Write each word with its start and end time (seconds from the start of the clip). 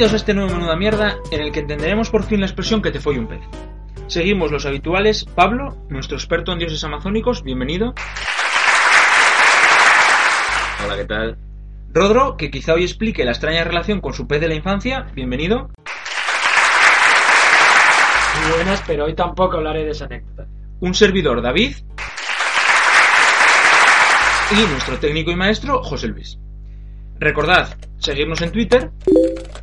Bienvenidos 0.00 0.18
a 0.18 0.24
este 0.24 0.32
nuevo 0.32 0.54
Menuda 0.54 0.76
Mierda 0.76 1.18
en 1.30 1.42
el 1.42 1.52
que 1.52 1.60
entenderemos 1.60 2.08
por 2.08 2.22
fin 2.22 2.40
la 2.40 2.46
expresión 2.46 2.80
que 2.80 2.90
te 2.90 3.00
fue 3.00 3.18
un 3.18 3.26
pez. 3.26 3.42
Seguimos 4.06 4.50
los 4.50 4.64
habituales. 4.64 5.26
Pablo, 5.26 5.76
nuestro 5.90 6.16
experto 6.16 6.52
en 6.52 6.58
dioses 6.58 6.82
amazónicos, 6.84 7.42
bienvenido. 7.42 7.92
Hola, 10.82 10.96
¿qué 10.96 11.04
tal? 11.04 11.36
Rodro, 11.92 12.38
que 12.38 12.50
quizá 12.50 12.72
hoy 12.72 12.84
explique 12.84 13.26
la 13.26 13.32
extraña 13.32 13.62
relación 13.62 14.00
con 14.00 14.14
su 14.14 14.26
pez 14.26 14.40
de 14.40 14.48
la 14.48 14.54
infancia, 14.54 15.06
bienvenido. 15.14 15.68
Muy 18.42 18.52
buenas, 18.54 18.82
pero 18.86 19.04
hoy 19.04 19.14
tampoco 19.14 19.58
hablaré 19.58 19.84
de 19.84 19.90
esa 19.90 20.06
anécdota. 20.06 20.46
Un 20.80 20.94
servidor, 20.94 21.42
David. 21.42 21.76
Y 24.50 24.66
nuestro 24.66 24.98
técnico 24.98 25.30
y 25.30 25.36
maestro, 25.36 25.82
José 25.82 26.08
Luis. 26.08 26.38
Recordad, 27.18 27.76
seguirnos 28.00 28.40
en 28.42 28.50
Twitter, 28.50 28.90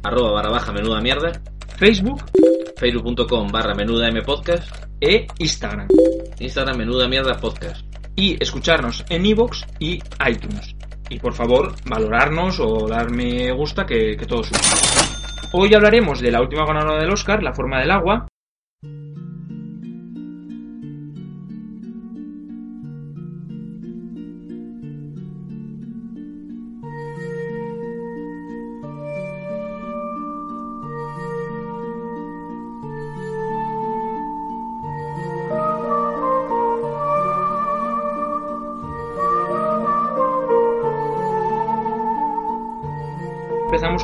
Arroba 0.03 0.31
barra 0.31 0.51
baja 0.51 0.71
menuda 0.71 1.01
mierda. 1.01 1.31
Facebook 1.77 2.23
Facebook.com 2.77 3.47
barra 3.51 3.73
menuda 3.73 4.07
M 4.07 4.21
podcast. 4.21 4.71
e 5.01 5.27
Instagram. 5.39 5.87
Instagram 6.39 6.77
menuda 6.77 7.07
mierda 7.07 7.37
podcast. 7.37 7.85
Y 8.15 8.41
escucharnos 8.41 9.03
en 9.09 9.25
iVoox 9.25 9.63
y 9.79 9.99
iTunes. 10.27 10.75
Y 11.09 11.19
por 11.19 11.33
favor, 11.33 11.73
valorarnos 11.85 12.59
o 12.59 12.87
dar 12.87 13.11
me 13.11 13.51
gusta 13.51 13.85
que, 13.85 14.15
que 14.15 14.25
todo. 14.25 14.41
Hoy 15.53 15.73
hablaremos 15.73 16.19
de 16.19 16.31
la 16.31 16.41
última 16.41 16.65
ganadora 16.65 17.01
del 17.01 17.11
Oscar, 17.11 17.41
La 17.43 17.53
forma 17.53 17.79
del 17.79 17.91
agua. 17.91 18.27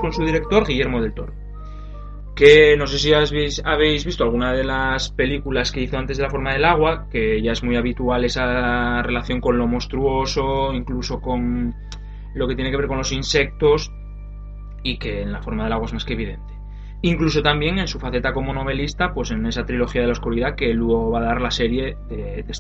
Con 0.03 0.11
su 0.11 0.25
director, 0.25 0.67
Guillermo 0.67 1.01
del 1.01 1.13
Toro. 1.13 1.33
Que 2.35 2.75
no 2.75 2.87
sé 2.87 2.99
si 2.99 3.13
habéis, 3.13 4.05
visto 4.05 4.25
alguna 4.25 4.51
de 4.51 4.65
las 4.65 5.09
películas 5.09 5.71
que 5.71 5.79
hizo 5.79 5.97
antes 5.97 6.17
de 6.17 6.23
La 6.23 6.29
forma 6.29 6.51
del 6.51 6.65
agua, 6.65 7.07
que 7.09 7.41
ya 7.41 7.53
es 7.53 7.63
muy 7.63 7.77
habitual 7.77 8.25
esa 8.25 9.01
relación 9.01 9.39
con 9.39 9.57
lo 9.57 9.65
monstruoso, 9.65 10.73
incluso 10.73 11.21
con 11.21 11.73
lo 12.35 12.47
que 12.49 12.55
tiene 12.55 12.69
que 12.69 12.75
ver 12.75 12.87
con 12.87 12.97
los 12.97 13.13
insectos, 13.13 13.93
y 14.83 14.97
que 14.97 15.21
en 15.21 15.31
La 15.31 15.41
forma 15.41 15.63
del 15.63 15.71
agua 15.71 15.85
es 15.85 15.93
más 15.93 16.03
que 16.03 16.15
evidente. 16.15 16.53
Incluso 17.01 17.41
también 17.41 17.79
en 17.79 17.87
su 17.87 17.97
faceta 17.97 18.33
como 18.33 18.53
novelista, 18.53 19.13
pues 19.13 19.31
en 19.31 19.45
esa 19.45 19.65
trilogía 19.65 20.01
de 20.01 20.07
la 20.07 20.13
oscuridad 20.13 20.55
que 20.55 20.73
luego 20.73 21.11
va 21.11 21.19
a 21.19 21.23
dar 21.27 21.39
la 21.39 21.51
serie 21.51 21.95
de, 22.09 22.43
de. 22.43 22.53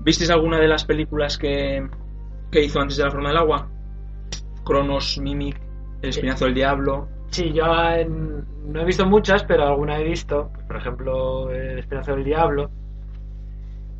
¿Visteis 0.00 0.30
alguna 0.30 0.58
de 0.58 0.66
las 0.66 0.84
películas 0.84 1.38
que, 1.38 1.86
que 2.50 2.64
hizo 2.64 2.80
antes 2.80 2.96
de 2.96 3.04
La 3.04 3.12
forma 3.12 3.28
del 3.28 3.38
agua? 3.38 3.70
Cronos, 4.64 5.18
Mimic, 5.18 5.69
El 6.02 6.08
Espinazo 6.10 6.44
del 6.46 6.54
Diablo. 6.54 7.08
Sí, 7.30 7.52
yo 7.52 7.64
en- 7.92 8.44
no 8.72 8.80
he 8.80 8.84
visto 8.84 9.06
muchas, 9.06 9.44
pero 9.44 9.66
alguna 9.66 9.98
he 10.00 10.04
visto. 10.04 10.50
Por 10.66 10.76
ejemplo, 10.76 11.50
El 11.50 11.78
Esperanza 11.78 12.12
del 12.12 12.24
Diablo. 12.24 12.70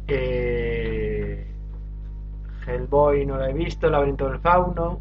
Eh, 0.08 1.46
Hellboy 2.66 3.24
no 3.26 3.36
la 3.38 3.50
he 3.50 3.52
visto, 3.54 3.86
El 3.86 3.92
Laberinto 3.92 4.28
del 4.28 4.40
Fauno. 4.40 5.00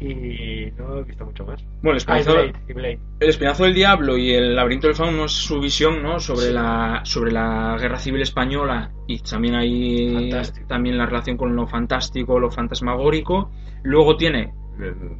Y 0.00 0.72
no 0.78 0.96
he 0.96 1.02
visto 1.02 1.26
mucho 1.26 1.44
más. 1.44 1.62
Bueno, 1.82 1.98
el 1.98 2.04
Ah, 2.08 2.16
y 2.16 2.20
Espinazo, 2.20 2.32
Blade, 2.32 2.52
y 2.68 2.72
Blade. 2.72 2.98
el 3.20 3.28
Espinazo 3.28 3.64
del 3.64 3.74
Diablo 3.74 4.16
y 4.16 4.30
El 4.32 4.56
Laberinto 4.56 4.86
del 4.86 4.96
Fauno 4.96 5.26
es 5.26 5.32
su 5.32 5.60
visión 5.60 6.02
¿no? 6.02 6.18
sobre, 6.20 6.46
Sí. 6.46 6.52
la, 6.54 7.00
sobre 7.04 7.32
la 7.32 7.76
Guerra 7.78 7.98
Civil 7.98 8.22
Española 8.22 8.92
y 9.06 9.18
también 9.18 9.56
hay 9.56 10.14
Fantástico. 10.14 10.66
también 10.68 10.96
la 10.96 11.04
relación 11.04 11.36
con 11.36 11.54
lo 11.54 11.66
fantástico, 11.66 12.40
lo 12.40 12.50
fantasmagórico. 12.50 13.50
Luego 13.82 14.16
tiene 14.16 14.54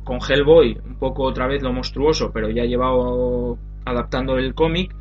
con 0.05 0.19
Hellboy 0.19 0.79
un 0.85 0.97
poco 0.97 1.25
otra 1.25 1.47
vez 1.47 1.63
lo 1.63 1.73
monstruoso, 1.73 2.33
pero 2.33 2.51
ya 2.51 2.65
llevado 2.65 3.59
adaptando 3.85 4.39
el 4.39 4.55
cómic. 4.55 4.95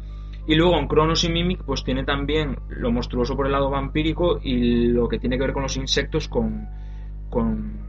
Y 0.48 0.56
luego 0.56 0.78
en 0.80 0.88
Cronos 0.88 1.24
y 1.24 1.30
Mimic 1.30 1.64
pues 1.64 1.84
tiene 1.84 2.04
también 2.04 2.58
lo 2.70 2.92
monstruoso 2.92 3.36
por 3.36 3.46
el 3.46 3.52
lado 3.52 3.70
vampírico 3.70 4.40
y 4.42 4.88
lo 4.88 5.08
que 5.08 5.20
tiene 5.20 5.38
que 5.38 5.44
ver 5.44 5.54
con 5.54 5.62
los 5.62 5.78
insectos 5.78 6.28
con, 6.28 6.68
con, 7.30 7.88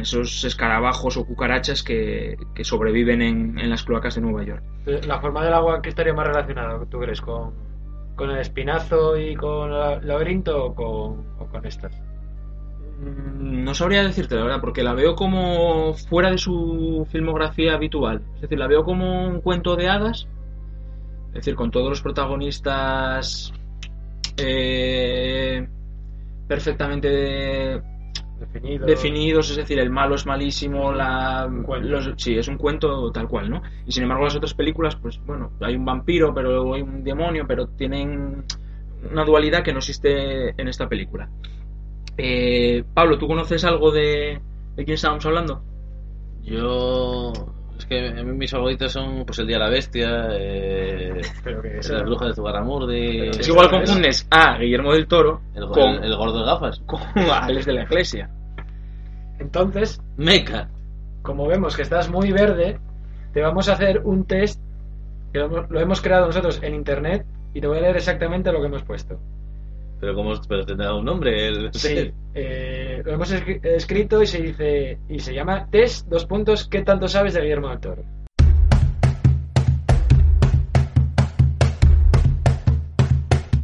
esos 0.00 0.44
escarabajos 0.44 1.16
o 1.16 1.24
cucarachas 1.24 1.82
que, 1.82 2.36
que 2.54 2.64
sobreviven 2.64 3.22
en, 3.22 3.58
en 3.58 3.70
las 3.70 3.84
cloacas 3.84 4.16
de 4.16 4.20
Nueva 4.20 4.44
York. 4.44 4.62
La 5.06 5.20
forma 5.20 5.44
del 5.44 5.54
agua, 5.54 5.80
¿qué 5.80 5.88
estaría 5.88 6.12
más 6.12 6.26
relacionado, 6.26 6.84
tú 6.86 6.98
crees? 6.98 7.20
¿Con, 7.20 7.54
con 8.16 8.30
el 8.30 8.38
espinazo 8.38 9.16
y 9.16 9.34
con 9.36 9.72
el 9.72 10.06
laberinto 10.06 10.64
o 10.64 10.74
con, 10.74 11.26
o 11.38 11.46
con 11.50 11.64
estas? 11.64 12.02
Mm, 12.98 13.64
No 13.64 13.74
sabría 13.74 14.02
decirte 14.02 14.34
la 14.34 14.42
verdad, 14.42 14.60
porque 14.60 14.82
la 14.82 14.94
veo 14.94 15.14
como 15.14 15.94
fuera 15.94 16.30
de 16.30 16.38
su 16.38 17.06
filmografía 17.10 17.74
habitual. 17.74 18.22
Es 18.36 18.42
decir, 18.42 18.58
la 18.58 18.66
veo 18.66 18.84
como 18.84 19.26
un 19.26 19.40
cuento 19.40 19.76
de 19.76 19.88
hadas. 19.88 20.26
Es 21.28 21.34
decir, 21.34 21.54
con 21.54 21.70
todos 21.70 21.88
los 21.90 22.02
protagonistas 22.02 23.52
eh, 24.38 25.66
perfectamente 26.48 27.82
Definido. 28.40 28.86
definidos, 28.86 29.50
es 29.50 29.56
decir, 29.56 29.78
el 29.80 29.90
malo 29.90 30.14
es 30.14 30.26
malísimo, 30.26 30.92
la, 30.92 31.48
los- 31.82 32.12
sí, 32.16 32.38
es 32.38 32.48
un 32.48 32.56
cuento 32.56 33.10
tal 33.12 33.28
cual, 33.28 33.50
¿no? 33.50 33.62
Y 33.86 33.92
sin 33.92 34.04
embargo 34.04 34.24
las 34.24 34.36
otras 34.36 34.54
películas, 34.54 34.96
pues 34.96 35.20
bueno, 35.26 35.52
hay 35.60 35.74
un 35.76 35.84
vampiro, 35.84 36.32
pero 36.34 36.50
luego 36.50 36.74
hay 36.74 36.82
un 36.82 37.02
demonio, 37.04 37.46
pero 37.48 37.66
tienen 37.68 38.44
una 39.10 39.24
dualidad 39.24 39.62
que 39.64 39.72
no 39.72 39.78
existe 39.78 40.50
en 40.60 40.68
esta 40.68 40.88
película. 40.88 41.28
Eh, 42.18 42.82
Pablo, 42.92 43.16
¿tú 43.16 43.28
conoces 43.28 43.64
algo 43.64 43.92
de, 43.92 44.40
de 44.76 44.84
quién 44.84 44.94
estábamos 44.94 45.24
hablando? 45.24 45.62
Yo. 46.42 47.32
Es 47.78 47.86
que 47.86 48.08
a 48.08 48.24
mí 48.24 48.32
mis 48.32 48.50
favoritos 48.50 48.90
son 48.90 49.24
pues 49.24 49.38
El 49.38 49.46
Día 49.46 49.58
de 49.58 49.64
la 49.64 49.70
Bestia, 49.70 50.28
eh, 50.32 51.20
Pero 51.44 51.62
que 51.62 51.74
Las 51.76 52.02
Brujas 52.02 52.28
de 52.28 52.34
Zugarramurdi, 52.34 53.28
Es 53.28 53.46
igual 53.48 53.70
confundes 53.70 54.26
a 54.30 54.58
Guillermo 54.58 54.92
del 54.92 55.06
Toro 55.06 55.42
el, 55.54 55.68
con, 55.68 55.94
el, 55.94 56.04
el 56.04 56.16
gordo 56.16 56.40
de 56.40 56.44
gafas. 56.44 56.80
con 56.86 57.00
Alex 57.16 57.66
de 57.66 57.72
la 57.72 57.82
Iglesia. 57.84 58.30
Entonces, 59.38 60.02
Meca. 60.16 60.68
como 61.22 61.46
vemos 61.46 61.76
que 61.76 61.82
estás 61.82 62.10
muy 62.10 62.32
verde, 62.32 62.80
te 63.32 63.40
vamos 63.40 63.68
a 63.68 63.74
hacer 63.74 64.00
un 64.04 64.24
test 64.24 64.60
que 65.32 65.38
lo 65.38 65.44
hemos, 65.46 65.70
lo 65.70 65.80
hemos 65.80 66.00
creado 66.00 66.26
nosotros 66.26 66.60
en 66.64 66.74
internet 66.74 67.24
y 67.54 67.60
te 67.60 67.68
voy 67.68 67.78
a 67.78 67.82
leer 67.82 67.96
exactamente 67.96 68.50
lo 68.50 68.60
que 68.60 68.66
hemos 68.66 68.82
puesto. 68.82 69.20
Pero 70.00 70.14
como 70.14 70.32
pero 70.48 70.64
tendrá 70.64 70.94
un 70.94 71.04
nombre. 71.04 71.48
El, 71.48 71.70
Sí, 71.74 72.12
eh, 72.34 73.02
lo 73.04 73.12
hemos 73.12 73.32
escri- 73.32 73.60
escrito 73.64 74.22
y 74.22 74.26
se 74.26 74.40
dice 74.42 74.98
y 75.08 75.18
se 75.18 75.34
llama 75.34 75.66
test 75.70 76.06
dos 76.08 76.24
puntos 76.26 76.68
¿qué 76.68 76.82
tanto 76.82 77.08
sabes 77.08 77.34
de 77.34 77.40
Guillermo 77.40 77.68
del 77.70 77.80
Toro? 77.80 78.02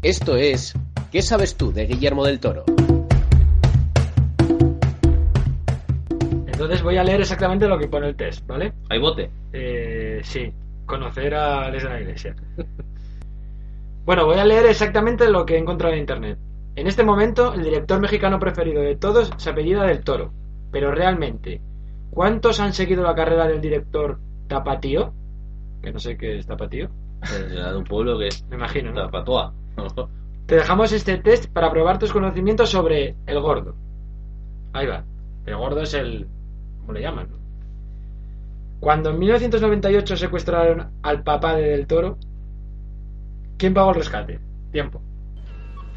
Esto 0.03 0.37
es 0.37 0.75
¿Qué 1.11 1.23
sabes 1.23 1.57
tú 1.57 1.73
de 1.73 1.87
Guillermo 1.87 2.25
del 2.27 2.41
Toro? 2.41 2.65
Entonces 6.47 6.83
voy 6.83 6.97
a 6.97 7.05
leer 7.05 7.21
exactamente 7.21 7.69
lo 7.69 7.79
que 7.79 7.87
pone 7.89 8.09
el 8.09 8.17
test, 8.17 8.45
¿vale? 8.47 8.73
Hay 8.91 8.99
bote. 8.99 9.31
Eh, 9.53 10.21
sí, 10.25 10.53
conocer 10.87 11.35
a 11.35 11.71
Les 11.71 11.83
de 11.83 11.89
la 11.89 12.01
Iglesia. 12.01 12.35
Bueno, 14.05 14.27
voy 14.27 14.39
a 14.39 14.45
leer 14.45 14.67
exactamente 14.67 15.31
lo 15.31 15.47
que 15.47 15.55
he 15.55 15.59
encontrado 15.59 15.95
en 15.95 16.01
internet. 16.01 16.39
En 16.77 16.87
este 16.87 17.05
momento, 17.05 17.55
el 17.55 17.63
director 17.63 18.01
mexicano 18.01 18.39
preferido 18.39 18.83
de 18.83 18.97
todos 18.97 19.31
se 19.37 19.51
apellida 19.51 19.85
del 19.85 20.05
Toro. 20.05 20.33
Pero 20.71 20.91
realmente, 20.91 21.61
¿cuántos 22.11 22.61
han 22.61 22.73
seguido 22.73 23.03
la 23.03 23.15
carrera 23.15 23.47
del 23.47 23.61
director 23.61 24.19
Tapatío? 24.49 25.15
Que 25.83 25.93
no 25.93 25.99
sé 25.99 26.17
qué 26.17 26.39
es 26.39 26.47
Tapatío, 26.47 26.91
Será 27.23 27.73
de 27.73 27.79
un 27.79 27.85
pueblo 27.85 28.19
que 28.19 28.29
es 28.29 28.45
me 28.49 28.57
imagino, 28.57 28.91
¿no? 28.93 29.03
Tapatoa. 29.03 29.53
Te 30.47 30.57
dejamos 30.57 30.93
este 30.93 31.17
test 31.19 31.51
para 31.51 31.71
probar 31.71 31.99
tus 31.99 32.13
conocimientos 32.13 32.71
sobre 32.71 33.17
el 33.27 33.41
gordo. 33.41 33.75
Ahí 34.75 34.87
va. 34.87 35.05
El 35.47 35.57
gordo 35.57 35.81
es 35.81 35.95
el... 35.95 36.27
¿Cómo 36.81 36.93
le 36.93 37.01
llaman? 37.01 37.29
Cuando 38.81 39.11
en 39.11 39.19
1998 39.19 40.17
secuestraron 40.17 40.91
al 41.03 41.23
papá 41.23 41.55
de 41.57 41.71
Del 41.71 41.87
Toro, 41.87 42.19
¿quién 43.65 43.73
pagó 43.73 43.91
el 43.93 43.97
rescate? 43.97 44.39
Tiempo. 44.73 45.01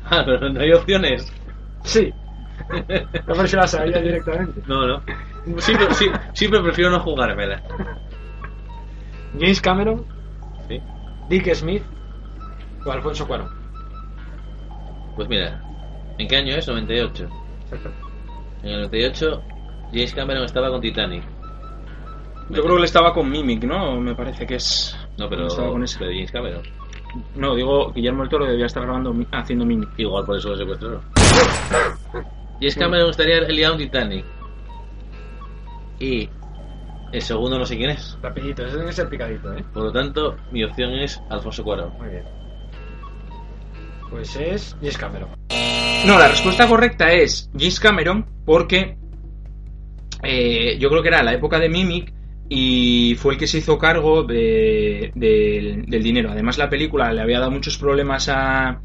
Ah, 0.10 0.24
pero 0.26 0.48
no 0.50 0.62
hay 0.62 0.72
opciones. 0.72 1.30
Sí. 1.84 2.14
No 3.28 3.36
me 3.36 3.46
se 3.46 3.58
la 3.58 3.68
sabía 3.68 4.00
directamente. 4.00 4.62
No, 4.66 4.88
no. 4.88 5.02
Siempre, 5.60 5.94
sí- 5.94 6.10
siempre 6.34 6.62
prefiero 6.62 6.90
no 6.92 7.02
jugármela. 7.02 7.62
James 9.34 9.60
Cameron, 9.62 10.06
Sí. 10.70 10.80
Dick 11.30 11.54
Smith 11.54 11.84
o 12.86 12.90
Alfonso 12.92 13.28
Cuarón. 13.28 13.50
Pues 15.18 15.28
mira, 15.28 15.62
¿en 16.18 16.28
qué 16.30 16.38
año 16.38 16.56
es? 16.56 16.66
98. 16.70 17.28
Exacto. 17.64 17.92
En 18.64 18.70
el 18.70 18.78
98, 18.84 19.44
James 19.92 20.14
Cameron 20.14 20.46
estaba 20.46 20.70
con 20.70 20.80
Titanic. 20.80 21.24
Yo 22.50 22.62
creo 22.62 22.76
que 22.76 22.80
él 22.80 22.86
estaba 22.86 23.14
con 23.14 23.30
Mimic, 23.30 23.66
¿no? 23.66 24.00
Me 24.00 24.16
parece 24.16 24.48
que 24.48 24.56
es. 24.56 24.98
No, 25.18 25.28
pero, 25.28 25.48
Estaba 25.48 25.70
con 25.70 25.84
ese. 25.84 26.00
pero 26.00 26.12
James 26.12 26.32
Cameron. 26.32 26.62
No, 27.36 27.56
digo, 27.56 27.92
Guillermo 27.94 28.24
el 28.24 28.30
Toro 28.30 28.46
debía 28.46 28.66
estar 28.66 28.84
grabando, 28.84 29.16
haciendo 29.32 29.66
Mimic. 29.66 29.90
Igual 29.98 30.26
por 30.26 30.38
eso 30.38 30.50
lo 30.50 30.58
secuestraron. 30.58 31.02
James 32.60 32.76
Cameron 32.76 33.10
estaría 33.10 33.42
liado 33.42 33.74
en 33.74 33.80
Titanic. 33.80 34.26
Y 36.00 36.30
el 37.12 37.22
segundo 37.22 37.58
no 37.58 37.66
sé 37.66 37.78
quién 37.78 37.92
es. 37.92 38.18
Rapidito, 38.22 38.64
ese 38.64 38.74
tiene 38.76 38.88
que 38.88 38.96
ser 38.96 39.10
picadito, 39.10 39.54
¿eh? 39.54 39.64
Por 39.74 39.84
lo 39.84 39.92
tanto, 39.92 40.36
mi 40.52 40.64
opción 40.64 40.94
es 40.94 41.22
Alfonso 41.30 41.64
Cuarón. 41.64 41.94
Muy 41.98 42.10
bien. 42.10 42.24
Pues 44.10 44.36
es 44.36 44.76
James 44.80 44.98
Cameron. 44.98 45.30
No, 46.06 46.18
la 46.18 46.28
respuesta 46.28 46.68
correcta 46.68 47.12
es 47.12 47.50
James 47.54 47.80
Cameron 47.80 48.26
porque 48.46 48.98
eh, 50.24 50.78
yo 50.80 50.90
creo 50.90 51.02
que 51.02 51.10
era 51.10 51.24
la 51.24 51.34
época 51.34 51.60
de 51.60 51.70
Mimic 51.70 52.14
y 52.50 53.16
fue 53.18 53.34
el 53.34 53.40
que 53.40 53.48
se 53.48 53.58
hizo 53.60 53.78
cargo 53.78 54.24
de- 54.24 55.12
del- 55.16 55.86
del 55.86 56.04
dinero. 56.04 56.30
Además 56.32 56.58
la 56.58 56.70
película 56.70 57.12
le 57.12 57.22
había 57.22 57.40
dado 57.40 57.52
muchos 57.52 57.78
problemas 57.78 58.30
a, 58.30 58.80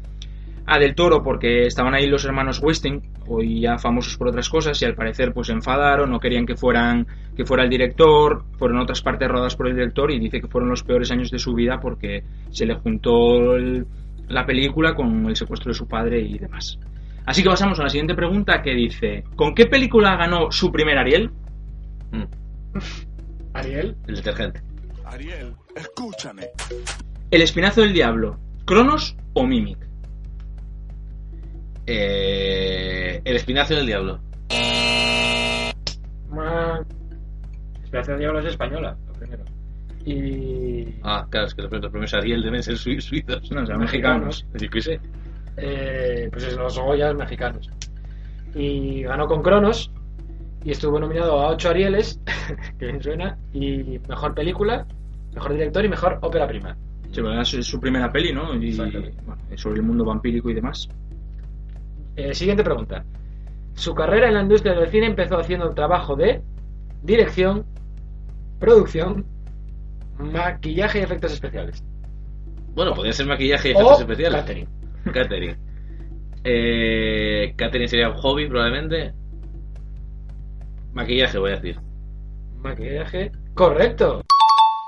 a 0.65 0.79
Del 0.79 0.95
Toro 0.95 1.23
porque 1.23 1.65
estaban 1.65 1.93
ahí 1.93 2.07
los 2.07 2.25
hermanos 2.25 2.59
Westing, 2.61 3.01
hoy 3.27 3.61
ya 3.61 3.77
famosos 3.77 4.17
por 4.17 4.27
otras 4.27 4.49
cosas 4.49 4.81
y 4.81 4.85
al 4.85 4.95
parecer 4.95 5.33
pues 5.33 5.49
enfadaron, 5.49 6.09
no 6.11 6.19
querían 6.19 6.45
que 6.45 6.55
fueran 6.55 7.07
que 7.35 7.45
fuera 7.45 7.63
el 7.63 7.69
director, 7.69 8.43
fueron 8.57 8.79
otras 8.79 9.01
partes 9.01 9.27
rodadas 9.29 9.55
por 9.55 9.67
el 9.67 9.75
director 9.75 10.11
y 10.11 10.19
dice 10.19 10.39
que 10.41 10.47
fueron 10.47 10.69
los 10.69 10.83
peores 10.83 11.09
años 11.11 11.31
de 11.31 11.39
su 11.39 11.53
vida 11.53 11.79
porque 11.79 12.23
se 12.51 12.65
le 12.65 12.75
juntó 12.75 13.55
el- 13.55 13.85
la 14.27 14.45
película 14.45 14.93
con 14.95 15.25
el 15.27 15.35
secuestro 15.35 15.71
de 15.71 15.77
su 15.77 15.87
padre 15.87 16.19
y 16.21 16.37
demás. 16.37 16.79
Así 17.25 17.41
que 17.43 17.49
pasamos 17.49 17.79
a 17.79 17.83
la 17.83 17.89
siguiente 17.89 18.15
pregunta 18.15 18.61
que 18.61 18.73
dice, 18.73 19.23
¿con 19.35 19.55
qué 19.55 19.65
película 19.67 20.15
ganó 20.17 20.51
su 20.51 20.71
primer 20.71 20.97
Ariel? 20.97 21.29
Mm, 22.11 22.23
Ariel. 23.53 23.95
el 24.07 24.15
detergente. 24.15 24.61
Ariel, 25.05 25.55
escúchame. 25.75 26.49
¿El 27.31 27.41
espinazo 27.41 27.81
del 27.81 27.93
diablo, 27.93 28.39
Cronos 28.65 29.15
o 29.33 29.45
Mimic? 29.45 29.77
Eh, 31.85 33.21
el 33.23 33.35
espinazo 33.35 33.75
del 33.75 33.85
diablo. 33.85 34.19
Esperación 37.83 38.17
de 38.17 38.21
Diablo 38.21 38.39
es 38.39 38.45
española, 38.47 38.97
lo 39.07 39.13
primero. 39.13 39.43
Y. 40.05 40.95
Ah, 41.03 41.27
claro, 41.29 41.47
es 41.47 41.53
que 41.53 41.61
los 41.61 41.69
premios 41.91 42.13
Ariel 42.13 42.41
deben 42.41 42.63
ser 42.63 42.77
sui- 42.77 42.99
suizos. 43.01 43.51
No, 43.51 43.61
o 43.61 43.65
sea, 43.65 43.77
mexicanos. 43.77 44.45
Sé. 44.81 44.99
eh, 45.57 46.27
pues 46.31 46.43
es 46.45 46.55
los 46.55 46.77
Goyas 46.79 47.13
mexicanos. 47.15 47.69
Y 48.55 49.03
ganó 49.03 49.27
con 49.27 49.41
Cronos 49.43 49.91
y 50.63 50.71
estuvo 50.71 50.99
nominado 50.99 51.39
a 51.39 51.49
8 51.49 51.69
Arieles, 51.69 52.19
que 52.79 52.85
bien 52.85 53.01
suena, 53.01 53.37
y 53.53 53.99
mejor 54.07 54.33
película, 54.33 54.85
mejor 55.33 55.53
director 55.53 55.83
y 55.85 55.89
mejor 55.89 56.19
ópera 56.21 56.47
prima. 56.47 56.77
Sí, 57.11 57.21
bueno, 57.21 57.41
es 57.41 57.49
su 57.49 57.79
primera 57.79 58.11
peli, 58.11 58.33
¿no? 58.33 58.55
Y 58.55 58.75
bueno, 58.75 58.99
sobre 59.55 59.77
el 59.77 59.83
mundo 59.83 60.03
vampírico 60.03 60.49
y 60.49 60.53
demás. 60.55 60.89
Eh, 62.15 62.33
siguiente 62.33 62.63
pregunta. 62.63 63.03
Su 63.75 63.93
carrera 63.93 64.27
en 64.27 64.35
la 64.35 64.41
industria 64.41 64.73
del 64.73 64.89
cine 64.89 65.07
empezó 65.07 65.37
haciendo 65.37 65.69
trabajo 65.71 66.15
de 66.15 66.41
dirección, 67.01 67.65
producción, 68.59 69.25
maquillaje 70.17 70.99
y 70.99 71.01
efectos 71.03 71.33
especiales. 71.33 71.83
Bueno, 72.73 72.93
podría 72.93 73.13
ser 73.13 73.27
maquillaje 73.27 73.69
y 73.69 73.73
o 73.73 73.75
efectos 73.75 73.99
especiales. 74.01 74.41
catering. 74.41 74.67
Catering. 75.11 75.57
Eh, 76.45 77.53
catering 77.55 77.87
sería 77.87 78.09
un 78.09 78.15
hobby, 78.15 78.49
probablemente. 78.49 79.13
Maquillaje, 80.93 81.37
voy 81.37 81.51
a 81.51 81.55
decir. 81.55 81.77
Maquillaje. 82.61 83.31
Correcto. 83.53 84.21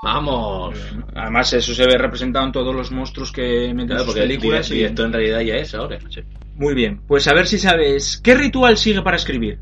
¡Vamos! 0.02 0.78
Además, 1.14 1.52
eso 1.52 1.74
se 1.74 1.84
ve 1.86 1.98
representado 1.98 2.46
en 2.46 2.52
todos 2.52 2.74
los 2.74 2.92
monstruos 2.92 3.32
que 3.32 3.72
meten 3.74 3.86
Claro, 3.88 3.92
en 3.92 3.98
sus 3.98 4.06
porque 4.06 4.20
el 4.22 4.28
películas. 4.28 4.70
y- 4.70 4.74
director 4.74 5.06
en 5.06 5.12
realidad 5.12 5.40
ya 5.40 5.54
es 5.56 5.74
ahora. 5.74 5.98
Sí. 6.10 6.20
Muy 6.54 6.74
bien, 6.74 7.00
pues 7.06 7.26
a 7.28 7.34
ver 7.34 7.46
si 7.46 7.58
sabes. 7.58 8.18
¿Qué 8.22 8.34
ritual 8.34 8.76
sigue 8.76 9.02
para 9.02 9.16
escribir? 9.16 9.58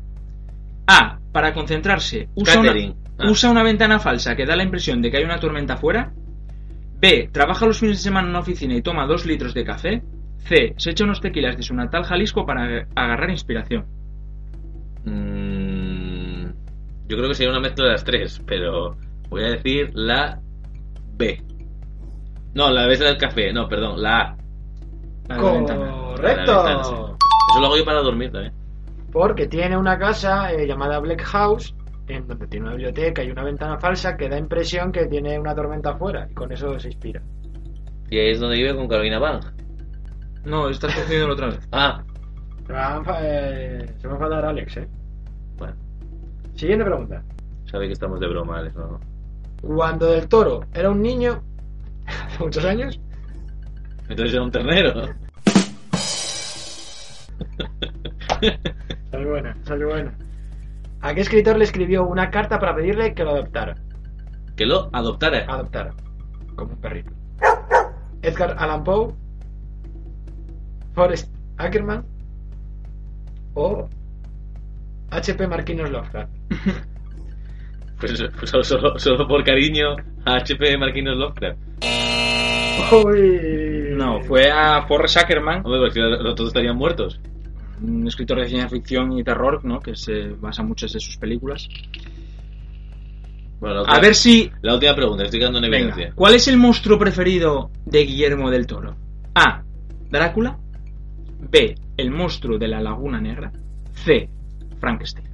A. 0.87 1.19
Para 1.31 1.53
concentrarse. 1.53 2.29
Usa 2.35 2.59
una. 2.59 2.73
Ah. 3.17 3.29
usa 3.31 3.49
una 3.49 3.63
ventana 3.63 3.97
falsa 3.99 4.35
que 4.35 4.45
da 4.45 4.55
la 4.57 4.63
impresión 4.63 5.01
de 5.01 5.09
que 5.09 5.17
hay 5.17 5.23
una 5.23 5.39
tormenta 5.39 5.73
afuera. 5.75 6.13
B. 6.99 7.29
Trabaja 7.31 7.65
los 7.65 7.79
fines 7.79 7.97
de 7.97 8.03
semana 8.03 8.25
en 8.27 8.31
una 8.31 8.39
oficina 8.39 8.75
y 8.75 8.81
toma 8.81 9.07
dos 9.07 9.25
litros 9.25 9.53
de 9.53 9.63
café. 9.65 10.03
C. 10.39 10.73
Se 10.77 10.91
echa 10.91 11.05
unos 11.05 11.21
tequilas 11.21 11.57
de 11.57 11.63
su 11.63 11.73
natal 11.73 12.03
Jalisco 12.03 12.45
para 12.45 12.65
ag- 12.67 12.87
agarrar 12.95 13.29
inspiración. 13.31 13.85
Mm, 15.05 15.34
yo 17.07 17.17
creo 17.17 17.29
que 17.29 17.35
sería 17.35 17.51
una 17.51 17.59
mezcla 17.59 17.85
de 17.85 17.91
las 17.91 18.03
tres, 18.03 18.41
pero 18.45 18.95
voy 19.29 19.43
a 19.43 19.49
decir 19.49 19.91
la 19.93 20.39
B. 21.13 21.41
No, 22.53 22.71
la 22.71 22.87
B 22.87 22.93
es 22.93 22.99
la 22.99 23.07
del 23.09 23.17
café. 23.17 23.53
No, 23.53 23.67
perdón, 23.67 24.01
la 24.01 24.21
A. 24.21 24.37
La 25.27 25.35
de 25.35 25.43
la 25.43 25.51
ventana. 25.51 25.91
Correcto. 25.91 26.83
sí. 26.83 26.93
Eso 27.51 27.59
lo 27.59 27.67
hago 27.67 27.77
yo 27.77 27.85
para 27.85 28.01
dormir 28.01 28.31
también. 28.31 28.53
Porque 29.11 29.47
tiene 29.47 29.77
una 29.77 29.97
casa 29.97 30.51
eh, 30.51 30.67
llamada 30.67 30.99
Black 30.99 31.21
House, 31.23 31.75
en 32.07 32.27
donde 32.27 32.47
tiene 32.47 32.65
una 32.65 32.75
biblioteca 32.75 33.23
y 33.23 33.31
una 33.31 33.43
ventana 33.43 33.77
falsa 33.77 34.17
que 34.17 34.27
da 34.27 34.37
impresión 34.37 34.91
que 34.91 35.05
tiene 35.05 35.39
una 35.39 35.53
tormenta 35.55 35.91
afuera. 35.91 36.27
Y 36.29 36.33
con 36.33 36.51
eso 36.51 36.79
se 36.79 36.87
inspira. 36.87 37.21
Y 38.09 38.17
ahí 38.17 38.31
es 38.31 38.39
donde 38.39 38.57
vive 38.57 38.75
con 38.75 38.87
Carolina 38.87 39.19
Bang. 39.19 39.43
No, 40.43 40.69
estás 40.69 40.93
confundiendo 40.93 41.33
otra 41.33 41.47
vez. 41.47 41.59
Ah, 41.71 42.03
eh, 43.21 43.85
se 43.97 44.07
va 44.07 44.13
a 44.13 44.17
enfadar 44.17 44.45
Alex, 44.45 44.77
¿eh? 44.77 44.87
Siguiente 46.55 46.85
pregunta. 46.85 47.23
sabe 47.69 47.87
que 47.87 47.93
estamos 47.93 48.19
de 48.19 48.27
broma, 48.27 48.59
Alex, 48.59 48.75
¿no? 48.75 48.99
Cuando 49.61 50.07
Del 50.07 50.27
Toro 50.27 50.61
era 50.73 50.89
un 50.89 51.01
niño, 51.01 51.41
hace 52.05 52.43
muchos 52.43 52.65
años, 52.65 52.99
Entonces 54.07 54.33
era 54.33 54.43
un 54.43 54.51
ternero. 54.51 54.93
salió 59.11 59.29
buena, 59.29 59.57
salió 59.63 59.87
buena. 59.89 60.15
¿A 61.01 61.13
qué 61.13 61.21
escritor 61.21 61.57
le 61.57 61.65
escribió 61.65 62.05
una 62.05 62.31
carta 62.31 62.59
para 62.59 62.75
pedirle 62.75 63.13
que 63.13 63.23
lo 63.23 63.31
adoptara? 63.31 63.75
que 64.55 64.65
lo 64.65 64.89
adoptara. 64.93 65.45
Adoptara. 65.47 65.93
Como 66.55 66.71
un 66.73 66.79
perrito. 66.79 67.11
Edgar 68.21 68.55
Allan 68.57 68.83
Poe, 68.83 69.13
Forrest 70.93 71.29
Ackerman 71.57 72.05
o 73.53 73.89
H.P. 75.17 75.47
Marquinhos 75.47 75.89
Lovecraft. 75.89 76.31
Pues, 77.97 78.21
pues 78.37 78.49
solo, 78.51 78.63
solo, 78.65 78.99
solo 78.99 79.25
por 79.25 79.41
cariño 79.45 79.95
a 80.25 80.35
HP 80.35 80.77
Marquinhos 80.77 81.15
Lovecraft. 81.15 81.57
Uy. 82.91 83.93
No, 83.95 84.21
fue 84.21 84.51
a 84.51 84.85
Forrest 84.85 85.17
Ackerman, 85.17 85.61
Hombre, 85.65 85.79
porque 85.79 86.01
los 86.01 86.39
estarían 86.41 86.75
muertos. 86.75 87.19
un 87.81 88.05
escritor 88.05 88.39
de 88.41 88.47
ciencia 88.49 88.67
ficción 88.69 89.13
y 89.17 89.23
terror, 89.23 89.63
¿no? 89.63 89.79
Que 89.79 89.95
se 89.95 90.27
basa 90.27 90.61
en 90.61 90.67
muchas 90.67 90.91
de 90.91 90.99
sus 90.99 91.17
películas. 91.17 91.67
Bueno, 93.61 93.83
A 93.87 93.99
ver 94.01 94.13
si 94.13 94.51
La 94.61 94.73
última 94.73 94.93
pregunta, 94.93 95.23
estoy 95.23 95.39
quedando 95.39 95.59
en 95.59 95.71
Venga, 95.71 95.77
evidencia. 95.93 96.11
¿cuál 96.15 96.35
es 96.35 96.47
el 96.49 96.57
monstruo 96.57 96.99
preferido 96.99 97.71
de 97.85 98.03
Guillermo 98.05 98.51
del 98.51 98.67
Toro? 98.67 98.95
A. 99.33 99.63
Drácula. 100.09 100.59
B. 101.49 101.75
El 101.95 102.11
monstruo 102.11 102.57
de 102.57 102.67
la 102.67 102.81
Laguna 102.81 103.21
Negra. 103.21 103.51
C. 103.93 104.29
Frankenstein. 104.85 105.27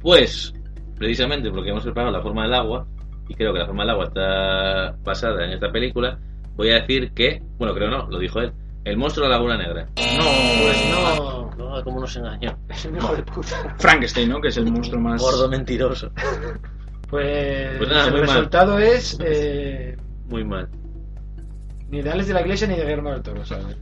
Pues, 0.00 0.54
precisamente 0.96 1.50
porque 1.50 1.70
hemos 1.70 1.82
preparado 1.82 2.12
la 2.12 2.22
forma 2.22 2.44
del 2.44 2.54
agua, 2.54 2.86
y 3.28 3.34
creo 3.34 3.52
que 3.52 3.58
la 3.58 3.66
forma 3.66 3.82
del 3.82 3.90
agua 3.90 4.04
está 4.04 4.96
basada 5.02 5.44
en 5.44 5.50
esta 5.54 5.72
película, 5.72 6.18
voy 6.54 6.70
a 6.70 6.76
decir 6.76 7.10
que, 7.12 7.42
bueno, 7.58 7.74
creo 7.74 7.90
no, 7.90 8.08
lo 8.08 8.18
dijo 8.20 8.38
él, 8.40 8.52
el 8.84 8.96
monstruo 8.96 9.26
de 9.26 9.30
la 9.32 9.38
Laguna 9.38 9.58
Negra. 9.58 9.88
Pues 9.96 10.90
no. 10.92 11.50
No, 11.56 11.82
cómo 11.82 12.00
nos 12.00 12.16
engañó. 12.16 12.56
Es 12.68 12.84
un 12.84 12.96
hijo 12.96 13.16
de 13.16 13.22
puta. 13.24 13.74
Frankenstein, 13.78 14.28
¿no? 14.28 14.40
Que 14.40 14.48
es 14.48 14.56
el 14.56 14.70
monstruo 14.70 15.00
más. 15.00 15.20
Gordo 15.20 15.48
mentiroso. 15.48 16.10
Pues, 17.10 17.76
Pues 17.78 17.88
nada, 17.90 18.06
el 18.06 18.12
muy 18.12 18.20
mal. 18.20 18.28
resultado 18.28 18.78
es 18.78 19.18
eh, 19.24 19.96
Muy 20.28 20.44
mal. 20.44 20.68
ni 21.90 22.02
de 22.02 22.10
Alex 22.10 22.28
de 22.28 22.34
la 22.34 22.40
Iglesia 22.42 22.68
ni 22.68 22.74
de 22.76 22.82
Guillermo 22.82 23.10
del 23.10 23.22
Toro, 23.22 23.44
¿sabes? 23.44 23.76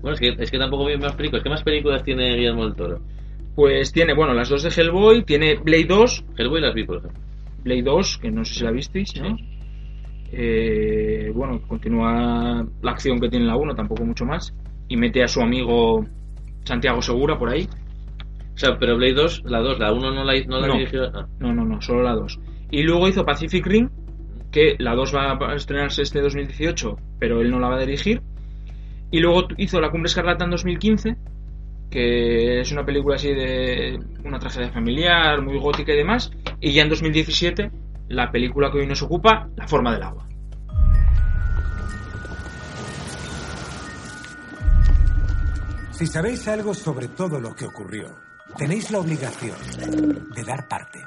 Bueno, 0.00 0.14
es 0.14 0.20
que, 0.20 0.42
es 0.42 0.50
que 0.50 0.58
tampoco 0.58 0.86
bien 0.86 0.98
me 0.98 1.06
explico. 1.06 1.36
Es 1.36 1.42
que 1.44 1.50
más 1.50 1.62
películas 1.62 2.02
tiene 2.02 2.34
Guillermo 2.34 2.64
del 2.64 2.74
Toro. 2.74 3.00
Pues 3.54 3.92
tiene, 3.92 4.14
bueno, 4.14 4.32
las 4.34 4.48
dos 4.48 4.62
de 4.62 4.70
Hellboy. 4.70 5.24
Tiene 5.24 5.56
Blade 5.56 5.84
2. 5.86 6.24
Hellboy 6.38 6.60
las 6.60 6.74
vi, 6.74 6.84
por 6.84 6.98
ejemplo. 6.98 7.20
Blade 7.64 7.82
2, 7.82 8.18
que 8.18 8.30
no 8.30 8.44
sé 8.44 8.54
si 8.54 8.64
la 8.64 8.70
visteis, 8.70 9.14
¿no? 9.20 9.36
Eh, 10.32 11.30
bueno, 11.34 11.60
continúa 11.68 12.66
la 12.82 12.90
acción 12.90 13.20
que 13.20 13.28
tiene 13.28 13.44
la 13.46 13.56
1, 13.56 13.74
tampoco 13.74 14.04
mucho 14.04 14.24
más. 14.24 14.54
Y 14.88 14.96
mete 14.96 15.22
a 15.22 15.28
su 15.28 15.40
amigo 15.40 16.04
Santiago 16.64 17.02
Segura 17.02 17.38
por 17.38 17.50
ahí. 17.50 17.68
O 18.54 18.58
sea, 18.58 18.78
pero 18.78 18.96
Blade 18.96 19.14
2, 19.14 19.42
la 19.46 19.60
2, 19.60 19.78
la 19.78 19.92
1 19.92 20.10
no 20.12 20.24
la, 20.24 20.32
no 20.46 20.60
la 20.60 20.66
No. 20.68 20.74
dirigió. 20.74 21.04
ah. 21.14 21.26
No, 21.38 21.52
no, 21.54 21.64
no, 21.64 21.80
solo 21.80 22.02
la 22.02 22.14
2. 22.14 22.38
Y 22.70 22.82
luego 22.82 23.08
hizo 23.08 23.24
Pacific 23.24 23.66
Rim, 23.66 23.90
que 24.50 24.76
la 24.78 24.94
2 24.94 25.14
va 25.14 25.32
a 25.32 25.54
estrenarse 25.54 26.02
este 26.02 26.20
2018, 26.20 26.96
pero 27.18 27.40
él 27.40 27.50
no 27.50 27.58
la 27.58 27.68
va 27.68 27.76
a 27.76 27.80
dirigir. 27.80 28.22
Y 29.10 29.20
luego 29.20 29.48
hizo 29.58 29.80
La 29.80 29.90
Cumbre 29.90 30.08
Escarlata 30.08 30.44
en 30.44 30.50
2015, 30.52 31.16
que 31.92 32.60
es 32.60 32.72
una 32.72 32.86
película 32.86 33.16
así 33.16 33.28
de 33.34 34.00
una 34.24 34.38
tragedia 34.38 34.72
familiar, 34.72 35.42
muy 35.42 35.58
gótica 35.58 35.92
y 35.92 35.98
demás. 35.98 36.32
Y 36.58 36.72
ya 36.72 36.82
en 36.82 36.88
2017, 36.88 37.70
la 38.08 38.32
película 38.32 38.70
que 38.72 38.78
hoy 38.78 38.86
nos 38.86 39.02
ocupa, 39.02 39.48
La 39.56 39.68
Forma 39.68 39.92
del 39.92 40.02
Agua. 40.02 40.26
Si 45.90 46.06
sabéis 46.06 46.48
algo 46.48 46.72
sobre 46.72 47.08
todo 47.08 47.38
lo 47.38 47.54
que 47.54 47.66
ocurrió, 47.66 48.08
tenéis 48.56 48.90
la 48.90 48.98
obligación 48.98 49.56
de 50.34 50.44
dar 50.44 50.66
parte. 50.66 50.98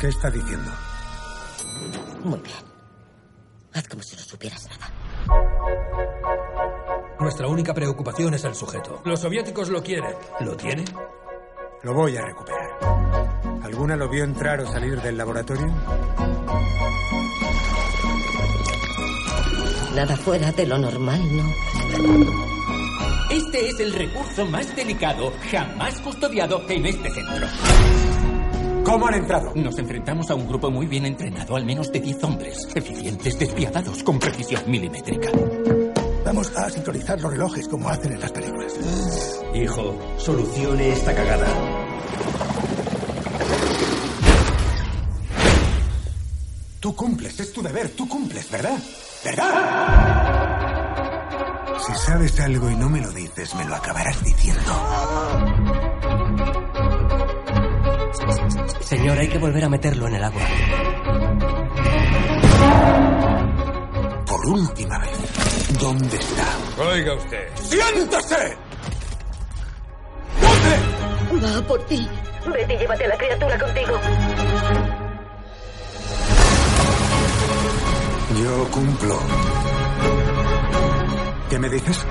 ¿Qué 0.00 0.08
está 0.08 0.30
diciendo? 0.30 0.70
Muy 2.24 2.40
bien. 2.40 2.70
Haz 3.72 3.86
como 3.86 4.02
si 4.02 4.16
no 4.16 4.22
supieras 4.22 4.68
nada. 4.68 4.90
Nuestra 7.20 7.48
única 7.48 7.74
preocupación 7.74 8.32
es 8.32 8.44
el 8.44 8.54
sujeto. 8.54 9.02
Los 9.04 9.20
soviéticos 9.20 9.68
lo 9.68 9.82
quieren. 9.82 10.14
¿Lo 10.40 10.56
tienen? 10.56 10.86
Lo 11.82 11.92
voy 11.92 12.16
a 12.16 12.22
recuperar. 12.22 12.78
¿Alguna 13.62 13.94
lo 13.94 14.08
vio 14.08 14.24
entrar 14.24 14.58
o 14.60 14.66
salir 14.66 15.00
del 15.02 15.18
laboratorio? 15.18 15.66
Nada 19.94 20.16
fuera 20.16 20.50
de 20.52 20.66
lo 20.66 20.78
normal, 20.78 21.20
¿no? 21.36 21.44
Este 23.30 23.68
es 23.68 23.80
el 23.80 23.92
recurso 23.92 24.46
más 24.46 24.74
delicado 24.74 25.30
jamás 25.50 26.00
custodiado 26.00 26.62
en 26.70 26.86
este 26.86 27.10
centro. 27.10 27.46
¿Cómo 28.82 29.08
han 29.08 29.14
entrado? 29.14 29.52
Nos 29.54 29.78
enfrentamos 29.78 30.30
a 30.30 30.34
un 30.34 30.48
grupo 30.48 30.70
muy 30.70 30.86
bien 30.86 31.04
entrenado, 31.04 31.54
al 31.54 31.66
menos 31.66 31.92
de 31.92 32.00
10 32.00 32.24
hombres, 32.24 32.66
eficientes, 32.74 33.38
despiadados, 33.38 34.02
con 34.02 34.18
precisión 34.18 34.62
milimétrica. 34.66 35.30
A 36.40 36.70
sincronizar 36.70 37.20
los 37.20 37.30
relojes 37.32 37.68
como 37.68 37.90
hacen 37.90 38.12
en 38.12 38.20
las 38.20 38.32
películas. 38.32 38.72
Hijo, 39.54 39.98
solucione 40.16 40.92
esta 40.92 41.14
cagada. 41.14 41.46
Tú 46.80 46.96
cumples, 46.96 47.38
es 47.40 47.52
tu 47.52 47.60
deber, 47.60 47.90
tú 47.90 48.08
cumples, 48.08 48.50
¿verdad? 48.50 48.78
¿Verdad? 49.22 50.50
Si 51.86 51.94
sabes 51.94 52.40
algo 52.40 52.70
y 52.70 52.76
no 52.76 52.88
me 52.88 53.02
lo 53.02 53.12
dices, 53.12 53.54
me 53.54 53.66
lo 53.66 53.74
acabarás 53.74 54.24
diciendo. 54.24 54.72
Señor, 58.80 59.18
hay 59.18 59.28
que 59.28 59.38
volver 59.38 59.64
a 59.64 59.68
meterlo 59.68 60.08
en 60.08 60.14
el 60.14 60.24
agua. 60.24 60.42
Por 64.26 64.46
última 64.48 64.98
vez, 64.98 65.39
¿dónde 65.78 66.16
está? 66.16 66.82
Oiga 66.82 67.14
usted. 67.14 67.48
¡Siéntase! 67.62 68.56
Va 71.42 71.66
por 71.66 71.86
ti. 71.86 72.08
Vete 72.46 72.74
y 72.74 72.78
llévate 72.78 73.04
a 73.04 73.08
la 73.08 73.16
criatura 73.16 73.58
contigo. 73.58 74.00
Yo 78.42 78.70
cumplo. 78.70 79.18
¿Qué 81.48 81.58
me 81.58 81.68
dices? 81.68 82.06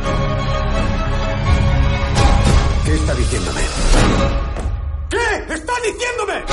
¿Qué 2.85 2.93
está 2.95 3.13
diciéndome? 3.15 3.61
¿Qué 5.09 5.53
está 5.53 5.73
diciéndome? 5.85 6.43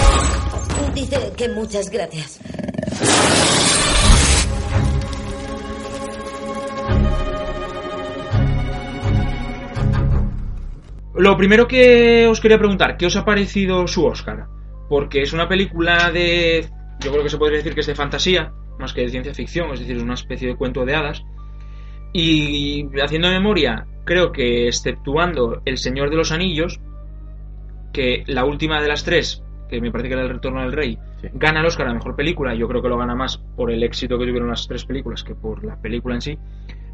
Dice 0.95 1.33
que 1.37 1.49
muchas 1.51 1.91
gracias. 1.91 2.39
Lo 11.17 11.37
primero 11.39 11.67
que 11.67 12.27
os 12.27 12.41
quería 12.41 12.59
preguntar, 12.59 12.99
¿qué 12.99 13.07
os 13.07 13.17
ha 13.17 13.25
parecido 13.25 13.87
su 13.87 14.05
Oscar? 14.05 14.47
Porque 14.89 15.23
es 15.23 15.33
una 15.33 15.49
película 15.49 16.11
de. 16.13 16.69
Yo 17.01 17.11
creo 17.11 17.23
que 17.23 17.31
se 17.31 17.39
podría 17.39 17.59
decir 17.59 17.75
que 17.75 17.81
es 17.81 17.87
de 17.87 17.95
fantasía, 17.95 18.53
más 18.79 18.93
que 18.93 19.01
de 19.01 19.09
ciencia 19.09 19.33
ficción, 19.33 19.73
es 19.73 19.81
decir, 19.81 19.97
es 19.97 20.03
una 20.03 20.15
especie 20.15 20.49
de 20.49 20.57
cuento 20.57 20.85
de 20.85 20.95
hadas. 20.95 21.25
Y 22.13 22.87
haciendo 23.03 23.29
memoria, 23.29 23.87
creo 24.05 24.31
que 24.31 24.69
exceptuando 24.69 25.63
El 25.65 25.79
Señor 25.79 26.11
de 26.11 26.17
los 26.17 26.33
Anillos, 26.33 26.81
que 27.93 28.25
la 28.27 28.45
última 28.45 28.83
de 28.83 28.89
las 28.89 29.05
tres, 29.05 29.43
que 29.71 29.81
me 29.81 29.91
parece 29.91 30.09
que 30.09 30.15
era 30.15 30.23
El 30.23 30.31
Retorno 30.31 30.61
del 30.61 30.73
Rey, 30.73 30.99
gana 31.33 31.61
el 31.61 31.67
Oscar 31.67 31.89
a 31.89 31.95
mejor 31.95 32.15
película, 32.15 32.55
yo 32.55 32.69
creo 32.69 32.83
que 32.83 32.89
lo 32.89 32.99
gana 32.99 33.15
más 33.15 33.39
por 33.57 33.71
el 33.71 33.83
éxito 33.83 34.19
que 34.19 34.27
tuvieron 34.27 34.49
las 34.49 34.69
tres 34.69 34.85
películas 34.85 35.25
que 35.25 35.35
por 35.35 35.65
la 35.65 35.81
película 35.81 36.15
en 36.15 36.21
sí. 36.21 36.39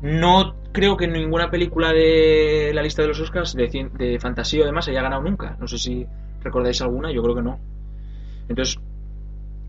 No 0.03 0.57
creo 0.73 0.97
que 0.97 1.07
ninguna 1.09 1.51
película 1.51 1.93
de 1.93 2.73
la 2.75 2.83
lista 2.83 3.03
de 3.03 3.09
los 3.09 3.21
Oscars 3.21 3.55
de, 3.55 3.71
cien- 3.71 3.93
de 3.93 4.19
fantasía 4.19 4.63
o 4.63 4.67
demás 4.67 4.89
haya 4.89 5.03
ganado 5.03 5.23
nunca. 5.23 5.57
No 5.61 5.67
sé 5.69 5.79
si 5.79 6.07
recordáis 6.43 6.83
alguna, 6.83 7.13
yo 7.13 7.23
creo 7.23 7.35
que 7.37 7.43
no. 7.43 7.59
Entonces, 8.49 8.79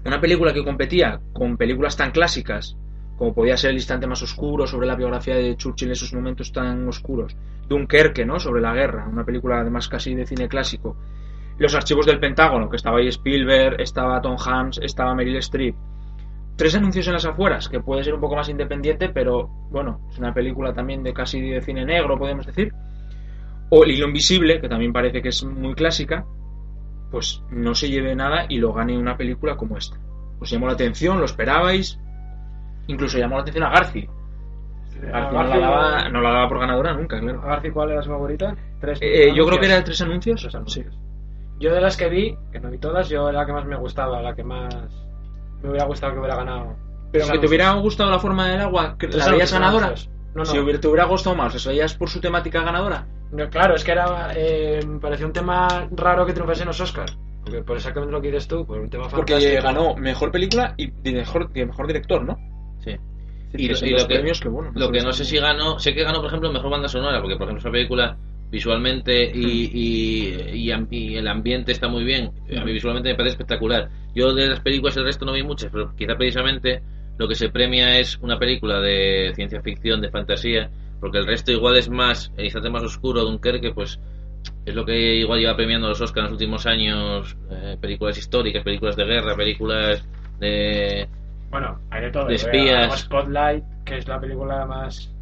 una 0.06 0.22
película 0.22 0.54
que 0.54 0.64
competía 0.64 1.22
con 1.34 1.58
películas 1.58 1.98
tan 1.98 2.12
clásicas 2.12 2.78
como 3.18 3.34
podía 3.34 3.58
ser 3.58 3.70
El 3.72 3.78
instante 3.78 4.08
más 4.08 4.24
oscuro 4.24 4.68
sobre 4.68 4.88
la 4.88 4.96
biografía 4.96 5.36
de 5.36 5.56
Churchill 5.56 5.90
en 5.90 5.94
esos 5.94 6.14
momentos 6.14 6.52
tan 6.52 6.88
oscuros, 6.88 7.38
Dunkerque, 7.70 8.26
¿no? 8.26 8.40
Sobre 8.40 8.62
la 8.62 8.74
guerra, 8.74 9.08
una 9.08 9.24
película 9.26 9.60
además 9.60 9.88
casi 9.88 10.16
de 10.16 10.26
cine 10.26 10.50
clásico. 10.50 10.98
Los 11.58 11.76
archivos 11.76 12.06
del 12.08 12.20
Pentágono, 12.20 12.70
que 12.70 12.78
estaba 12.78 12.98
ahí 13.00 13.08
Spielberg, 13.08 13.80
estaba 13.82 14.22
Tom 14.22 14.38
Hanks, 14.44 14.80
estaba 14.84 15.16
Meryl 15.16 15.38
Streep. 15.38 15.76
Tres 16.56 16.76
anuncios 16.76 17.08
en 17.08 17.14
las 17.14 17.26
afueras, 17.26 17.68
que 17.68 17.80
puede 17.80 18.04
ser 18.04 18.14
un 18.14 18.22
poco 18.22 18.36
más 18.36 18.48
independiente, 18.50 19.10
pero 19.10 19.48
bueno, 19.72 20.02
es 20.12 20.20
una 20.20 20.34
película 20.34 20.74
también 20.74 21.02
de 21.04 21.14
casi 21.14 21.42
de 21.42 21.62
cine 21.62 21.84
negro, 21.86 22.18
podemos 22.18 22.46
decir. 22.46 22.72
O 23.70 23.84
El 23.84 23.92
hilo 23.92 24.08
invisible, 24.08 24.62
que 24.62 24.70
también 24.70 24.94
parece 24.94 25.22
que 25.22 25.30
es 25.30 25.44
muy 25.44 25.74
clásica, 25.74 26.26
pues 27.10 27.42
no 27.50 27.74
se 27.74 27.90
lleve 27.90 28.16
nada 28.16 28.46
y 28.50 28.60
lo 28.60 28.72
gane 28.74 28.98
una 28.98 29.18
película 29.18 29.56
como 29.56 29.78
esta. 29.78 29.98
Os 30.40 30.50
llamó 30.52 30.68
la 30.68 30.74
atención, 30.74 31.18
lo 31.20 31.26
esperabais, 31.26 32.00
incluso 32.88 33.18
llamó 33.18 33.36
la 33.38 33.42
atención 33.42 33.64
a 33.64 33.70
Garci. 33.72 34.08
Garci 35.02 35.34
no 35.36 35.44
la, 35.44 35.58
daba, 35.60 36.10
no 36.10 36.22
la 36.22 36.30
daba 36.30 36.48
por 36.50 36.60
ganadora 36.60 36.94
nunca, 36.94 37.20
claro. 37.20 37.42
Garci, 37.42 37.72
¿cuál 37.72 37.92
era 37.92 38.04
su 38.04 38.10
favorita? 38.10 38.56
Tres 38.80 39.00
Eh, 39.02 39.34
yo 39.36 39.46
creo 39.48 39.60
que 39.60 39.66
era 39.66 39.84
tres 39.84 40.00
anuncios. 40.02 40.40
Tres 40.42 40.52
Sí. 40.52 40.58
anuncios. 40.58 41.00
Yo 41.60 41.74
de 41.74 41.82
las 41.82 41.98
que 41.98 42.10
vi, 42.10 42.38
que 42.52 42.60
no 42.60 42.70
vi 42.70 42.78
todas, 42.78 43.10
yo 43.10 43.28
era 43.30 43.40
la 43.40 43.46
que 43.46 43.54
más 43.54 43.66
me 43.66 43.76
gustaba, 43.76 44.22
la 44.22 44.36
que 44.36 44.44
más 44.44 44.76
me 45.64 45.70
hubiera 45.70 45.86
gustado 45.86 46.14
que 46.14 46.20
hubiera 46.20 46.36
ganado. 46.36 46.76
Pero 47.12 47.26
aunque 47.26 47.40
te 47.40 47.48
hubiera 47.48 47.72
gustado 47.74 48.10
la 48.12 48.20
forma 48.20 48.48
del 48.50 48.62
agua, 48.62 48.84
¿la 48.84 48.98
Tres 48.98 49.30
veías 49.30 49.52
ganadora? 49.54 49.86
anuncios. 49.88 50.10
No, 50.34 50.40
no. 50.40 50.46
Si 50.46 50.58
hubiera- 50.60 50.80
te 50.80 50.88
hubiera 50.88 51.06
gustado 51.06 51.36
más, 51.36 51.66
¿la 51.66 51.72
veías 51.72 51.94
por 51.96 52.10
su 52.10 52.20
temática 52.20 52.62
ganadora? 52.64 53.08
No, 53.32 53.50
claro, 53.50 53.76
es 53.76 53.84
que 53.84 53.92
era, 53.92 54.32
eh, 54.36 54.80
me 54.88 55.00
pareció 55.00 55.26
un 55.28 55.34
tema 55.34 55.88
raro 55.92 56.26
que 56.26 56.34
triunfase 56.34 56.62
en 56.64 56.68
los 56.68 56.80
Oscars. 56.80 57.18
Porque 57.44 57.62
por 57.62 57.76
exactamente 57.76 58.12
lo 58.14 58.22
que 58.22 58.28
dices 58.30 58.48
tú, 58.48 58.66
por 58.66 58.80
un 58.80 58.90
tema 58.90 59.10
Porque 59.10 59.34
fantástico. 59.34 59.64
ganó 59.64 59.96
mejor 59.96 60.32
película 60.32 60.74
y 60.78 60.90
de 60.92 61.12
mejor, 61.14 61.52
de 61.52 61.66
mejor 61.66 61.88
director, 61.88 62.24
¿no? 62.24 62.38
Sí. 62.80 62.92
Y, 63.54 63.66
Y, 63.66 63.66
y 63.66 63.90
lo 63.92 63.98
que, 64.08 64.16
premios 64.16 64.40
que, 64.40 64.48
bueno, 64.50 64.72
lo 64.74 64.90
que 64.92 65.02
no 65.02 65.12
sé 65.14 65.26
si 65.26 65.38
ganó, 65.38 65.78
sé 65.78 65.94
que 65.94 66.04
ganó 66.04 66.20
por 66.20 66.28
ejemplo 66.28 66.52
mejor 66.52 66.72
banda 66.72 66.88
sonora, 66.88 67.20
porque 67.22 67.36
por 67.36 67.44
ejemplo 67.44 67.60
esa 67.60 67.72
película 67.72 68.18
visualmente 68.54 69.32
y, 69.34 69.72
y, 69.74 70.58
y 70.60 70.72
am- 70.72 70.88
y 70.92 71.16
el 71.16 71.28
ambiente 71.28 71.72
está 71.72 71.88
muy 71.88 72.04
bien, 72.04 72.30
a 72.56 72.64
mí 72.64 72.72
visualmente 72.72 73.10
me 73.10 73.16
parece 73.16 73.34
espectacular. 73.34 73.90
Yo 74.14 74.32
de 74.32 74.48
las 74.48 74.60
películas 74.60 74.96
el 74.96 75.06
resto 75.06 75.26
no 75.26 75.34
vi 75.34 75.42
muchas, 75.42 75.72
pero 75.72 75.96
quizá 75.96 76.16
precisamente 76.16 76.84
lo 77.18 77.28
que 77.28 77.34
se 77.34 77.50
premia 77.50 77.98
es 77.98 78.20
una 78.22 78.38
película 78.38 78.80
de 78.80 79.32
ciencia 79.36 79.60
ficción, 79.62 80.02
de 80.02 80.12
fantasía, 80.12 80.70
porque 81.02 81.18
el 81.18 81.26
resto 81.26 81.52
igual 81.52 81.78
es 81.78 81.90
más, 81.90 82.32
el 82.38 82.46
instante 82.46 82.70
más 82.70 82.84
oscuro, 82.84 83.24
Dunkerque, 83.24 83.72
pues 83.74 84.00
es 84.66 84.76
lo 84.76 84.86
que 84.86 85.16
igual 85.16 85.40
lleva 85.40 85.56
premiando 85.56 85.88
los 85.88 86.00
Oscars 86.00 86.26
en 86.28 86.32
los 86.32 86.32
últimos 86.34 86.66
años, 86.68 87.36
eh, 87.50 87.76
películas 87.82 88.18
históricas, 88.20 88.64
películas 88.64 88.96
de 88.96 89.06
guerra, 89.06 89.36
películas 89.36 90.08
de... 90.40 91.08
Bueno, 91.50 91.80
hay 91.90 92.02
de 92.04 92.12
todo. 92.12 92.26
de 92.26 92.34
eh, 92.34 92.36
espías. 92.36 93.00
Spotlight, 93.02 93.64
que 93.86 93.98
es 93.98 94.08
la 94.08 94.20
película 94.20 94.66
más 94.66 95.13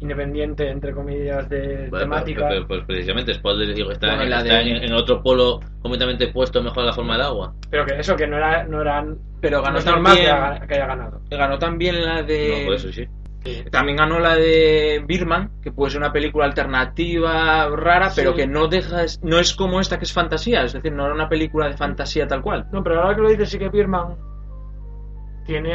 independiente, 0.00 0.70
entre 0.70 0.92
comillas, 0.92 1.48
de 1.48 1.88
Bueno, 1.90 1.98
temática. 2.04 2.46
pero- 2.48 2.66
pero- 2.66 2.68
pues 2.68 2.84
precisamente 2.86 3.34
Spoiler 3.34 3.74
digo, 3.74 3.90
está, 3.90 4.14
Bueno, 4.16 4.22
está 4.36 4.42
de- 4.42 4.60
en, 4.70 4.84
en 4.84 4.92
otro 4.92 5.22
polo 5.22 5.60
completamente 5.82 6.28
puesto 6.28 6.62
mejor 6.62 6.84
a 6.84 6.86
la 6.86 6.92
forma 6.92 7.14
del 7.14 7.22
agua. 7.22 7.54
Pero 7.70 7.84
que 7.84 7.98
eso, 7.98 8.14
que 8.16 8.26
no 8.26 8.36
era, 8.36 8.64
no 8.64 8.80
eran. 8.80 9.16
Pero 9.40 9.60
ganó 9.60 9.72
no 9.74 9.78
es 9.78 9.86
normal 9.86 10.16
que, 10.16 10.24
también- 10.26 10.68
que 10.68 10.74
haya 10.74 10.86
ganado. 10.86 11.20
Ganó 11.30 11.58
también 11.58 12.04
la 12.04 12.22
de. 12.22 12.58
No, 12.60 12.64
por 12.66 12.74
eso 12.74 12.92
sí. 12.92 13.06
También 13.70 13.96
ganó 13.96 14.18
la 14.18 14.34
de 14.36 15.02
Birman, 15.06 15.50
que 15.62 15.72
puede 15.72 15.90
ser 15.92 16.00
una 16.00 16.12
película 16.12 16.44
alternativa 16.44 17.68
rara, 17.70 18.10
Sí. 18.10 18.20
pero 18.20 18.34
que 18.34 18.46
no 18.46 18.68
deja, 18.68 19.04
no 19.22 19.38
es 19.38 19.54
como 19.54 19.80
esta 19.80 19.98
que 19.98 20.04
es 20.04 20.12
fantasía, 20.12 20.62
es 20.64 20.72
decir, 20.72 20.92
no 20.92 21.04
era 21.06 21.14
una 21.14 21.28
película 21.28 21.68
de 21.68 21.76
fantasía 21.76 22.26
tal 22.26 22.42
cual. 22.42 22.66
No, 22.72 22.82
pero 22.82 23.00
ahora 23.02 23.14
que 23.14 23.22
lo 23.22 23.30
dices, 23.30 23.48
sí 23.48 23.58
que 23.58 23.68
Birman 23.68 24.16
tiene 25.48 25.74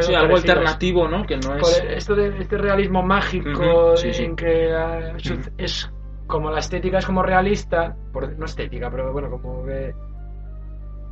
Sí, 0.00 0.12
algo 0.12 0.34
alternativo, 0.36 1.06
¿no? 1.08 1.24
Que 1.24 1.36
no 1.36 1.56
es... 1.56 1.84
esto 1.88 2.16
de 2.16 2.36
este 2.40 2.58
realismo 2.58 3.00
mágico 3.04 3.50
Ujú, 3.92 3.96
sí, 3.96 4.12
sí. 4.12 4.24
en 4.24 4.34
que 4.34 4.72
ah, 4.74 5.14
su- 5.18 5.38
es 5.56 5.88
como 6.26 6.50
la 6.50 6.58
estética 6.58 6.98
es 6.98 7.06
como 7.06 7.22
realista, 7.22 7.96
por, 8.12 8.36
no 8.36 8.44
estética, 8.44 8.90
pero 8.90 9.12
bueno, 9.12 9.30
como 9.30 9.64
que 9.64 9.94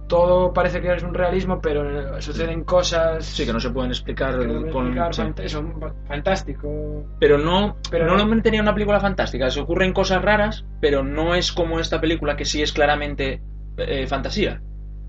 todo 0.08 0.52
parece 0.52 0.80
que 0.80 0.92
es 0.92 1.02
un 1.04 1.14
realismo, 1.14 1.60
pero 1.60 2.20
suceden 2.20 2.64
cosas 2.64 3.24
Sí, 3.24 3.46
que 3.46 3.52
no 3.52 3.60
se 3.60 3.70
pueden 3.70 3.92
explicar 3.92 4.34
no 4.36 4.70
con... 4.72 4.88
explicar, 4.88 5.12
fant- 5.12 5.40
eso, 5.40 5.64
fantástico. 6.08 7.04
Pero 7.20 7.38
no, 7.38 7.76
Pero 7.88 8.06
no, 8.06 8.16
no- 8.16 8.26
no 8.34 8.42
tenía 8.42 8.60
una 8.62 8.74
película 8.74 8.98
fantástica. 8.98 9.48
Se 9.48 9.60
ocurren 9.60 9.92
cosas 9.92 10.20
raras, 10.22 10.64
pero 10.80 11.04
no 11.04 11.36
es 11.36 11.52
como 11.52 11.78
esta 11.78 12.00
película 12.00 12.36
que 12.36 12.44
sí 12.44 12.60
es 12.62 12.72
claramente 12.72 13.40
eh, 13.78 14.06
fantasía. 14.08 14.60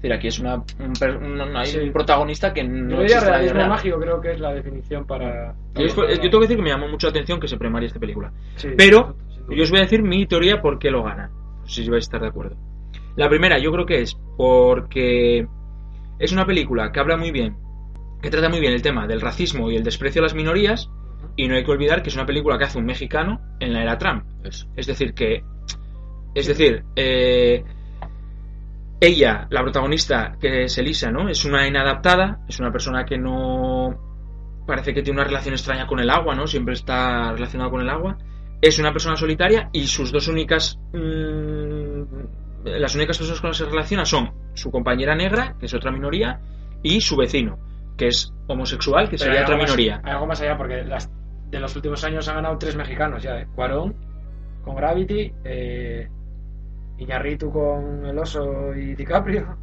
Es 0.03 0.09
decir, 0.09 0.13
aquí 0.17 0.27
es 0.27 0.39
una, 0.39 0.55
un, 0.55 1.41
un- 1.41 1.55
hay 1.55 1.65
Sí. 1.67 1.79
un 1.79 1.93
protagonista 1.93 2.53
que 2.53 2.61
no 2.61 2.99
vida 3.03 3.21
realismo 3.21 3.55
real. 3.57 3.69
mágico, 3.69 3.99
creo 4.01 4.19
que 4.19 4.31
es 4.33 4.39
la 4.41 4.53
definición 4.53 5.05
para. 5.07 5.55
Yo, 5.75 5.87
tengo 5.87 6.39
que 6.39 6.39
decir 6.41 6.57
que 6.57 6.61
me 6.63 6.69
llamó 6.69 6.89
mucho 6.89 7.07
la 7.07 7.11
atención 7.11 7.39
que 7.39 7.47
se 7.47 7.55
premiara 7.57 7.85
esta 7.85 7.99
película. 8.01 8.33
Sí, 8.55 8.67
Pero 8.77 9.15
yo 9.49 9.63
os 9.63 9.69
voy 9.71 9.79
a 9.79 9.83
decir 9.83 10.03
mi 10.03 10.25
teoría 10.25 10.61
por 10.61 10.77
qué 10.77 10.91
lo 10.91 11.03
gana. 11.03 11.29
No 11.61 11.67
sé 11.67 11.83
si 11.83 11.89
vais 11.89 12.03
a 12.03 12.07
estar 12.07 12.19
de 12.21 12.27
acuerdo. 12.27 12.57
La 13.15 13.29
primera, 13.29 13.57
yo 13.59 13.71
creo 13.71 13.85
que 13.85 14.01
es 14.01 14.17
porque 14.37 15.47
es 16.19 16.31
una 16.33 16.45
película 16.45 16.91
que 16.91 16.99
habla 16.99 17.15
muy 17.15 17.31
bien, 17.31 17.55
que 18.21 18.29
trata 18.29 18.49
muy 18.49 18.59
bien 18.59 18.73
el 18.73 18.81
tema 18.81 19.07
del 19.07 19.21
racismo 19.21 19.71
y 19.71 19.77
el 19.77 19.83
desprecio 19.83 20.21
a 20.21 20.23
las 20.23 20.35
minorías. 20.35 20.89
Y 21.37 21.47
no 21.47 21.55
hay 21.55 21.63
que 21.63 21.71
olvidar 21.71 22.03
que 22.03 22.09
es 22.09 22.15
una 22.15 22.25
película 22.25 22.57
que 22.57 22.65
hace 22.65 22.77
un 22.77 22.85
mexicano 22.85 23.39
en 23.61 23.71
la 23.73 23.81
era 23.83 23.97
Trump. 23.97 24.25
Eso. 24.43 24.67
Es 24.75 24.85
decir, 24.85 25.13
que. 25.13 25.43
Es 26.35 26.47
decir, 26.47 26.83
eh, 26.97 27.63
ella, 29.05 29.47
la 29.49 29.61
protagonista, 29.61 30.37
que 30.39 30.63
es 30.63 30.77
Elisa, 30.77 31.11
¿no? 31.11 31.29
Es 31.29 31.45
una 31.45 31.67
inadaptada, 31.67 32.39
es 32.47 32.59
una 32.59 32.71
persona 32.71 33.05
que 33.05 33.17
no. 33.17 33.95
Parece 34.65 34.93
que 34.93 35.01
tiene 35.01 35.19
una 35.19 35.27
relación 35.27 35.53
extraña 35.53 35.85
con 35.87 35.99
el 35.99 36.09
agua, 36.09 36.35
¿no? 36.35 36.47
Siempre 36.47 36.73
está 36.73 37.31
relacionada 37.33 37.69
con 37.69 37.81
el 37.81 37.89
agua. 37.89 38.17
Es 38.61 38.79
una 38.79 38.93
persona 38.93 39.15
solitaria 39.17 39.69
y 39.73 39.87
sus 39.87 40.11
dos 40.11 40.27
únicas. 40.27 40.79
mm, 40.93 42.03
las 42.65 42.95
únicas 42.95 43.17
personas 43.17 43.41
con 43.41 43.49
las 43.49 43.57
que 43.59 43.65
se 43.65 43.69
relaciona 43.69 44.05
son 44.05 44.31
su 44.53 44.71
compañera 44.71 45.15
negra, 45.15 45.55
que 45.59 45.65
es 45.65 45.73
otra 45.73 45.91
minoría, 45.91 46.39
y 46.81 47.01
su 47.01 47.17
vecino, 47.17 47.57
que 47.97 48.07
es 48.07 48.33
homosexual, 48.47 49.05
que 49.09 49.17
Pero 49.17 49.25
sería 49.25 49.41
otra 49.43 49.57
más- 49.57 49.65
minoría. 49.65 50.01
hay 50.03 50.13
algo 50.13 50.27
más 50.27 50.41
allá 50.41 50.55
porque 50.57 50.83
las, 50.85 51.11
de 51.49 51.59
los 51.59 51.75
últimos 51.75 52.01
años 52.05 52.27
han 52.29 52.35
ganado 52.35 52.57
tres 52.57 52.75
mexicanos 52.77 53.21
ya, 53.21 53.37
¿eh? 53.37 53.47
Cuarón 53.53 53.95
con 54.63 54.75
Gravity, 54.75 55.33
eh, 55.43 56.07
Iñarritu 56.97 57.51
con 57.51 58.05
El 58.05 58.17
Oso 58.17 58.73
y 58.75 58.95
DiCaprio 58.95 59.57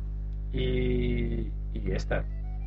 y, 0.52 1.48
y 1.74 1.90
esta. 1.92 2.24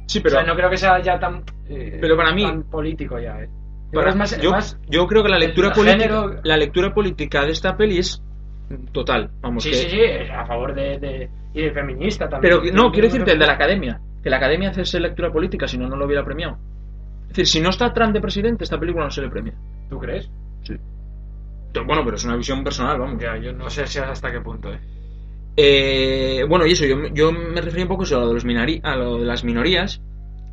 Sí, 0.07 0.19
pero. 0.19 0.35
o 0.35 0.39
sea, 0.39 0.47
no 0.47 0.55
creo 0.55 0.69
que 0.69 0.77
sea 0.77 1.01
ya 1.01 1.19
tan, 1.19 1.43
eh, 1.69 1.97
Pero 2.01 2.15
para 2.17 2.33
mí- 2.33 2.43
tan 2.43 2.63
político 2.63 3.19
ya. 3.19 3.41
¿eh? 3.41 3.49
Para- 3.93 4.09
es 4.09 4.15
más, 4.15 4.41
yo, 4.41 4.51
más- 4.51 4.79
yo 4.87 5.05
creo 5.07 5.21
que 5.23 5.29
la 5.29 5.35
el 5.37 5.41
lectura 5.47 5.71
política 5.71 6.03
género- 6.03 6.39
la 6.43 6.57
lectura 6.57 6.93
política 6.93 7.45
de 7.45 7.51
esta 7.51 7.77
peli 7.77 7.99
es 7.99 8.23
total 8.91 9.29
vamos 9.41 9.61
sí, 9.63 9.69
que- 9.69 9.75
sí, 9.75 9.87
sí, 9.91 9.99
a 10.33 10.45
favor 10.47 10.73
de, 10.73 10.97
de- 10.97 11.29
y 11.53 11.61
de 11.61 11.71
feminista 11.71 12.27
también. 12.27 12.59
pero 12.59 12.73
no 12.73 12.91
quiero 12.91 13.07
decirte 13.07 13.33
el 13.33 13.37
de 13.39 13.45
la 13.45 13.53
academia 13.53 14.01
que 14.23 14.29
la 14.31 14.37
academia 14.37 14.69
hace 14.71 14.99
lectura 14.99 15.31
política 15.31 15.67
si 15.67 15.77
no 15.77 15.87
no 15.87 15.95
lo 15.95 16.05
hubiera 16.07 16.25
premiado 16.25 16.57
es 17.23 17.27
decir 17.29 17.45
si 17.45 17.61
no 17.61 17.69
está 17.69 17.93
Trump 17.93 18.13
de 18.13 18.21
presidente 18.21 18.63
esta 18.63 18.79
película 18.79 19.03
no 19.05 19.11
se 19.11 19.21
le 19.21 19.29
premia 19.29 19.53
¿Tú 19.89 19.99
crees? 19.99 20.31
sí 20.63 20.73
bueno 21.85 22.03
pero 22.05 22.17
es 22.17 22.23
una 22.25 22.35
visión 22.35 22.63
personal 22.63 22.99
vamos 22.99 23.21
Ya, 23.21 23.37
yo 23.37 23.53
no 23.53 23.69
sé 23.69 23.87
si 23.87 23.99
hasta 23.99 24.31
qué 24.31 24.41
punto. 24.41 24.71
¿eh? 24.73 24.79
Eh, 25.55 26.45
bueno, 26.49 26.65
y 26.65 26.71
eso, 26.71 26.85
yo, 26.85 27.07
yo 27.13 27.31
me 27.31 27.61
refería 27.61 27.85
un 27.85 27.89
poco 27.89 28.03
eso, 28.03 28.17
a, 28.17 28.21
lo 28.21 28.27
de 28.29 28.33
los 28.35 28.45
a 28.83 28.95
lo 28.95 29.19
de 29.19 29.25
las 29.25 29.43
minorías, 29.43 30.01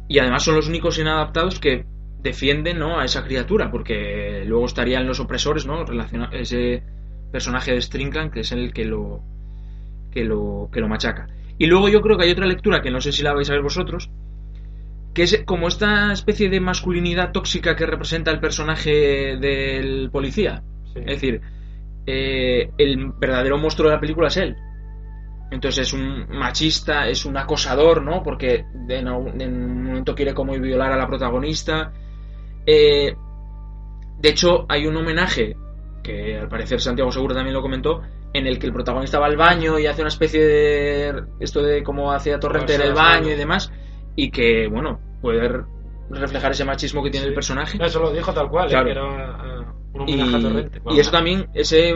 y 0.09 0.18
además 0.18 0.44
son 0.44 0.56
los 0.56 0.68
únicos 0.68 0.98
inadaptados 0.98 1.61
que 1.61 1.87
defienden 2.22 2.78
¿no? 2.78 3.00
a 3.00 3.04
esa 3.06 3.24
criatura, 3.24 3.70
porque 3.70 4.44
luego 4.46 4.66
estarían 4.66 5.06
los 5.06 5.20
opresores, 5.20 5.66
¿no? 5.66 5.85
Relaciona- 5.87 6.30
ese 6.33 6.83
personaje 7.33 7.72
de 7.72 7.80
Strickland, 7.83 8.33
que 8.33 8.40
es 8.40 8.52
el 8.52 8.72
que 8.74 8.85
lo, 8.85 9.22
que 10.12 10.24
lo, 10.24 10.68
que 10.72 10.80
lo 10.80 10.88
machaca. 10.88 11.28
Y 11.59 11.66
luego 11.66 11.88
yo 11.88 12.02
creo 12.02 12.18
que 12.18 12.24
hay 12.24 12.33
otra 12.33 12.46
lectura 12.46 12.83
que 12.83 12.90
no 12.90 13.00
sé 13.00 13.12
si 13.12 13.22
la 13.22 13.35
vais 13.35 13.50
a 13.50 13.54
ver 13.54 13.62
vosotros, 13.62 14.11
que 15.14 15.22
es 15.24 15.42
como 15.44 15.68
esta 15.68 16.12
especie 16.12 16.48
de 16.50 16.61
masculinidad 16.61 17.33
tóxica 17.33 17.74
que 17.76 17.87
representa 17.87 18.30
el 18.30 18.40
personaje 18.40 19.37
del 19.37 20.11
policía. 20.12 20.62
Sí. 20.94 21.00
Es 21.00 21.20
decir, 21.20 21.40
eh, 22.07 22.70
el 22.79 23.12
verdadero 23.18 23.59
monstruo 23.59 23.88
de 23.88 23.94
la 23.94 24.00
película 24.00 24.29
es 24.29 24.37
él. 24.37 24.57
Entonces 25.50 25.88
es 25.88 25.92
un 25.92 26.29
machista, 26.29 27.09
es 27.09 27.24
un 27.26 27.37
acosador, 27.37 28.03
¿no? 28.03 28.22
Porque 28.22 28.64
en 28.88 29.09
un 29.09 29.40
en 29.40 29.55
un 29.55 29.85
momento 29.85 30.14
quiere 30.14 30.33
como 30.33 30.53
violar 30.53 30.92
a 30.92 30.96
la 30.96 31.09
protagonista. 31.09 31.92
Eh, 32.64 33.14
de 34.18 34.29
hecho, 34.29 34.66
hay 34.68 34.87
un 34.87 34.96
homenaje, 34.96 35.57
que 36.03 36.38
al 36.38 36.48
parecer 36.48 36.81
Santiago 36.81 37.11
Seguro 37.11 37.35
también 37.35 37.55
lo 37.55 37.62
comentó, 37.62 38.03
en 38.33 38.46
el 38.46 38.59
que 38.59 38.66
el 38.66 38.72
protagonista 38.72 39.18
va 39.18 39.26
al 39.26 39.37
baño 39.37 39.79
y 39.79 39.87
hace 39.87 40.03
una 40.03 40.09
especie 40.09 40.44
de... 40.44 41.22
esto 41.40 41.62
de 41.62 41.83
cómo 41.83 42.12
hacía 42.12 42.38
Torrente 42.38 42.74
en 42.74 42.83
el 42.83 42.92
baño 42.92 43.31
y 43.31 43.37
demás, 43.37 43.72
y 44.14 44.31
que, 44.31 44.68
bueno, 44.68 45.00
puede 45.20 45.64
reflejar 46.11 46.53
ese 46.53 46.64
machismo 46.64 47.03
que 47.03 47.11
tiene 47.11 47.26
el 47.26 47.35
personaje. 47.35 47.79
Eso 47.83 48.00
lo 48.00 48.12
dijo 48.12 48.33
tal 48.33 48.48
cual, 48.48 48.66
¿eh? 48.66 48.70
Claro. 48.70 48.85
que 48.85 48.92
era 48.92 49.59
Y, 50.06 50.98
eso 50.98 51.10
también, 51.10 51.48
ese, 51.54 51.94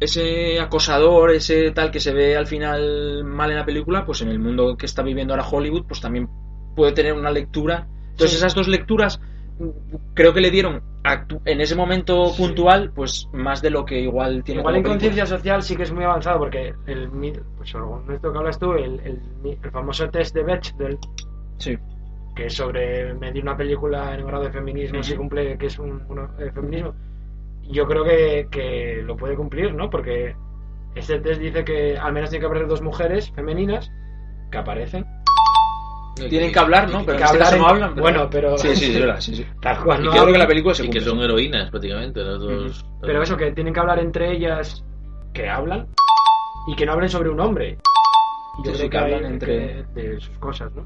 ese 0.00 0.60
acosador, 0.60 1.30
ese 1.32 1.70
tal 1.72 1.90
que 1.90 2.00
se 2.00 2.12
ve 2.12 2.36
al 2.36 2.46
final 2.46 3.24
mal 3.24 3.50
en 3.50 3.56
la 3.56 3.64
película, 3.64 4.04
pues 4.04 4.22
en 4.22 4.28
el 4.28 4.38
mundo 4.38 4.76
que 4.76 4.86
está 4.86 5.02
viviendo 5.02 5.34
ahora 5.34 5.46
Hollywood, 5.48 5.86
pues 5.86 6.00
también 6.00 6.28
puede 6.74 6.92
tener 6.92 7.12
una 7.12 7.30
lectura. 7.30 7.86
Entonces 8.10 8.30
Sí. 8.30 8.36
esas 8.36 8.54
dos 8.54 8.68
lecturas 8.68 9.20
creo 10.14 10.32
que 10.32 10.40
le 10.40 10.50
dieron 10.50 10.82
en 11.44 11.60
ese 11.60 11.74
momento 11.74 12.26
Sí. 12.26 12.42
puntual, 12.42 12.92
pues 12.94 13.28
más 13.32 13.60
de 13.60 13.70
lo 13.70 13.84
que 13.84 14.00
igual 14.00 14.44
tiene 14.44 14.60
Igual 14.60 14.76
en 14.76 14.82
conciencia 14.84 15.26
social 15.26 15.62
sí 15.62 15.76
que 15.76 15.82
es 15.82 15.92
muy 15.92 16.04
avanzado 16.04 16.38
porque 16.38 16.74
el 16.86 17.08
pues 17.56 17.74
esto 18.14 18.32
que 18.32 18.38
hablas 18.38 18.58
tú, 18.58 18.72
el, 18.74 19.00
el, 19.00 19.70
famoso 19.70 20.08
test 20.10 20.34
de 20.34 20.44
Bechdel, 20.44 20.98
Sí. 21.58 21.76
que 22.36 22.46
es 22.46 22.54
sobre 22.54 23.14
medir 23.14 23.42
una 23.42 23.56
película 23.56 24.14
en 24.14 24.26
grado 24.26 24.44
de 24.44 24.52
feminismo, 24.52 25.02
si 25.02 25.16
cumple 25.16 25.58
que 25.58 25.66
es 25.66 25.78
un, 25.78 26.02
un, 26.08 26.20
eh, 26.38 26.50
feminismo, 26.52 26.94
yo 27.68 27.86
creo 27.86 28.04
que, 28.04 28.48
que 28.50 29.02
lo 29.04 29.16
puede 29.16 29.34
cumplir, 29.36 29.74
¿no? 29.74 29.88
Porque 29.90 30.34
este 30.94 31.20
test 31.20 31.40
dice 31.40 31.64
que 31.64 31.96
al 31.96 32.12
menos 32.12 32.30
tiene 32.30 32.40
que 32.46 32.50
haber 32.50 32.66
dos 32.66 32.82
mujeres 32.82 33.30
femeninas 33.32 33.90
que 34.50 34.58
aparecen. 34.58 35.06
Tienen 36.28 36.52
que 36.52 36.58
hablar, 36.58 36.90
¿no? 36.90 37.04
Pero 37.06 37.16
que 37.18 37.24
este 37.24 37.58
no 37.58 37.66
hablan. 37.68 37.90
pero- 37.94 38.02
bueno, 38.02 38.28
pero- 38.30 38.58
Sí, 38.58 38.76
sí, 38.76 38.94
sí, 39.20 39.36
sí. 39.36 39.46
Tal 39.62 39.82
cual, 39.82 40.02
Y 40.02 40.04
no 40.04 40.10
creo 40.10 40.26
que 40.26 40.38
la 40.38 40.46
película 40.46 40.74
se 40.74 40.84
Y 40.84 40.90
que 40.90 41.00
son 41.00 41.18
heroínas 41.20 41.70
prácticamente 41.70 42.20
las 42.22 42.38
dos. 42.38 42.84
Pero 43.00 43.22
eso, 43.22 43.36
que 43.36 43.52
tienen 43.52 43.72
que 43.72 43.80
hablar 43.80 43.98
entre 43.98 44.32
ellas, 44.32 44.84
que 45.32 45.48
hablan, 45.48 45.86
y 46.66 46.76
que 46.76 46.84
no 46.84 46.92
hablen 46.92 47.08
sobre 47.08 47.30
un 47.30 47.40
hombre. 47.40 47.78
Y 48.58 48.66
yo 48.66 48.72
Sí, 48.72 48.72
creo 48.72 48.74
sí, 48.76 48.82
que 48.82 48.90
que 48.90 48.98
hay 48.98 49.12
hablan 49.14 49.32
entre- 49.32 49.56
que- 49.94 50.00
de 50.02 50.20
sus 50.20 50.36
cosas, 50.38 50.70
¿no? 50.74 50.84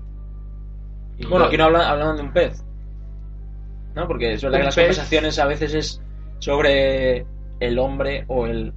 Y 1.19 1.27
Bueno, 1.27 1.47
yo- 1.47 1.49
aquí 1.49 1.57
no 1.57 1.65
hablan, 1.65 1.83
hablan 1.83 2.17
de 2.17 2.23
un 2.23 2.33
pez. 2.33 2.63
¿No? 3.97 4.07
Porque 4.07 4.35
es 4.35 4.43
verdad 4.45 4.59
que 4.59 4.65
las 4.65 4.75
pez. 4.77 4.85
conversaciones 4.85 5.39
a 5.41 5.47
veces 5.47 5.75
es 5.75 6.03
sobre 6.39 7.27
el 7.61 7.79
hombre 7.79 8.25
o 8.29 8.47
el. 8.47 8.73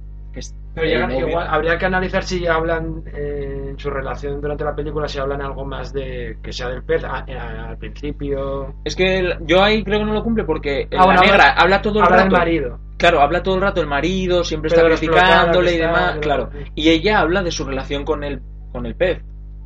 Pero 0.72 0.86
el 0.86 1.00
novio. 1.00 1.28
igual, 1.28 1.46
habría 1.50 1.76
que 1.78 1.86
analizar 1.86 2.22
si 2.22 2.46
hablan 2.46 3.02
eh, 3.12 3.66
en 3.70 3.78
su 3.78 3.90
relación 3.90 4.40
durante 4.40 4.62
la 4.62 4.74
película, 4.74 5.08
si 5.08 5.18
hablan 5.18 5.42
algo 5.42 5.64
más 5.64 5.92
de 5.92 6.38
que 6.40 6.52
sea 6.52 6.68
del 6.68 6.84
pez 6.84 7.02
a- 7.02 7.24
a- 7.28 7.68
al 7.70 7.76
principio. 7.76 8.74
Es 8.84 8.94
que 8.94 9.18
el- 9.18 9.38
yo 9.46 9.62
ahí 9.64 9.82
creo 9.82 9.98
que 9.98 10.04
no 10.04 10.12
lo 10.14 10.22
cumple 10.22 10.44
porque 10.44 10.86
Ah, 10.92 10.96
la 10.98 11.04
bueno, 11.06 11.20
negra 11.22 11.34
habla- 11.50 11.54
habla 11.62 11.82
todo 11.82 11.98
el 11.98 12.04
habla 12.04 12.16
rato. 12.18 12.28
del 12.30 12.38
marido. 12.38 12.78
Claro, 12.98 13.20
habla 13.20 13.42
todo 13.42 13.56
el 13.56 13.60
rato 13.62 13.80
el 13.80 13.88
marido, 13.88 14.44
siempre 14.44 14.70
Pero 14.72 14.86
está 14.94 15.06
criticándole 15.08 15.74
y 15.74 15.78
demás, 15.78 16.18
claro. 16.20 16.50
claro. 16.50 16.66
Y 16.76 16.88
ella 16.90 17.18
habla 17.18 17.42
de 17.42 17.50
su 17.50 17.64
relación 17.64 18.04
con 18.04 18.22
el, 18.22 18.40
con 18.72 18.86
el 18.86 18.94
pez. 18.94 19.20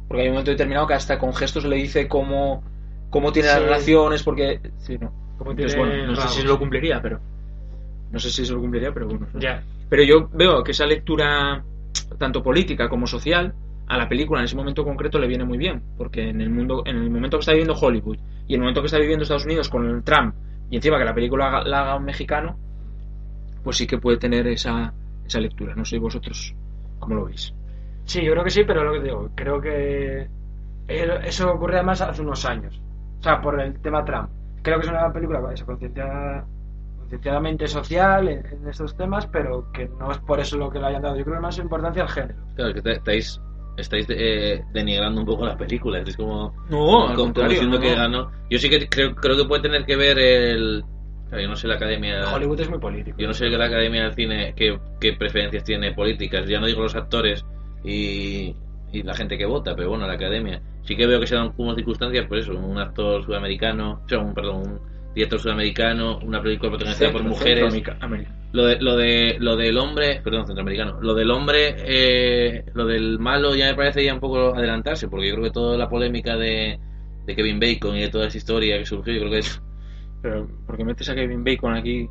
Porque 0.09 0.23
hay 0.23 0.29
un 0.29 0.35
momento 0.35 0.53
determinado 0.53 0.87
que 0.87 0.95
hasta 0.95 1.19
con 1.19 1.35
gestos 1.35 1.65
le 1.67 1.77
dice 1.77 2.09
cómo, 2.09 2.63
cómo 3.11 3.31
tiene 3.33 3.49
las 3.49 3.61
relaciones, 3.63 4.23
porque. 4.23 4.61
Sí, 4.79 4.97
no. 4.99 5.13
Entonces, 5.39 5.75
tiene 5.75 5.89
bueno, 5.91 6.07
no 6.13 6.17
sé 6.17 6.29
si 6.29 6.47
lo 6.47 6.59
cumpliría, 6.59 7.01
pero. 7.03 7.21
No 8.15 8.21
sé 8.21 8.31
si 8.31 8.47
se 8.47 8.53
lo 8.53 8.61
cumpliría, 8.61 8.93
pero 8.95 9.09
bueno. 9.09 9.27
Ya. 9.41 9.61
Pero 9.91 10.05
yo 10.05 10.29
veo 10.33 10.63
que 10.63 10.71
esa 10.71 10.87
lectura, 10.87 11.63
tanto 12.17 12.43
política 12.45 12.89
como 12.89 13.07
social, 13.09 13.53
a 13.89 13.99
la 13.99 14.09
película 14.09 14.39
en 14.41 14.45
ese 14.47 14.55
momento 14.57 14.85
concreto 14.85 15.19
le 15.19 15.27
viene 15.27 15.45
muy 15.45 15.59
bien. 15.59 15.83
Porque 15.99 16.29
en 16.31 16.41
el 16.41 16.49
mundo, 16.49 16.85
en 16.87 16.97
el 16.97 17.11
momento 17.11 17.37
que 17.39 17.41
está 17.41 17.53
viviendo 17.53 17.75
Hollywood 17.75 18.17
y 18.47 18.55
en 18.55 18.61
el 18.61 18.61
momento 18.61 18.81
que 18.81 18.87
está 18.87 18.99
viviendo 18.99 19.25
Estados 19.25 19.45
Unidos 19.47 19.69
con 19.69 19.85
el 19.89 20.03
Trump, 20.05 20.35
y 20.71 20.77
encima 20.77 20.97
que 20.99 21.05
la 21.05 21.15
película 21.15 21.49
haga- 21.49 21.65
la 21.65 21.81
haga 21.83 21.97
un 21.97 22.05
mexicano, 22.05 22.57
pues 23.65 23.77
sí 23.79 23.87
que 23.87 23.99
puede 23.99 24.17
tener 24.19 24.47
esa, 24.47 24.93
esa 25.27 25.41
lectura. 25.41 25.75
No 25.75 25.85
sé 25.85 25.99
vosotros 25.99 26.55
cómo 27.01 27.17
lo 27.17 27.25
veis. 27.27 27.53
Sí, 28.05 28.23
yo 28.25 28.33
creo 28.33 28.45
que 28.45 28.51
sí, 28.51 28.63
pero 28.65 28.85
lo 28.85 28.93
que 28.93 29.01
digo, 29.03 29.31
creo 29.35 29.61
que 29.61 30.29
eso 30.87 31.51
ocurre 31.53 31.77
además 31.77 32.01
hace 32.01 32.23
unos 32.23 32.45
años. 32.45 32.81
O 33.19 33.23
sea, 33.25 33.41
por 33.41 33.61
el 33.61 33.81
tema 33.81 34.05
Trump. 34.05 34.29
Creo 34.63 34.79
que 34.79 34.87
es 34.87 34.91
una 34.93 35.13
película 35.13 35.41
eso, 35.53 35.67
concienciada- 35.67 36.47
concienciadamente 37.05 37.67
social 37.69 38.29
en, 38.29 38.45
en 38.47 38.69
estos 38.69 38.97
temas, 38.97 39.27
pero 39.27 39.71
que 39.73 39.89
no 39.89 40.11
es 40.11 40.19
por 40.19 40.41
eso 40.41 40.57
lo 40.59 40.71
que 40.71 40.79
le 40.79 40.87
hayan 40.87 41.03
dado. 41.03 41.17
Yo 41.17 41.25
creo 41.25 41.37
que 41.37 41.43
más 41.43 41.59
importancia 41.59 42.03
al 42.03 42.09
género. 42.09 42.35
Claro, 42.57 42.75
que 42.75 42.83
te- 42.83 42.93
estáis 42.93 43.41
estáis 43.77 44.07
eh, 44.09 44.63
denigrando 44.73 45.21
un 45.21 45.27
poco 45.27 45.45
la 45.47 45.57
película. 45.57 45.99
Es 45.99 46.17
como, 46.17 46.55
No, 46.71 46.79
como, 46.79 47.09
al 47.09 47.17
como 47.35 47.49
diciendo 47.49 47.77
no, 47.77 47.83
que 47.83 47.91
no. 47.91 47.97
ganó. 47.97 48.31
Yo 48.51 48.59
sí 48.59 48.69
que 48.71 48.89
creo, 48.89 49.15
creo 49.15 49.37
que 49.37 49.45
puede 49.45 49.63
tener 49.63 49.85
que 49.85 49.97
ver 49.97 50.19
el. 50.19 50.85
claro, 51.29 51.43
Yo 51.43 51.49
no 51.49 51.57
sé 51.57 51.67
la 51.69 51.75
academia. 51.75 52.33
Hollywood 52.35 52.61
es 52.61 52.71
muy 52.71 52.79
político. 52.79 53.17
Yo 53.19 53.27
no 53.29 53.35
sé 53.35 53.51
que 53.51 53.59
la 53.59 53.67
academia 53.67 54.05
del 54.05 54.15
cine 54.15 54.55
qué, 54.57 54.79
qué 55.01 55.13
preferencias 55.15 55.65
tiene 55.65 55.93
políticas. 55.93 56.47
Ya 56.49 56.61
no 56.61 56.67
digo 56.67 56.83
los 56.83 56.95
actores 56.95 57.45
y, 57.85 58.55
y 58.93 59.03
la 59.03 59.15
gente 59.15 59.37
que 59.37 59.45
vota, 59.47 59.75
pero 59.75 59.91
bueno, 59.91 60.07
la 60.07 60.15
academia. 60.15 60.63
Sí 60.83 60.97
que 60.97 61.07
veo 61.07 61.19
que 61.19 61.27
se 61.27 61.35
dan 61.35 61.51
como 61.53 61.75
circunstancias, 61.75 62.27
por 62.27 62.39
eso, 62.39 62.53
un 62.53 62.79
actor 62.79 63.25
sudamericano, 63.25 64.03
o 64.05 64.09
sea, 64.09 64.19
un, 64.19 64.35
perdón, 64.35 64.57
un 64.63 64.81
director 65.15 65.41
sudamericano, 65.41 66.19
una 66.19 66.43
película 66.43 66.71
protagonizada 66.71 67.13
por 67.13 67.23
mujeres. 67.23 67.73
Lo, 68.53 68.67
de, 68.67 68.81
lo, 68.81 68.97
de, 68.97 69.37
lo 69.41 69.57
del 69.57 69.79
hombre, 69.79 70.21
perdón, 70.23 70.47
centroamericano, 70.47 71.01
lo 71.01 71.15
del 71.15 71.31
hombre, 71.31 71.75
eh, 71.79 72.65
lo 72.75 72.87
del 72.87 73.19
malo 73.19 73.55
ya 73.55 73.67
me 73.67 73.75
parece 73.75 74.05
ya 74.05 74.15
un 74.15 74.21
poco 74.21 74.55
adelantarse, 74.55 75.09
porque 75.09 75.29
yo 75.29 75.35
creo 75.35 75.47
que 75.47 75.51
toda 75.51 75.77
la 75.77 75.89
polémica 75.89 76.37
de, 76.37 76.79
de 77.27 77.37
Kevin 77.37 77.59
Bacon 77.59 77.97
y 77.97 78.03
de 78.03 78.09
toda 78.11 78.29
esa 78.29 78.39
historia 78.39 78.79
que 78.79 78.87
surgió, 78.87 79.13
yo 79.13 79.21
creo 79.21 79.33
que 79.33 79.39
es... 79.39 79.61
Pero, 80.23 80.49
¿por 80.67 80.77
qué 80.77 80.85
metes 80.85 81.09
a 81.09 81.15
Kevin 81.15 81.43
Bacon 81.43 81.75
aquí? 81.75 82.09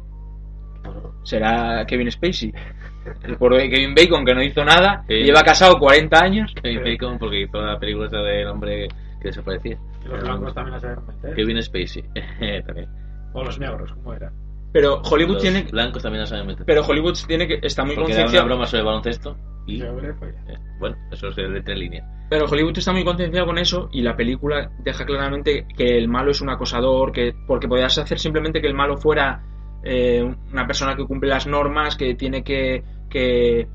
Será 1.24 1.86
Kevin 1.86 2.12
Spacey. 2.12 2.54
De 3.04 3.70
Kevin 3.70 3.94
Bacon 3.94 4.26
que 4.26 4.34
no 4.34 4.42
hizo 4.42 4.64
nada, 4.64 5.04
lleva 5.08 5.42
casado 5.42 5.78
40 5.78 6.24
años. 6.24 6.54
Kevin 6.62 6.84
Bacon 6.84 7.20
porque 7.20 7.42
hizo 7.42 7.62
la 7.62 7.78
película 7.78 8.08
del 8.08 8.48
hombre 8.48 8.88
que 9.22 9.28
desaparecía. 9.28 9.78
Los 10.06 10.22
blancos 10.22 10.54
también 10.54 10.74
la 10.74 10.80
saben 10.80 11.06
meter. 11.08 11.36
Kevin 11.36 11.62
Spacey, 11.64 12.04
también. 12.66 12.90
O 13.34 13.44
los 13.44 13.60
negros, 13.60 13.92
¿cómo 13.94 14.14
era? 14.14 14.32
Pero 14.72 15.02
Hollywood 15.04 15.34
Los 15.36 15.42
tiene, 15.44 15.64
blancos 15.72 16.02
también 16.02 16.22
la 16.22 16.26
saben 16.28 16.48
meter. 16.48 16.66
pero 16.66 16.82
Hollywood 16.84 17.16
tiene 17.28 17.48
que 17.48 17.60
está 17.62 17.84
muy 17.86 17.96
porque 17.96 18.12
era 18.14 18.22
una 18.22 18.26
concienciado. 18.26 18.46
broma 18.48 18.66
sobre 18.66 18.80
el 18.80 18.86
baloncesto 18.88 19.38
y... 19.68 19.82
pues, 19.82 20.36
eh, 20.48 20.58
bueno, 20.80 20.98
eso 21.12 21.28
es 21.28 21.36
de 21.36 21.62
tres 21.62 21.78
líneas. 21.78 22.06
Pero 22.30 22.46
Hollywood 22.46 22.78
está 22.78 22.92
muy 22.92 23.04
concienciado 23.06 23.46
con 23.46 23.58
eso 23.60 23.90
y 23.92 24.02
la 24.02 24.16
película 24.16 24.72
deja 24.80 25.06
claramente 25.06 25.68
que 25.78 25.98
el 25.98 26.08
malo 26.08 26.32
es 26.32 26.42
un 26.42 26.50
acosador, 26.50 27.12
que 27.12 27.36
porque 27.48 27.68
podías 27.68 27.98
hacer 28.00 28.18
simplemente 28.18 28.62
que 28.62 28.68
el 28.68 28.74
malo 28.74 28.98
fuera 28.98 29.44
eh, 29.84 30.24
una 30.52 30.66
persona 30.66 30.96
que 30.96 31.06
cumple 31.06 31.30
las 31.30 31.46
normas, 31.46 31.96
que 31.96 32.16
tiene 32.16 32.44
que, 32.44 32.84
que 33.10 33.68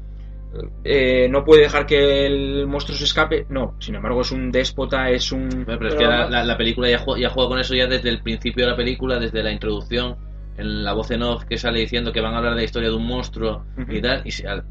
eh, 0.84 1.28
no 1.30 1.44
puede 1.44 1.62
dejar 1.62 1.86
que 1.86 2.26
el 2.26 2.66
monstruo 2.66 2.96
se 2.96 3.04
escape. 3.04 3.46
No, 3.48 3.74
sin 3.78 3.94
embargo 3.94 4.22
es 4.22 4.32
un 4.32 4.50
déspota, 4.50 5.10
es 5.10 5.30
un... 5.32 5.64
Pero 5.66 5.88
es 5.88 5.94
que 5.94 6.04
la, 6.04 6.28
la- 6.30 6.44
la 6.44 6.56
película 6.56 6.88
ya 6.88 6.98
juega, 6.98 7.20
ya 7.20 7.30
juega 7.30 7.48
con 7.50 7.58
eso 7.58 7.74
ya 7.74 7.86
desde 7.86 8.08
el 8.08 8.22
principio 8.22 8.64
de 8.64 8.70
la 8.72 8.76
película, 8.76 9.18
desde 9.18 9.42
la 9.42 9.52
introducción, 9.52 10.16
en 10.56 10.82
la 10.84 10.92
voz 10.94 11.10
en 11.10 11.22
off 11.22 11.44
que 11.44 11.56
sale 11.58 11.80
diciendo 11.80 12.12
que 12.12 12.20
van 12.20 12.34
a 12.34 12.38
hablar 12.38 12.54
de 12.54 12.60
la 12.60 12.64
historia 12.64 12.88
de 12.88 12.94
un 12.96 13.06
monstruo 13.06 13.64
y 13.88 14.00
tal, 14.00 14.22
y 14.24 14.30
si 14.32 14.44
al, 14.46 14.64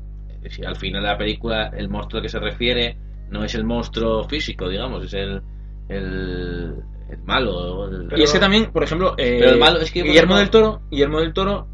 si 0.49 0.63
al 0.65 0.75
final 0.75 1.01
de 1.03 1.07
la 1.09 1.17
película 1.17 1.71
el 1.77 1.87
monstruo 1.89 2.19
al 2.19 2.23
que 2.23 2.29
se 2.29 2.39
refiere 2.39 2.97
no 3.29 3.43
es 3.43 3.55
el 3.55 3.63
monstruo 3.63 4.23
físico, 4.27 4.67
digamos, 4.69 5.05
es 5.05 5.13
el, 5.13 5.41
el, 5.89 6.75
el 7.09 7.17
malo. 7.25 7.87
el- 7.89 8.09
y 8.19 8.23
es 8.23 8.31
que 8.33 8.39
también, 8.39 8.71
por 8.71 8.83
ejemplo, 8.83 9.13
eh, 9.17 9.37
Pero 9.39 9.51
el 9.51 9.59
malo 9.59 9.79
es 9.79 9.91
que, 9.91 10.01
Guillermo 10.03 10.35
ejemplo- 10.35 10.37
del 10.39 10.49
Toro, 10.49 10.81
Guillermo 10.91 11.19
del 11.21 11.33
Toro, 11.33 11.67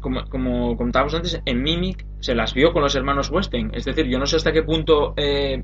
como, 0.00 0.24
como 0.28 0.76
comentábamos 0.76 1.14
antes, 1.14 1.40
en 1.44 1.62
Mimic 1.62 2.04
se 2.20 2.34
las 2.34 2.54
vio 2.54 2.72
con 2.72 2.82
los 2.82 2.94
hermanos 2.94 3.30
Weinstein. 3.30 3.70
Es 3.74 3.84
decir, 3.84 4.06
yo 4.06 4.18
no 4.18 4.26
sé 4.26 4.36
hasta 4.36 4.52
qué 4.52 4.62
punto 4.62 5.14
eh, 5.16 5.62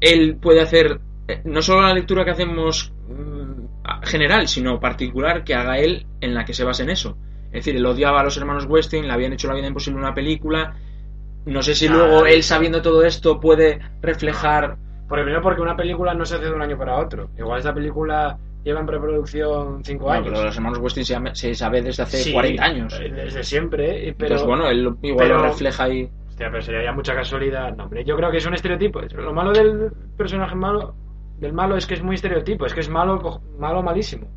él 0.00 0.36
puede 0.40 0.60
hacer 0.60 1.00
eh, 1.28 1.40
no 1.44 1.62
solo 1.62 1.82
la 1.82 1.94
lectura 1.94 2.24
que 2.24 2.32
hacemos 2.32 2.92
mm, 3.08 4.02
general, 4.04 4.48
sino 4.48 4.80
particular 4.80 5.44
que 5.44 5.54
haga 5.54 5.78
él 5.78 6.06
en 6.20 6.34
la 6.34 6.44
que 6.44 6.54
se 6.54 6.64
basa 6.64 6.82
en 6.82 6.90
eso. 6.90 7.16
Es 7.46 7.64
decir, 7.64 7.76
él 7.76 7.86
odiaba 7.86 8.20
a 8.20 8.24
los 8.24 8.36
hermanos 8.36 8.66
Weinstein, 8.66 9.06
le 9.06 9.12
habían 9.12 9.32
hecho 9.32 9.48
la 9.48 9.54
vida 9.54 9.66
imposible 9.66 10.00
una 10.00 10.14
película. 10.14 10.74
No 11.44 11.62
sé 11.62 11.74
si 11.74 11.86
Ah, 11.86 11.92
luego 11.92 12.26
él, 12.26 12.42
sabiendo 12.42 12.82
todo 12.82 13.02
esto, 13.04 13.40
puede 13.40 13.80
reflejar 14.00 14.78
Por 15.08 15.20
primero 15.20 15.42
porque 15.42 15.60
una 15.60 15.76
película 15.76 16.14
no 16.14 16.24
se 16.24 16.36
hace 16.36 16.46
de 16.46 16.52
un 16.52 16.62
año 16.62 16.78
para 16.78 16.98
otro. 16.98 17.30
Igual 17.36 17.58
esta 17.58 17.74
película 17.74 18.38
lleva 18.64 18.80
en 18.80 18.86
preproducción 18.86 19.84
5 19.84 20.04
Bueno, 20.04 20.18
años. 20.20 20.32
pero 20.32 20.44
los 20.46 20.56
hermanos 20.56 20.78
Weinstein 20.78 21.04
se, 21.06 21.34
se 21.34 21.54
sabe 21.54 21.82
desde 21.82 22.02
hace 22.02 22.18
Sí, 22.18 22.32
40 22.32 22.64
años. 22.64 23.00
eh, 23.00 23.10
Desde 23.10 23.42
siempre. 23.42 24.08
eh, 24.08 24.14
Pero, 24.16 24.34
Entonces, 24.36 24.46
bueno, 24.46 24.68
él 24.68 24.96
igual 25.02 25.26
pero- 25.28 25.38
lo 25.38 25.44
refleja 25.44 25.84
ahí. 25.84 26.08
Hostia, 26.28 26.48
pero 26.50 26.62
sería 26.62 26.84
ya 26.84 26.92
mucha 26.92 27.14
casualidad. 27.14 27.74
No, 27.76 27.84
hombre, 27.84 28.04
yo 28.04 28.16
creo 28.16 28.30
que 28.30 28.38
es 28.38 28.46
un 28.46 28.54
estereotipo. 28.54 29.00
Lo 29.00 29.34
malo 29.34 29.52
del 29.52 29.90
personaje 30.16 30.54
malo, 30.54 30.94
del 31.38 31.52
malo 31.52 31.76
es 31.76 31.86
que 31.86 31.94
es 31.94 32.02
muy 32.02 32.14
estereotipo. 32.14 32.64
Es 32.66 32.72
que 32.74 32.80
es 32.80 32.88
malo, 32.88 33.40
malo 33.58 33.82
malísimo. 33.82 34.28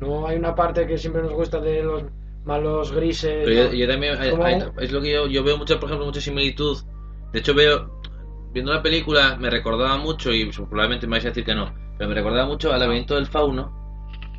No 0.00 0.26
hay 0.26 0.36
una 0.36 0.54
parte 0.54 0.86
que 0.86 0.98
siempre 0.98 1.22
nos 1.22 1.32
gusta 1.32 1.60
de 1.60 1.82
los 1.82 2.02
malos 2.44 2.90
grises. 2.92 3.42
Pero 3.44 3.52
yo, 3.52 3.64
¿no? 3.68 3.72
yo 3.74 3.86
también, 3.88 4.16
hay- 4.18 4.62
es 4.80 4.92
lo 4.92 5.00
que 5.00 5.12
yo, 5.12 5.26
yo 5.28 5.44
veo 5.44 5.56
mucho, 5.56 5.78
por 5.78 5.88
ejemplo, 5.88 6.06
mucha 6.06 6.20
similitud. 6.20 6.76
De 7.32 7.38
hecho, 7.38 7.54
veo, 7.54 8.00
viendo 8.52 8.72
la 8.72 8.82
película, 8.82 9.36
me 9.38 9.48
recordaba 9.48 9.96
mucho, 9.96 10.32
y 10.32 10.50
probablemente 10.50 11.06
me 11.06 11.12
vais 11.12 11.24
a 11.24 11.28
decir 11.28 11.44
que 11.44 11.54
no, 11.54 11.72
pero 11.98 12.08
me 12.08 12.14
recordaba 12.14 12.46
mucho 12.46 12.72
al 12.72 12.80
laberinto 12.80 13.14
del 13.16 13.26
fauno. 13.26 13.72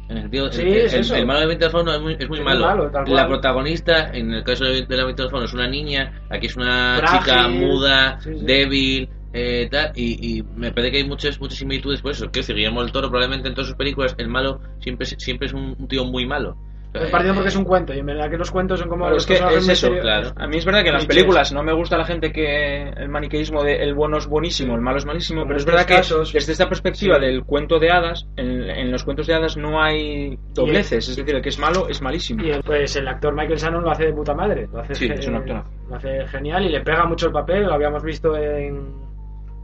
En 0.07 0.17
el 0.17 0.23
sentido, 0.23 0.51
Sí, 0.51 0.61
el, 0.61 0.67
el- 0.67 0.75
es 0.85 0.93
eso. 0.93 1.15
el 1.15 1.25
malo 1.25 1.39
del 1.39 1.47
laberinto 1.49 1.65
del 1.65 1.71
fauno 1.71 1.93
es 1.95 2.01
muy, 2.01 2.15
es 2.19 2.29
muy 2.29 2.39
Es 2.39 2.45
malo. 2.45 2.91
la 3.07 3.27
protagonista, 3.27 4.11
en 4.13 4.33
el 4.33 4.43
caso 4.43 4.65
del 4.65 4.85
laberinto 4.87 5.23
del 5.23 5.31
fauno, 5.31 5.45
es 5.45 5.53
una 5.53 5.67
niña, 5.67 6.21
aquí 6.29 6.45
es 6.47 6.55
una 6.55 6.97
Frágil. 6.99 7.19
chica 7.19 7.47
muda, 7.47 8.19
Sí, 8.21 8.33
sí. 8.37 8.45
débil, 8.45 9.09
eh, 9.33 9.67
tal, 9.71 9.91
y, 9.95 10.37
y 10.39 10.43
me 10.55 10.71
parece 10.71 10.91
que 10.91 10.97
hay 10.99 11.03
muchas 11.07 11.39
muchas 11.41 11.57
similitudes 11.57 12.01
por 12.01 12.11
eso. 12.11 12.31
Que 12.31 12.39
decir, 12.41 12.55
Guillermo 12.55 12.81
del 12.83 12.91
Toro, 12.91 13.09
probablemente 13.09 13.47
en 13.49 13.55
todas 13.55 13.67
sus 13.67 13.75
películas, 13.77 14.13
el 14.19 14.27
malo 14.29 14.61
siempre, 14.79 15.05
siempre 15.07 15.47
es 15.47 15.53
un, 15.53 15.75
un 15.77 15.87
tío 15.87 16.05
muy 16.05 16.25
malo. 16.27 16.55
Es 17.03 17.09
partido 17.11 17.33
porque 17.33 17.49
es 17.49 17.55
un 17.55 17.63
cuento. 17.63 17.93
Y 17.93 17.99
en 17.99 18.05
verdad 18.05 18.29
que 18.29 18.37
los 18.37 18.51
cuentos 18.51 18.79
son 18.79 18.89
como. 18.89 19.03
Claro, 19.05 19.15
los 19.15 19.29
es 19.29 19.39
que 19.39 19.57
es 19.57 19.69
eso, 19.69 19.91
claro. 20.01 20.31
A 20.35 20.47
mí 20.47 20.57
es 20.57 20.65
verdad 20.65 20.81
que 20.83 20.87
en 20.89 20.93
las 20.95 21.05
películas 21.05 21.51
no 21.53 21.63
me 21.63 21.73
gusta 21.73 21.97
la 21.97 22.05
gente 22.05 22.31
que 22.31 22.89
el 22.89 23.09
maniqueísmo 23.09 23.63
de 23.63 23.83
el 23.83 23.93
bueno 23.93 24.17
es 24.17 24.27
buenísimo, 24.27 24.75
el 24.75 24.81
malo 24.81 24.97
es 24.97 25.05
malísimo, 25.05 25.41
Como 25.41 25.47
pero 25.49 25.57
es 25.59 25.65
verdad 25.65 25.85
que 25.85 25.95
desde 26.33 26.51
esta 26.51 26.67
perspectiva 26.69 27.15
sí. 27.15 27.21
del 27.21 27.43
cuento 27.43 27.79
de 27.79 27.91
hadas, 27.91 28.27
en, 28.37 28.69
en 28.69 28.91
los 28.91 29.03
cuentos 29.03 29.27
de 29.27 29.33
hadas 29.33 29.57
no 29.57 29.81
hay 29.81 30.37
dobleces, 30.53 31.09
es 31.09 31.15
decir, 31.15 31.35
el 31.35 31.41
que 31.41 31.49
es 31.49 31.59
malo 31.59 31.87
es 31.89 32.01
malísimo. 32.01 32.43
Y 32.43 32.49
el- 32.51 32.63
pues 32.63 32.95
el 32.95 33.07
actor 33.07 33.33
Michael 33.33 33.57
Shannon 33.59 33.83
lo 33.83 33.91
hace 33.91 34.05
de 34.05 34.13
puta 34.13 34.33
madre. 34.33 34.67
Lo 34.71 34.79
hace, 34.79 34.95
Sí, 34.95 35.09
es 35.11 35.27
un. 35.27 35.45
Lo 35.89 35.95
hace 35.95 36.25
genial 36.27 36.65
y 36.65 36.69
le 36.69 36.81
pega 36.81 37.05
mucho 37.05 37.27
el 37.27 37.31
papel. 37.33 37.63
Lo 37.63 37.73
habíamos 37.73 38.03
visto 38.03 38.35
en 38.37 38.93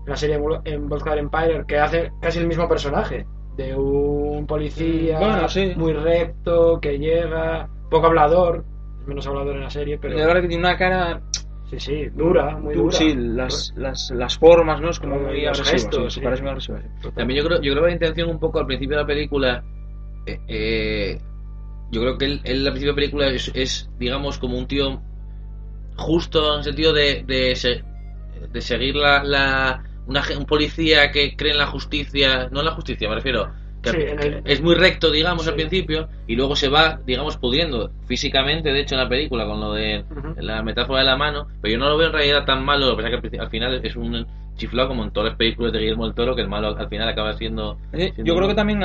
la 0.06 0.16
serie 0.16 0.40
en 0.66 0.88
Volkswagen 0.90 1.20
Empire, 1.20 1.64
que 1.68 1.78
hace 1.78 2.12
casi 2.22 2.40
el 2.40 2.48
mismo 2.48 2.68
personaje. 2.68 3.26
De 3.58 3.76
un 3.76 4.46
policía 4.48 5.20
Bueno, 5.20 5.48
sí. 5.50 5.74
muy 5.76 5.94
recto, 5.94 6.80
que 6.82 6.98
llega, 6.98 7.68
poco 7.90 8.08
hablador. 8.08 8.64
Es 9.02 9.08
menos 9.08 9.28
hablador 9.28 9.56
en 9.56 9.62
la 9.64 9.70
serie, 9.70 9.98
pero. 9.98 10.18
La 10.18 10.26
verdad 10.28 10.42
que 10.42 10.48
tiene 10.48 10.64
una 10.64 10.78
cara 10.78 11.22
Sí, 11.70 11.80
sí, 11.80 12.06
dura, 12.14 12.58
muy 12.58 12.74
du- 12.76 12.82
dura. 12.84 12.98
Sí, 12.98 13.14
las, 13.16 13.74
las, 13.78 14.12
las 14.12 14.38
formas, 14.38 14.82
¿no? 14.82 14.90
Es 14.90 15.00
como 15.00 15.18
muy 15.20 15.40
gestos, 15.64 16.14
sí, 16.14 16.20
sí. 16.20 16.22
parece 16.22 16.42
muy 16.42 16.50
agresiva. 16.52 16.82
sí. 17.02 17.10
También 17.16 17.42
yo 17.42 17.48
creo, 17.48 17.62
yo 17.62 17.72
creo 17.72 17.84
que 17.84 17.90
la 17.90 17.94
intención 17.94 18.30
un 18.30 18.40
poco 18.40 18.60
al 18.60 18.66
principio 18.66 18.98
de 18.98 19.04
la 19.04 19.08
película, 19.08 19.64
eh, 20.26 20.40
eh, 20.50 21.22
yo 21.92 22.02
creo 22.02 22.18
que 22.18 22.26
él, 22.26 22.42
él 22.44 22.68
al 22.68 22.74
principio 22.74 22.88
de 22.88 22.92
la 22.92 22.96
película 22.96 23.28
es, 23.30 23.52
es, 23.56 23.90
digamos, 23.98 24.38
como 24.38 24.58
un 24.58 24.68
tío 24.68 25.02
justo 25.98 26.54
en 26.54 26.58
el 26.60 26.64
sentido 26.66 26.94
de, 26.94 27.24
de, 27.26 27.56
se- 27.56 27.84
de 28.52 28.62
seguir 28.62 28.96
la, 28.96 29.24
la 29.24 29.84
una, 30.08 30.22
ge- 30.24 30.36
un 30.38 30.46
policía 30.46 31.12
que 31.12 31.36
cree 31.36 31.52
en 31.52 31.58
la 31.58 31.68
justicia, 31.68 32.50
no 32.52 32.60
en 32.60 32.66
la 32.66 32.72
justicia, 32.72 33.08
me 33.10 33.16
refiero, 33.16 33.50
que 33.82 33.90
Sí, 33.90 33.98
en 34.00 34.20
el- 34.20 34.42
es 34.46 34.62
muy 34.62 34.76
recto, 34.76 35.10
digamos, 35.12 35.44
Sí. 35.44 35.50
al 35.50 35.56
principio, 35.56 36.08
y 36.28 36.36
luego 36.36 36.56
se 36.56 36.70
va, 36.70 37.00
digamos, 37.06 37.38
pudiendo 37.38 37.92
físicamente, 38.06 38.72
de 38.72 38.80
hecho, 38.82 38.96
en 38.96 39.02
la 39.02 39.10
película, 39.10 39.46
con 39.46 39.60
lo 39.60 39.74
de 39.74 40.04
la 40.38 40.62
metáfora 40.64 41.00
de 41.00 41.06
la 41.06 41.18
mano, 41.18 41.48
pero 41.62 41.72
yo 41.74 41.80
no 41.80 41.90
lo 41.90 41.98
veo 41.98 42.08
en 42.08 42.14
realidad 42.14 42.46
tan 42.46 42.64
malo, 42.64 42.88
lo 42.90 42.98
que 42.98 43.04
pasa 43.04 43.16
es 43.24 43.32
que 43.32 43.40
al 43.40 43.50
final 43.50 43.82
es 43.84 43.96
un 43.96 44.28
chiflado 44.56 44.90
como 44.90 45.04
en 45.04 45.12
todas 45.12 45.30
las 45.30 45.38
películas 45.38 45.72
de 45.74 45.80
Guillermo 45.80 46.06
del 46.06 46.14
Toro, 46.14 46.36
que 46.36 46.42
el 46.42 46.48
malo 46.50 46.78
al 46.78 46.90
final 46.90 47.08
acaba 47.10 47.34
siendo... 47.34 47.80
Eh, 47.94 48.12
siendo 48.14 48.24
Yo 48.26 48.36
creo 48.36 48.48
que 48.50 48.54
también, 48.54 48.80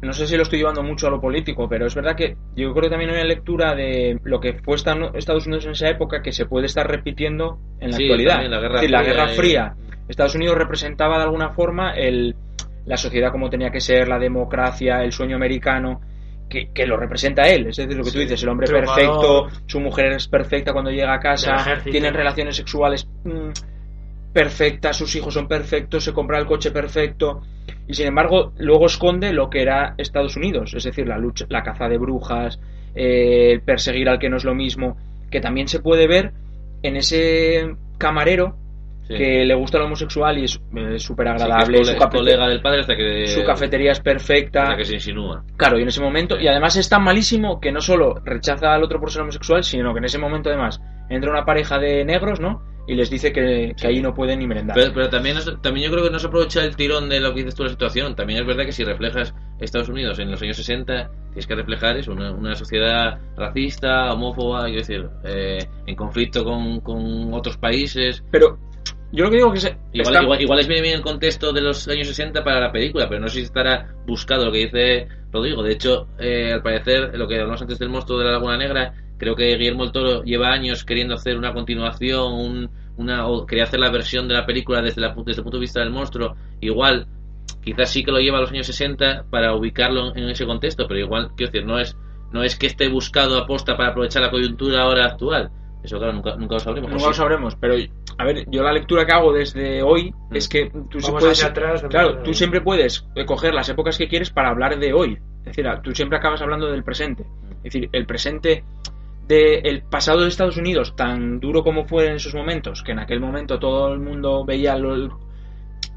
no 0.00 0.12
sé 0.14 0.26
si 0.26 0.36
lo 0.36 0.44
estoy 0.44 0.60
llevando 0.60 0.82
mucho 0.82 1.08
a 1.08 1.10
lo 1.10 1.20
político, 1.20 1.68
pero 1.68 1.86
es 1.86 1.94
verdad 1.94 2.16
que 2.16 2.36
yo 2.56 2.70
creo 2.72 2.84
que 2.84 2.90
también 2.90 3.10
hay 3.10 3.16
una 3.16 3.24
lectura 3.24 3.74
de 3.74 4.18
lo 4.24 4.40
que 4.40 4.54
fue 4.54 4.76
Estados 4.76 5.46
Unidos 5.46 5.66
en 5.66 5.72
esa 5.72 5.88
época 5.90 6.22
que 6.22 6.32
se 6.32 6.46
puede 6.46 6.64
estar 6.66 6.88
repitiendo 6.88 7.58
en 7.80 7.90
la 7.90 7.96
Sí, 7.98 8.04
actualidad. 8.04 8.30
también 8.34 8.52
la 8.52 8.60
Guerra 8.60 8.74
es 8.76 8.80
decir, 8.80 8.90
la 8.92 9.00
Fría 9.02 9.12
Guerra 9.12 9.32
y- 9.32 9.36
Fría. 9.36 9.74
Estados 10.08 10.34
Unidos 10.34 10.56
representaba 10.56 11.18
de 11.18 11.24
alguna 11.24 11.50
forma 11.50 11.92
el, 11.92 12.34
la 12.86 12.96
sociedad 12.96 13.30
como 13.30 13.50
tenía 13.50 13.70
que 13.70 13.80
ser, 13.80 14.08
la 14.08 14.18
democracia, 14.18 15.02
el 15.02 15.12
sueño 15.12 15.36
americano. 15.36 16.00
Que, 16.48 16.70
que 16.72 16.86
lo 16.86 16.96
representa 16.96 17.46
él, 17.46 17.66
es 17.66 17.76
decir, 17.76 17.94
lo 17.94 18.02
que 18.02 18.10
tú 18.10 18.20
dices, 18.20 18.42
el 18.42 18.48
hombre 18.48 18.68
perfecto, 18.68 19.48
su 19.66 19.80
mujer 19.80 20.12
es 20.12 20.28
perfecta 20.28 20.72
cuando 20.72 20.90
llega 20.90 21.12
a 21.12 21.20
casa, 21.20 21.82
tienen 21.84 22.14
relaciones 22.14 22.56
sexuales 22.56 23.06
mm, 23.22 23.50
perfectas, 24.32 24.96
sus 24.96 25.14
hijos 25.16 25.34
son 25.34 25.46
perfectos, 25.46 26.04
se 26.04 26.14
compra 26.14 26.38
el 26.38 26.46
coche 26.46 26.70
perfecto 26.70 27.42
y 27.86 27.92
sin 27.92 28.06
embargo 28.06 28.52
luego 28.56 28.86
esconde 28.86 29.32
lo 29.32 29.50
que 29.50 29.60
era 29.60 29.94
Estados 29.98 30.36
Unidos, 30.36 30.74
es 30.74 30.84
decir, 30.84 31.06
la 31.06 31.18
lucha, 31.18 31.44
la 31.48 31.62
caza 31.62 31.88
de 31.88 31.98
brujas, 31.98 32.58
eh, 32.94 33.60
perseguir 33.64 34.08
al 34.08 34.18
que 34.18 34.30
no 34.30 34.36
es 34.36 34.44
lo 34.44 34.54
mismo, 34.54 34.96
que 35.30 35.40
también 35.40 35.68
se 35.68 35.80
puede 35.80 36.06
ver 36.06 36.32
en 36.82 36.96
ese 36.96 37.76
camarero 37.98 38.56
Sí. 39.08 39.14
que 39.14 39.44
le 39.44 39.54
gusta 39.54 39.78
lo 39.78 39.86
homosexual 39.86 40.38
y 40.38 40.44
es 40.44 40.60
eh, 40.76 40.98
súper 40.98 41.26
Sí, 41.28 41.32
que 41.32 41.36
es 41.36 41.42
agradable, 41.42 41.78
cole- 41.78 41.84
su, 41.86 41.92
es 42.04 42.06
colega 42.10 42.48
del 42.48 42.60
padre 42.60 42.80
hasta 42.80 42.94
que... 42.96 43.26
su 43.26 43.42
cafetería 43.44 43.92
es 43.92 44.00
perfecta, 44.00 44.62
hasta 44.64 44.76
que 44.76 44.84
se 44.84 44.94
insinúa. 44.94 45.42
Claro, 45.56 45.78
y 45.78 45.82
en 45.82 45.88
ese 45.88 46.00
momento, 46.02 46.38
y 46.38 46.46
además 46.46 46.76
es 46.76 46.88
tan 46.88 47.02
malísimo 47.02 47.58
que 47.60 47.72
no 47.72 47.80
solo 47.80 48.20
rechaza 48.24 48.74
al 48.74 48.84
otro 48.84 49.00
por 49.00 49.10
ser 49.10 49.22
homosexual, 49.22 49.64
sino 49.64 49.92
que 49.94 49.98
en 49.98 50.04
ese 50.04 50.18
momento 50.18 50.50
además 50.50 50.80
entra 51.08 51.30
una 51.30 51.44
pareja 51.44 51.78
de 51.78 52.04
negros, 52.04 52.38
¿no? 52.38 52.62
y 52.90 52.94
les 52.94 53.10
dice 53.10 53.32
que, 53.34 53.74
que 53.78 53.86
ahí 53.86 54.00
no 54.00 54.14
pueden 54.14 54.38
ni 54.38 54.46
merendar. 54.46 54.74
Pero, 54.74 54.94
pero 54.94 55.10
también, 55.10 55.36
también 55.60 55.86
yo 55.86 55.92
creo 55.92 56.04
que 56.06 56.10
no 56.10 56.18
se 56.18 56.26
aprovecha 56.26 56.64
el 56.64 56.74
tirón 56.74 57.10
de 57.10 57.20
lo 57.20 57.34
que 57.34 57.40
dices 57.40 57.54
tú 57.54 57.62
la 57.62 57.68
situación. 57.68 58.14
También 58.16 58.40
es 58.40 58.46
verdad 58.46 58.64
que 58.64 58.72
si 58.72 58.82
reflejas 58.82 59.34
Estados 59.60 59.90
Unidos 59.90 60.18
en 60.20 60.30
los 60.30 60.40
años 60.40 60.56
60, 60.56 61.10
tienes 61.28 61.46
que 61.46 61.54
reflejar 61.54 61.98
eso, 61.98 62.12
una, 62.12 62.32
una 62.32 62.54
sociedad 62.54 63.18
racista, 63.36 64.10
homófoba, 64.10 64.64
quiero 64.64 64.78
decir, 64.78 65.06
eh, 65.24 65.58
en 65.86 65.96
conflicto 65.96 66.42
con, 66.44 66.80
con 66.80 67.34
otros 67.34 67.58
países. 67.58 68.24
Pero 68.30 68.56
yo 69.12 69.24
lo 69.24 69.30
que 69.30 69.36
digo 69.36 69.52
que 69.52 69.60
se, 69.60 69.76
Igual, 69.92 70.14
está- 70.14 70.22
igual, 70.22 70.40
igual 70.42 70.58
es 70.60 70.68
bien 70.68 70.82
bien 70.82 70.94
el 70.96 71.02
contexto 71.02 71.52
de 71.52 71.60
los 71.62 71.86
años 71.88 72.06
60 72.08 72.44
para 72.44 72.60
la 72.60 72.72
película, 72.72 73.08
pero 73.08 73.20
no 73.20 73.28
sé 73.28 73.36
si 73.38 73.42
estará 73.44 73.94
buscado 74.06 74.44
lo 74.44 74.52
que 74.52 74.58
dice 74.66 75.08
Rodrigo. 75.32 75.62
De 75.62 75.72
hecho, 75.72 76.08
eh, 76.18 76.52
al 76.52 76.62
parecer, 76.62 77.16
lo 77.18 77.26
que 77.26 77.36
hablamos 77.40 77.60
antes 77.62 77.78
del 77.78 77.88
monstruo 77.88 78.18
de 78.18 78.24
la 78.26 78.32
Laguna 78.32 78.56
Negra, 78.56 78.94
creo 79.18 79.34
que 79.34 79.56
Guillermo 79.56 79.84
el 79.84 79.92
Toro 79.92 80.22
lleva 80.24 80.52
años 80.52 80.84
queriendo 80.84 81.14
hacer 81.14 81.36
una 81.36 81.52
continuación, 81.52 82.32
un- 82.34 82.70
una, 82.96 83.26
o 83.28 83.46
quería 83.46 83.64
hacer 83.64 83.78
la 83.80 83.90
versión 83.90 84.26
de 84.28 84.34
la 84.34 84.44
película 84.44 84.82
desde, 84.82 85.00
la, 85.00 85.14
desde 85.24 85.40
el 85.40 85.44
punto 85.44 85.56
de 85.58 85.62
vista 85.62 85.80
del 85.80 85.90
monstruo. 85.90 86.34
Igual, 86.60 87.06
quizás 87.62 87.90
sí 87.90 88.02
que 88.04 88.10
lo 88.10 88.18
lleva 88.18 88.38
a 88.38 88.40
los 88.42 88.50
años 88.50 88.66
60 88.66 89.24
para 89.30 89.54
ubicarlo 89.54 90.14
en 90.16 90.28
ese 90.28 90.44
contexto, 90.46 90.86
pero 90.88 91.00
igual, 91.00 91.30
quiero 91.36 91.52
decir, 91.52 91.66
no 91.66 91.78
es, 91.78 91.96
no 92.32 92.42
es 92.42 92.56
que 92.58 92.66
esté 92.66 92.88
buscado 92.88 93.38
aposta 93.38 93.76
para 93.76 93.90
aprovechar 93.90 94.22
la 94.22 94.30
coyuntura 94.30 94.82
ahora 94.82 95.06
actual. 95.06 95.50
Eso, 95.82 95.98
claro, 95.98 96.12
nunca, 96.12 96.36
nunca 96.36 96.54
lo 96.54 96.60
sabremos. 96.60 96.90
Nunca 96.90 97.04
¿O 97.04 97.06
lo 97.08 97.14
sí? 97.14 97.18
sabremos, 97.18 97.56
pero 97.56 97.74
a 98.18 98.24
ver, 98.24 98.44
yo 98.50 98.62
la 98.62 98.72
lectura 98.72 99.06
que 99.06 99.12
hago 99.12 99.32
desde 99.32 99.82
hoy 99.82 100.12
es 100.32 100.48
que 100.48 100.70
tú, 100.70 100.98
Vamos 101.02 101.20
puedes, 101.22 101.38
hacia 101.38 101.50
atrás, 101.50 101.84
claro, 101.88 102.18
tú 102.22 102.34
siempre 102.34 102.60
puedes 102.60 103.06
eh, 103.14 103.24
coger 103.24 103.54
las 103.54 103.68
épocas 103.68 103.96
que 103.96 104.08
quieres 104.08 104.30
para 104.30 104.50
hablar 104.50 104.78
de 104.78 104.92
hoy. 104.92 105.18
Es 105.44 105.56
decir, 105.56 105.66
tú 105.82 105.94
siempre 105.94 106.18
acabas 106.18 106.42
hablando 106.42 106.70
del 106.70 106.82
presente. 106.82 107.24
Es 107.58 107.72
decir, 107.72 107.88
el 107.92 108.06
presente 108.06 108.64
del 109.28 109.82
pasado 109.82 110.22
de 110.22 110.28
Estados 110.28 110.56
Unidos, 110.56 110.96
tan 110.96 111.38
duro 111.38 111.62
como 111.62 111.84
fue 111.84 112.06
en 112.06 112.14
esos 112.14 112.34
momentos, 112.34 112.82
que 112.82 112.92
en 112.92 112.98
aquel 112.98 113.20
momento 113.20 113.58
todo 113.58 113.92
el 113.92 114.00
mundo 114.00 114.44
veía 114.44 114.76
lo, 114.76 115.20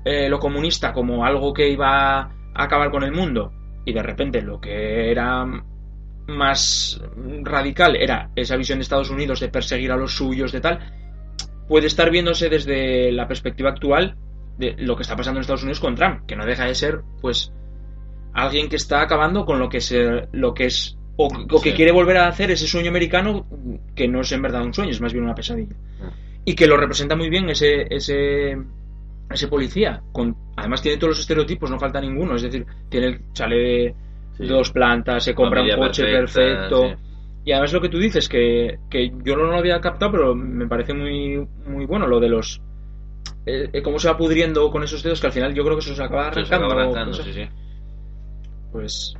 eh, 0.04 0.30
lo 0.30 0.40
comunista 0.40 0.92
como 0.92 1.26
algo 1.26 1.54
que 1.54 1.70
iba 1.70 2.20
a 2.20 2.32
acabar 2.54 2.92
con 2.92 3.04
el 3.04 3.14
mundo, 3.14 3.54
y 3.86 3.94
de 3.94 4.04
repente 4.04 4.42
lo 4.42 4.60
que 4.60 5.12
era 5.12 5.46
más 6.28 7.02
radical 7.44 7.96
era 7.96 8.30
esa 8.36 8.56
visión 8.58 8.80
de 8.80 8.84
Estados 8.84 9.10
Unidos 9.10 9.40
de 9.40 9.50
perseguir 9.50 9.92
a 9.92 9.98
los 9.98 10.16
suyos, 10.16 10.52
de 10.52 10.62
tal, 10.62 10.80
puede 11.68 11.88
estar 11.88 12.10
viéndose 12.12 12.50
desde 12.50 13.12
la 13.12 13.28
perspectiva 13.28 13.70
actual 13.70 14.16
de 14.58 14.76
lo 14.78 14.96
que 14.96 15.04
está 15.04 15.16
pasando 15.16 15.40
en 15.40 15.42
Estados 15.42 15.64
Unidos 15.64 15.80
con 15.80 15.96
Trump, 15.96 16.26
que 16.28 16.36
no 16.36 16.46
deja 16.46 16.66
de 16.66 16.76
ser, 16.76 17.02
pues, 17.22 17.52
alguien 18.34 18.70
que 18.70 18.76
está 18.76 19.02
acabando 19.02 19.46
con 19.46 19.60
lo 19.60 19.70
que 19.70 19.82
se, 19.82 20.28
lo 20.32 20.54
que 20.54 20.66
es 20.66 20.98
o, 21.18 21.28
o 21.28 21.62
que 21.62 21.72
Sí. 21.72 21.76
quiere 21.76 21.92
volver 21.92 22.18
a 22.18 22.28
hacer 22.28 22.52
ese 22.52 22.66
sueño 22.68 22.90
americano 22.90 23.46
que 23.96 24.08
no 24.08 24.22
es 24.22 24.32
en 24.32 24.42
verdad 24.42 24.64
un 24.64 24.74
sueño, 24.74 24.92
es 24.92 25.02
más 25.02 25.12
bien 25.14 25.26
una 25.26 25.36
pesadilla. 25.36 25.76
Ah. 26.02 26.12
Y 26.46 26.56
que 26.56 26.68
lo 26.68 26.78
representa 26.78 27.16
muy 27.16 27.30
bien 27.30 27.50
ese 27.50 27.86
ese 27.94 28.58
ese 29.30 29.48
policía, 29.48 30.02
con 30.12 30.36
además 30.58 30.82
tiene 30.82 30.98
todos 30.98 31.12
los 31.12 31.20
estereotipos, 31.20 31.70
no 31.70 31.80
falta 31.80 32.02
ninguno, 32.02 32.36
es 32.36 32.42
decir, 32.42 32.66
tiene 32.90 33.08
el 33.08 33.22
sale 33.34 33.56
de 33.56 33.96
Sí. 34.38 34.46
dos 34.48 34.72
plantas, 34.72 35.24
se 35.24 35.36
compra 35.36 35.62
un 35.62 35.70
coche 35.76 36.04
perfecta, 36.04 36.70
perfecto. 36.70 36.90
sí. 36.90 36.96
Y 37.44 37.52
además 37.54 37.74
lo 37.74 37.82
que 37.82 37.90
tú 37.90 37.98
dices, 37.98 38.30
que, 38.30 38.78
que 38.90 39.12
yo 39.24 39.36
no 39.36 39.46
lo 39.46 39.56
había 39.58 39.82
captado, 39.82 40.12
pero 40.12 40.36
me 40.36 40.68
parece 40.68 40.94
muy, 40.94 41.38
muy 41.66 41.86
bueno 41.86 42.06
lo 42.08 42.20
de 42.20 42.30
los... 42.30 42.62
eh, 43.46 43.70
eh, 43.74 43.82
cómo 43.82 44.00
se 44.00 44.08
va 44.10 44.18
pudriendo 44.18 44.70
con 44.72 44.84
esos 44.84 45.02
dedos, 45.04 45.20
que 45.22 45.28
al 45.28 45.34
final 45.34 45.54
yo 45.54 45.64
creo 45.64 45.76
que 45.76 45.82
eso 45.82 45.96
se 45.96 46.04
acaba 46.04 46.32
Sí, 46.34 46.46
se 46.46 46.54
arrancando. 46.56 46.66
acaba 46.68 46.82
arrancando, 46.84 47.14
sí, 47.16 47.34
sí. 47.34 47.50
Pues, 48.72 49.16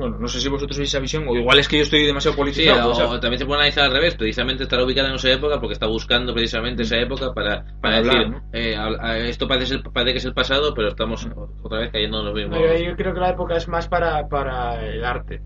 bueno, 0.00 0.18
no 0.18 0.26
sé 0.28 0.40
si 0.40 0.48
vosotros 0.48 0.76
veis 0.78 0.90
esa 0.90 0.98
visión, 1.00 1.24
o 1.28 1.36
igual 1.36 1.58
es 1.60 1.68
que 1.68 1.76
yo 1.76 1.82
estoy 1.84 2.04
demasiado 2.06 2.34
Sí, 2.34 2.38
politizado. 2.40 2.88
o, 2.88 2.92
o 2.92 2.94
sea, 2.94 3.08
o 3.08 3.20
también 3.20 3.38
se 3.38 3.46
puede 3.46 3.60
analizar 3.60 3.84
al 3.84 3.92
revés. 3.92 4.16
Precisamente 4.16 4.64
estará 4.64 4.84
ubicada 4.84 5.08
en 5.08 5.14
esa 5.14 5.30
época 5.30 5.60
porque 5.60 5.74
está 5.74 5.86
buscando 5.86 6.34
precisamente 6.34 6.82
esa 6.82 6.96
época 6.98 7.32
para, 7.32 7.64
para, 7.64 7.80
Para 7.80 7.96
hablar, 7.98 8.16
decir, 8.18 8.30
¿no? 8.30 8.42
eh, 8.52 8.76
a- 8.76 9.06
a- 9.06 9.18
esto 9.18 9.46
parece, 9.46 9.66
ser- 9.78 9.82
parece 9.92 10.12
que 10.12 10.18
es 10.18 10.24
el 10.24 10.34
pasado, 10.34 10.74
pero 10.74 10.88
estamos 10.88 11.26
otra 11.62 11.78
vez 11.80 11.90
cayendo 11.92 12.20
en 12.20 12.24
los 12.26 12.34
mismos. 12.34 12.58
Yo, 12.58 12.76
yo 12.90 12.96
creo 12.96 13.14
que 13.14 13.20
la 13.20 13.30
época 13.30 13.56
es 13.56 13.68
más 13.68 13.88
para, 13.88 14.26
para 14.28 14.84
el 14.86 15.04
arte, 15.04 15.40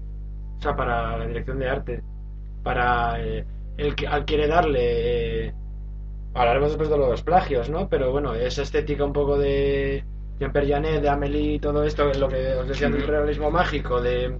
o 0.59 0.63
sea, 0.63 0.75
para 0.77 1.19
la 1.19 1.27
dirección 1.27 1.59
de 1.59 1.69
arte, 1.69 2.03
para 2.63 3.23
eh, 3.23 3.45
el 3.77 3.95
que 3.95 4.07
al 4.07 4.25
quiere 4.25 4.47
darle. 4.49 5.47
eh, 5.49 5.55
hablaremos 6.35 6.71
después 6.71 6.89
de 6.91 6.99
los 6.99 7.23
plagios, 7.23 7.71
¿no? 7.71 7.89
Pero 7.89 8.11
bueno, 8.11 8.35
esa 8.35 8.63
estética 8.63 9.05
un 9.05 9.13
poco 9.13 9.39
de 9.39 10.05
Jean-Pierre 10.41 10.69
Janet, 10.69 11.03
de 11.03 11.09
Amélie 11.09 11.55
y 11.55 11.59
todo 11.61 11.85
esto, 11.85 12.11
lo 12.19 12.29
que 12.29 12.55
os 12.55 12.69
decía 12.69 12.89
del 12.91 13.07
realismo 13.07 13.51
mágico, 13.51 14.01
de 14.01 14.37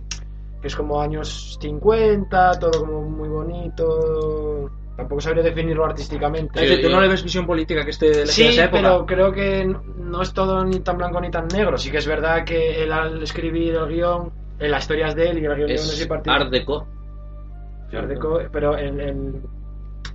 que 0.61 0.69
es 0.69 0.75
como 0.77 1.01
años 1.01 1.59
50, 1.61 2.59
todo 2.59 2.81
como 2.81 3.03
muy 3.03 3.29
bonito. 3.29 4.71
Tampoco 4.97 5.21
sabría 5.21 5.43
definirlo 5.43 5.85
artísticamente. 5.85 6.63
es 6.63 6.71
decir, 6.71 6.85
tú 6.87 6.91
no 6.91 7.01
le 7.01 7.09
ves 7.09 7.23
visión 7.25 7.47
política 7.47 7.85
que 7.85 7.91
esté 7.91 8.11
de 8.11 8.27
Sí, 8.27 8.47
esa 8.47 8.65
época. 8.67 8.81
pero 8.81 9.07
creo 9.07 9.33
que 9.33 9.67
no 9.99 10.23
es 10.23 10.33
todo 10.33 10.65
ni 10.65 10.79
tan 10.81 10.97
blanco 10.99 11.21
ni 11.21 11.31
tan 11.31 11.49
negro. 11.49 11.77
Sí 11.77 11.91
que 11.91 11.99
es 11.99 12.07
verdad 12.07 12.45
que 12.45 12.83
él 12.83 12.93
al 12.93 13.21
escribir 13.23 13.75
el 13.75 13.89
guion, 13.89 14.33
en 14.59 14.71
las 14.71 14.85
historias 14.85 15.15
de 15.17 15.31
él 15.31 15.39
y 15.39 15.45
el 15.47 15.55
guion 15.57 15.67
de 15.69 15.75
es 15.75 15.93
ese 15.93 16.07
partido, 16.07 16.37
Art 16.37 16.49
Deco. 16.51 16.87
Art 17.93 18.09
Deco, 18.09 18.41
pero 18.53 18.79
en, 18.79 19.01
en- 19.01 19.43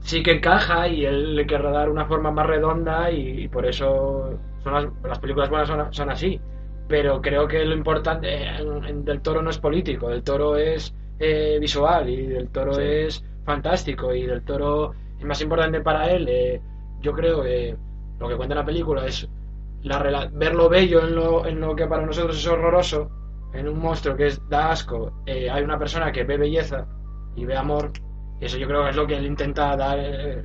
sí 0.02 0.24
que 0.24 0.32
encaja 0.32 0.88
y 0.88 1.06
él 1.06 1.36
le 1.36 1.46
querrá 1.46 1.72
dar 1.72 1.90
una 1.90 2.06
forma 2.06 2.32
más 2.32 2.48
redonda 2.48 3.12
y, 3.12 3.44
y 3.44 3.48
por 3.50 3.66
eso 3.66 4.40
son 4.70 4.74
las, 5.02 5.04
las 5.04 5.20
películas 5.20 5.50
buenas 5.50 5.68
son, 5.68 5.94
son 5.94 6.10
así. 6.10 6.40
Pero 6.88 7.22
creo 7.22 7.48
que 7.48 7.64
lo 7.66 7.76
importante 7.76 8.34
en- 8.44 8.84
en 8.86 9.06
del 9.06 9.22
Toro 9.22 9.42
no 9.42 9.50
es 9.52 9.60
político, 9.60 10.10
del 10.10 10.24
Toro 10.24 10.56
es 10.56 10.94
eh, 11.20 11.58
visual 11.60 12.10
y 12.10 12.28
del 12.28 12.50
Toro 12.50 12.74
Sí. 12.74 12.82
es 12.84 13.24
fantástico 13.46 14.14
y 14.14 14.26
del 14.26 14.44
Toro 14.44 14.94
es 15.20 15.26
más 15.26 15.42
importante 15.42 15.82
para 15.82 16.10
él. 16.12 16.28
eh, 16.30 16.62
yo 17.02 17.14
creo 17.14 17.42
que 17.44 17.78
lo 18.20 18.28
que 18.30 18.36
cuenta 18.36 18.56
la 18.56 18.66
película 18.66 19.06
es 19.06 19.28
la 19.84 20.30
ver 20.34 20.56
lo 20.56 20.68
bello 20.70 21.02
en 21.06 21.16
lo, 21.16 21.46
en 21.46 21.60
lo 21.62 21.76
que 21.76 21.88
para 21.88 22.06
nosotros 22.06 22.38
es 22.38 22.48
horroroso, 22.48 23.10
en 23.54 23.68
un 23.68 23.80
monstruo 23.80 24.16
que 24.16 24.28
es 24.28 24.42
da 24.50 24.72
asco, 24.72 25.12
eh, 25.26 25.50
hay 25.50 25.64
una 25.64 25.80
persona 25.80 26.12
que 26.12 26.24
ve 26.24 26.38
belleza 26.38 26.86
y 27.36 27.46
ve 27.46 27.56
amor, 27.56 27.92
y 28.42 28.46
eso 28.46 28.58
yo 28.58 28.68
creo 28.68 28.84
que 28.84 28.90
es 28.90 28.96
lo 28.96 29.08
que 29.08 29.16
él 29.18 29.26
intenta 29.26 29.76
dar, 29.78 29.98
eh, 30.00 30.44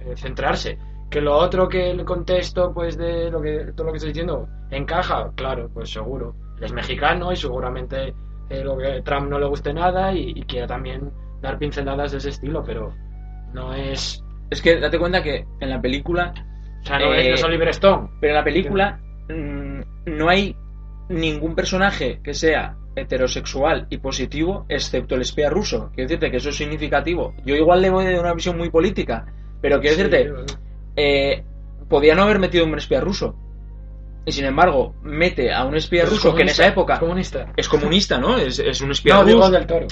eh, 0.00 0.14
centrarse. 0.16 0.78
Que 1.10 1.20
lo 1.20 1.36
otro 1.36 1.68
que 1.68 1.90
el 1.90 2.04
contexto, 2.04 2.72
pues 2.74 2.96
de 2.98 3.30
lo 3.30 3.40
que 3.40 3.72
todo 3.74 3.86
lo 3.86 3.92
que 3.92 3.98
estoy 3.98 4.12
diciendo, 4.12 4.48
encaja, 4.70 5.32
claro, 5.36 5.70
pues 5.72 5.90
seguro. 5.90 6.34
Él 6.58 6.64
es 6.64 6.72
mexicano 6.72 7.32
y 7.32 7.36
seguramente 7.36 8.14
eh, 8.48 8.64
lo 8.64 8.76
que 8.76 9.02
Trump 9.02 9.28
no 9.30 9.38
le 9.38 9.46
guste 9.46 9.72
nada 9.72 10.12
y, 10.12 10.32
y 10.34 10.42
quiera 10.44 10.66
también 10.66 11.12
dar 11.40 11.58
pinceladas 11.58 12.12
de 12.12 12.18
ese 12.18 12.30
estilo, 12.30 12.62
pero 12.64 12.92
no 13.52 13.72
es, 13.74 14.22
Es 14.50 14.60
que 14.62 14.78
date 14.80 14.98
cuenta 14.98 15.22
que 15.22 15.46
en 15.60 15.70
la 15.70 15.80
película 15.80 16.32
o 16.82 16.86
sea, 16.86 16.98
no, 16.98 17.12
Eh, 17.14 17.22
es, 17.22 17.28
no 17.28 17.34
es 17.34 17.44
Oliver 17.44 17.68
Stone. 17.68 18.08
Pero 18.20 18.32
en 18.32 18.36
la 18.36 18.44
película 18.44 19.00
mm, 19.28 19.80
no 20.06 20.28
hay 20.28 20.56
ningún 21.08 21.54
personaje 21.54 22.20
que 22.22 22.34
sea 22.34 22.76
heterosexual 22.96 23.86
y 23.90 23.98
positivo, 23.98 24.64
excepto 24.68 25.14
el 25.14 25.22
espía 25.22 25.50
ruso. 25.50 25.90
Quiero 25.94 26.08
decirte 26.08 26.30
que 26.30 26.38
eso 26.38 26.48
es 26.50 26.56
significativo. 26.56 27.34
Yo 27.44 27.54
igual 27.54 27.82
le 27.82 27.90
voy 27.90 28.04
de 28.06 28.18
una 28.18 28.34
visión 28.34 28.56
muy 28.56 28.70
política, 28.70 29.26
pero 29.60 29.80
quiero 29.80 29.96
Sí, 29.96 30.02
decirte, 30.02 30.32
bueno. 30.32 30.46
Eh, 30.96 31.44
podía 31.88 32.14
no 32.14 32.22
haber 32.22 32.38
metido 32.38 32.64
un 32.64 32.74
espía 32.76 33.00
ruso. 33.00 33.36
Y 34.24 34.32
sin 34.32 34.44
embargo, 34.44 34.94
mete 35.02 35.52
a 35.52 35.64
un 35.64 35.76
espía 35.76 36.02
Es 36.02 36.10
ruso 36.10 36.34
que 36.34 36.42
en 36.42 36.48
esa 36.48 36.66
época 36.66 36.94
es 36.94 37.00
comunista. 37.00 37.52
es 37.56 37.68
comunista, 37.68 38.18
¿no? 38.18 38.36
Es, 38.36 38.58
es 38.58 38.80
un 38.80 38.90
espía 38.90 39.14
No, 39.14 39.22
ruso. 39.22 39.34
digo 39.36 39.50
del 39.50 39.66
toro. 39.66 39.86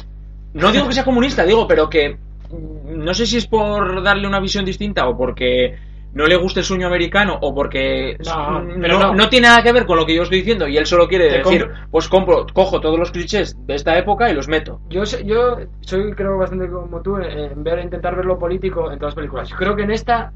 No 0.54 0.72
digo 0.72 0.88
que 0.88 0.94
sea 0.94 1.04
comunista, 1.04 1.44
digo, 1.44 1.68
pero 1.68 1.88
que 1.88 2.16
mm, 2.50 2.98
no 3.04 3.14
sé 3.14 3.26
si 3.26 3.36
es 3.36 3.46
por 3.46 4.02
darle 4.02 4.26
una 4.26 4.40
visión 4.40 4.64
distinta 4.64 5.06
o 5.08 5.16
porque 5.16 5.76
no 6.14 6.26
le 6.26 6.36
gusta 6.36 6.60
el 6.60 6.66
sueño 6.66 6.86
americano 6.88 7.38
o 7.42 7.54
porque 7.54 8.16
No, 8.24 8.60
mm, 8.60 8.80
pero 8.80 8.98
no, 8.98 9.06
no. 9.08 9.14
no 9.14 9.28
tiene 9.28 9.46
nada 9.48 9.62
que 9.62 9.72
ver 9.72 9.86
con 9.86 9.98
lo 9.98 10.04
que 10.06 10.16
yo 10.16 10.22
estoy 10.24 10.38
diciendo 10.38 10.66
y 10.66 10.76
él 10.78 10.86
solo 10.86 11.06
quiere 11.06 11.28
Te 11.28 11.38
decir, 11.38 11.62
compro. 11.66 11.86
pues 11.92 12.08
compro, 12.08 12.46
cojo 12.52 12.80
todos 12.80 12.98
los 12.98 13.12
clichés 13.12 13.56
de 13.66 13.74
esta 13.76 13.96
época 13.98 14.28
y 14.30 14.34
los 14.34 14.48
meto. 14.48 14.80
Yo, 14.90 15.04
yo 15.24 15.58
soy, 15.82 16.12
creo, 16.12 16.38
bastante 16.38 16.68
como 16.68 17.00
tú 17.02 17.18
en, 17.18 17.62
ver, 17.62 17.78
intentar 17.84 18.16
ver 18.16 18.24
lo 18.24 18.36
político 18.38 18.90
en 18.90 18.98
todas 18.98 19.12
las 19.12 19.14
películas. 19.16 19.48
Yo 19.48 19.56
creo 19.56 19.76
que 19.76 19.82
en 19.84 19.92
esta 19.92 20.32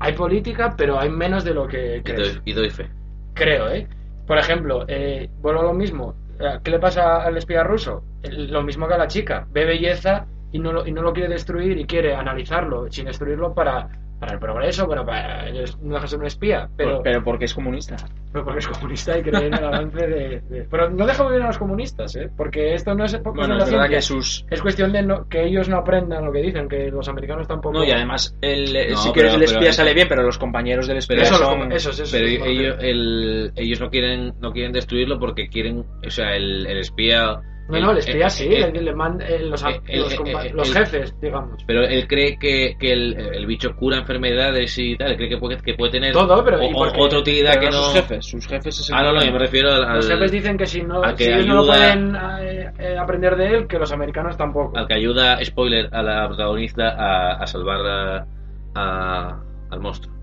hay 0.00 0.14
política, 0.14 0.74
pero 0.76 0.98
hay 0.98 1.10
menos 1.10 1.44
de 1.44 1.54
lo 1.54 1.68
que 1.68 2.02
Y 2.02 2.02
crees. 2.02 2.34
doy, 2.34 2.42
y 2.44 2.52
doy 2.54 2.70
fe. 2.70 2.90
Creo, 3.34 3.70
¿eh? 3.70 3.88
Por 4.26 4.38
ejemplo, 4.38 4.84
eh, 4.88 5.30
vuelvo 5.40 5.60
a 5.60 5.64
lo 5.64 5.74
mismo. 5.74 6.16
Eh, 6.38 6.58
¿Qué 6.64 6.70
le 6.70 6.78
pasa 6.80 7.22
al 7.22 7.36
espía 7.36 7.62
ruso? 7.64 8.04
Lo 8.24 8.62
mismo 8.62 8.88
que 8.88 8.94
a 8.94 8.98
la 8.98 9.08
chica. 9.08 9.46
Ve 9.50 9.64
belleza 9.66 10.26
y 10.52 10.58
no 10.58 10.72
lo, 10.72 10.86
y 10.86 10.92
no 10.92 11.02
lo 11.02 11.12
quiere 11.12 11.28
destruir 11.28 11.78
y 11.78 11.86
quiere 11.86 12.14
analizarlo 12.14 12.90
sin 12.90 13.06
destruirlo 13.06 13.54
para, 13.54 13.88
para 14.20 14.34
el 14.34 14.38
progreso, 14.38 14.86
bueno, 14.86 15.04
para 15.04 15.46
no 15.50 15.94
deja 15.94 16.02
de 16.02 16.06
ser 16.08 16.18
un 16.18 16.26
espía, 16.26 16.68
pero, 16.76 17.00
pero 17.02 17.24
porque 17.24 17.46
es 17.46 17.54
comunista. 17.54 17.96
pero 18.32 18.44
porque 18.44 18.58
es 18.60 18.68
comunista 18.68 19.18
y 19.18 19.22
cree 19.22 19.46
en 19.46 19.54
el 19.54 19.64
avance 19.64 20.06
de, 20.06 20.40
de- 20.48 20.66
Pero 20.70 20.90
no 20.90 21.06
deja 21.06 21.22
muy 21.24 21.32
bien 21.32 21.44
a 21.44 21.46
los 21.46 21.56
comunistas, 21.58 22.14
¿eh? 22.16 22.28
Porque 22.36 22.74
esto 22.74 22.94
no 22.94 23.04
es 23.06 23.18
Bueno, 23.22 23.42
es 23.42 23.48
la 23.48 23.54
verdad 23.64 23.68
ciencia. 23.68 23.88
que 23.88 24.02
sus... 24.02 24.44
Es 24.50 24.60
cuestión 24.60 24.92
de 24.92 25.02
no- 25.02 25.26
que 25.26 25.42
ellos 25.44 25.68
no 25.70 25.78
aprendan 25.78 26.24
lo 26.26 26.32
que 26.32 26.42
dicen, 26.42 26.68
que 26.68 26.90
los 26.90 27.08
americanos 27.08 27.48
tampoco. 27.48 27.78
No, 27.78 27.84
y 27.84 27.90
además, 27.90 28.36
el, 28.42 28.64
No, 28.90 28.96
si 28.98 29.08
pero- 29.08 29.12
quieres 29.14 29.34
el 29.34 29.42
espía 29.44 29.58
pero- 29.60 29.72
sale 29.72 29.94
bien, 29.94 30.06
pero 30.08 30.22
los 30.22 30.36
compañeros 30.38 30.86
del 30.86 30.98
espía 30.98 31.22
Eso, 31.22 31.36
son... 31.36 31.58
com- 31.60 31.72
esos, 31.72 31.98
esos, 31.98 32.12
Pero 32.12 32.26
ellos, 32.26 32.76
el- 32.80 33.52
ellos 33.56 33.80
no 33.80 33.88
quieren 33.90 34.34
no 34.38 34.52
quieren 34.52 34.72
destruirlo 34.72 35.18
porque 35.18 35.48
quieren, 35.48 35.84
o 36.06 36.10
sea, 36.10 36.36
el, 36.36 36.66
el 36.66 36.78
espía 36.78 37.40
No, 37.70 37.86
no, 37.86 37.90
el 37.92 37.98
espía 37.98 38.24
él- 38.24 38.30
sí, 38.30 38.44
él- 38.46 38.72
le- 38.72 38.82
le 38.82 38.94
manda- 38.94 39.26
eh, 39.28 39.38
los, 39.40 40.72
jefes, 40.72 41.14
digamos. 41.20 41.62
Pero 41.66 41.82
él 41.84 42.06
cree 42.08 42.36
que, 42.38 42.76
que 42.78 42.92
el, 42.92 43.16
el 43.18 43.46
bicho 43.46 43.74
cura 43.76 43.98
enfermedades 43.98 44.76
y 44.78 44.96
tal, 44.96 45.12
él 45.12 45.16
cree 45.16 45.28
que 45.28 45.36
puede, 45.38 45.56
que 45.58 45.74
puede 45.74 45.92
tener 45.92 46.12
Todo, 46.12 46.44
pero- 46.44 46.58
otra 46.96 47.18
utilidad 47.18 47.54
Pero 47.54 47.60
que 47.70 47.76
no 47.76 47.82
sus 47.82 47.92
jefes, 47.94 48.24
sus 48.26 48.46
jefes 48.46 48.80
es 48.80 48.88
el 48.90 48.94
Ah, 48.96 49.02
no, 49.02 49.12
no, 49.12 49.24
yo 49.24 49.32
me 49.32 49.38
refiero 49.38 49.70
al, 49.72 49.96
Los 49.96 50.08
jefes 50.08 50.32
dicen 50.32 50.56
que 50.56 50.66
si 50.66 50.82
no, 50.82 51.02
a 51.04 51.14
que 51.14 51.24
si 51.42 51.48
no 51.48 51.64
pueden 51.66 52.16
eh, 52.40 52.72
eh, 52.78 52.96
aprender 52.98 53.36
de 53.36 53.46
él, 53.48 53.66
que 53.66 53.78
los 53.78 53.92
americanos 53.92 54.36
tampoco. 54.36 54.76
al 54.76 54.86
que 54.86 54.94
ayuda, 54.94 55.38
spoiler, 55.44 55.88
a 55.92 56.02
la 56.02 56.26
protagonista 56.28 56.88
a, 56.90 57.42
a 57.42 57.46
salvar 57.46 57.80
a- 57.86 58.26
a- 58.74 59.40
al 59.70 59.80
monstruo. 59.80 60.14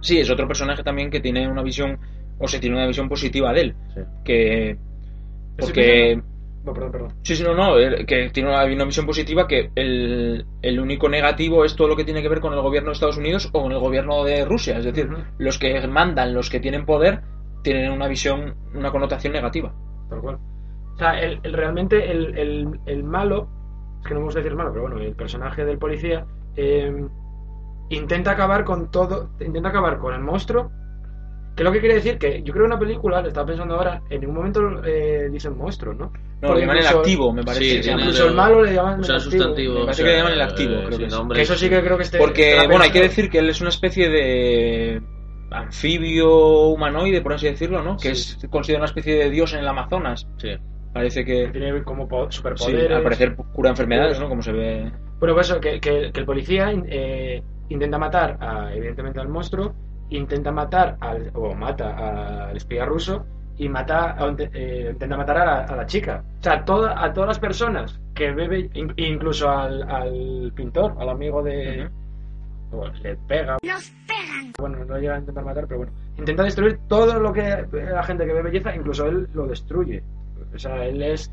Sí, 0.00 0.20
es 0.20 0.30
otro 0.30 0.46
personaje 0.46 0.82
también 0.82 1.10
que 1.10 1.20
tiene 1.20 1.48
una 1.48 1.62
visión, 1.62 1.98
o 2.38 2.46
se 2.46 2.60
tiene 2.60 2.76
una 2.76 2.86
visión 2.86 3.08
positiva 3.08 3.52
de 3.52 3.60
él. 3.60 3.74
Que. 4.24 4.76
Porque. 5.58 6.20
No, 6.68 6.74
perdón, 6.74 6.92
perdón. 6.92 7.14
Sí, 7.22 7.36
sí, 7.36 7.42
no, 7.42 7.54
no, 7.54 7.74
que 8.06 8.30
tiene 8.30 8.50
una, 8.50 8.64
una 8.64 8.84
visión 8.84 9.06
positiva 9.06 9.46
que 9.46 9.70
el, 9.74 10.46
el 10.60 10.80
único 10.80 11.08
negativo 11.08 11.64
es 11.64 11.74
todo 11.76 11.88
lo 11.88 11.96
que 11.96 12.04
tiene 12.04 12.20
que 12.22 12.28
ver 12.28 12.40
con 12.40 12.52
el 12.52 12.60
gobierno 12.60 12.90
de 12.90 12.92
Estados 12.94 13.16
Unidos 13.16 13.48
o 13.52 13.62
con 13.62 13.72
el 13.72 13.78
gobierno 13.78 14.22
de 14.24 14.44
Rusia. 14.44 14.78
Es 14.78 14.84
decir, 14.84 15.08
los 15.38 15.58
que 15.58 15.86
mandan, 15.88 16.34
los 16.34 16.50
que 16.50 16.60
tienen 16.60 16.84
poder, 16.84 17.22
tienen 17.62 17.90
una 17.92 18.06
visión, 18.08 18.56
una 18.74 18.90
connotación 18.90 19.32
negativa. 19.32 19.74
Tal 20.10 20.20
cual. 20.20 20.36
O 20.94 20.98
sea, 20.98 21.20
el, 21.20 21.40
el- 21.42 21.52
realmente 21.54 22.10
el, 22.10 22.36
el, 22.38 22.80
el 22.86 23.04
malo, 23.04 23.48
es 24.00 24.06
que 24.08 24.14
no 24.14 24.20
me 24.20 24.26
gusta 24.26 24.40
decir 24.40 24.56
malo, 24.56 24.70
pero 24.72 24.82
bueno, 24.82 24.98
el 24.98 25.14
personaje 25.14 25.64
del 25.64 25.78
policía 25.78 26.26
eh, 26.56 27.06
intenta 27.90 28.32
acabar 28.32 28.64
con 28.64 28.90
todo, 28.90 29.30
intenta 29.40 29.70
acabar 29.70 29.98
con 29.98 30.14
el 30.14 30.20
monstruo. 30.20 30.70
Que 31.56 31.64
lo 31.64 31.72
que 31.72 31.80
quiere 31.80 31.96
decir 31.96 32.18
que 32.18 32.42
yo 32.42 32.52
creo 32.52 32.64
que 32.66 32.72
una 32.72 32.78
película, 32.78 33.20
le 33.20 33.28
estaba 33.28 33.46
pensando 33.48 33.74
ahora, 33.74 34.02
en 34.10 34.20
ningún 34.20 34.36
momento 34.36 34.84
eh, 34.84 35.28
dicen 35.30 35.56
monstruo, 35.56 35.92
¿no? 35.94 36.12
No, 36.40 36.52
lo 36.54 36.60
llaman 36.60 36.76
el 36.78 36.86
activo, 36.86 37.32
me 37.32 37.42
parece. 37.42 37.64
Sí, 37.64 37.80
que 37.80 37.90
incluso 37.90 38.28
el 38.28 38.34
malo 38.34 38.62
le 38.62 38.72
llaman 38.74 39.00
usa 39.00 39.16
el 39.16 39.20
sustantivo. 39.20 39.74
Me 39.74 39.80
o 39.80 39.84
parece 39.86 39.96
sea, 40.02 40.04
que 40.06 40.10
le 40.12 40.18
llaman 40.18 40.32
el 40.34 40.40
activo, 40.42 40.72
eh, 40.74 40.84
creo 40.86 40.98
que 40.98 41.04
es. 41.06 41.12
nombre, 41.12 41.36
Que 41.36 41.42
eso 41.42 41.54
sí 41.56 41.68
que 41.68 41.80
creo 41.82 41.96
que 41.96 42.02
esté. 42.04 42.18
Porque, 42.18 42.56
bueno, 42.68 42.84
hay 42.84 42.90
que 42.90 43.00
decir 43.02 43.28
que 43.28 43.38
él 43.38 43.50
es 43.50 43.60
una 43.60 43.70
especie 43.70 44.08
de 44.08 45.02
anfibio 45.50 46.68
humanoide, 46.68 47.20
por 47.22 47.32
así 47.32 47.46
decirlo, 47.46 47.82
¿no? 47.82 47.96
Que 47.96 48.14
Sí. 48.14 48.36
es 48.40 48.48
considerado 48.50 48.82
una 48.82 48.88
especie 48.90 49.14
de 49.16 49.30
dios 49.30 49.52
en 49.54 49.60
el 49.60 49.68
Amazonas. 49.68 50.26
Sí. 50.36 50.50
Parece 50.92 51.24
que, 51.24 51.48
Tiene 51.48 51.82
como 51.84 52.08
po- 52.08 52.30
sí, 52.30 52.36
superpoderes. 52.38 52.90
al 52.96 53.02
parecer 53.02 53.36
cura 53.52 53.70
enfermedades, 53.70 54.18
¿no? 54.18 54.28
Como 54.28 54.42
se 54.42 54.52
ve. 54.52 54.90
Bueno, 55.20 55.34
pues 55.34 55.50
eso, 55.50 55.60
que, 55.60 55.80
que- 55.80 56.10
que 56.12 56.20
el 56.20 56.26
policía 56.26 56.72
eh, 56.86 57.42
intenta 57.68 57.98
matar, 57.98 58.36
a, 58.40 58.72
evidentemente, 58.74 59.20
al 59.20 59.28
monstruo, 59.28 59.74
intenta 60.10 60.50
matar, 60.50 60.96
al, 61.00 61.30
o 61.34 61.54
mata 61.54 62.48
al 62.48 62.56
espía 62.56 62.84
ruso, 62.86 63.26
y 63.58 63.68
mata, 63.68 64.12
a- 64.12 64.36
eh, 64.54 64.88
intenta 64.92 65.16
matar 65.16 65.38
a 65.38 65.44
la, 65.44 65.58
a 65.64 65.76
la 65.76 65.86
chica. 65.86 66.22
O 66.40 66.42
sea, 66.42 66.64
toda, 66.64 67.02
a 67.02 67.12
todas 67.12 67.28
las 67.28 67.38
personas 67.38 67.98
que 68.14 68.30
bebe, 68.32 68.70
in- 68.74 68.94
incluso 68.96 69.50
al, 69.50 69.82
al 69.90 70.52
pintor, 70.54 70.94
al 70.98 71.08
amigo 71.08 71.42
de... 71.42 71.88
bueno, 72.70 72.92
le 73.02 73.16
pega. 73.28 73.56
Bueno, 74.58 74.84
no 74.84 74.98
llega 74.98 75.16
a 75.16 75.18
intentar 75.18 75.44
matar, 75.44 75.66
pero 75.66 75.78
bueno. 75.78 75.92
Intenta 76.16 76.42
destruir 76.42 76.78
todo 76.88 77.18
lo 77.20 77.32
que 77.32 77.64
la 77.72 78.02
gente 78.02 78.26
que 78.26 78.32
ve 78.32 78.42
belleza, 78.42 78.74
incluso 78.74 79.06
él 79.06 79.28
lo 79.34 79.46
destruye. 79.46 80.02
O 80.54 80.58
sea, 80.58 80.84
él 80.84 81.02
es... 81.02 81.30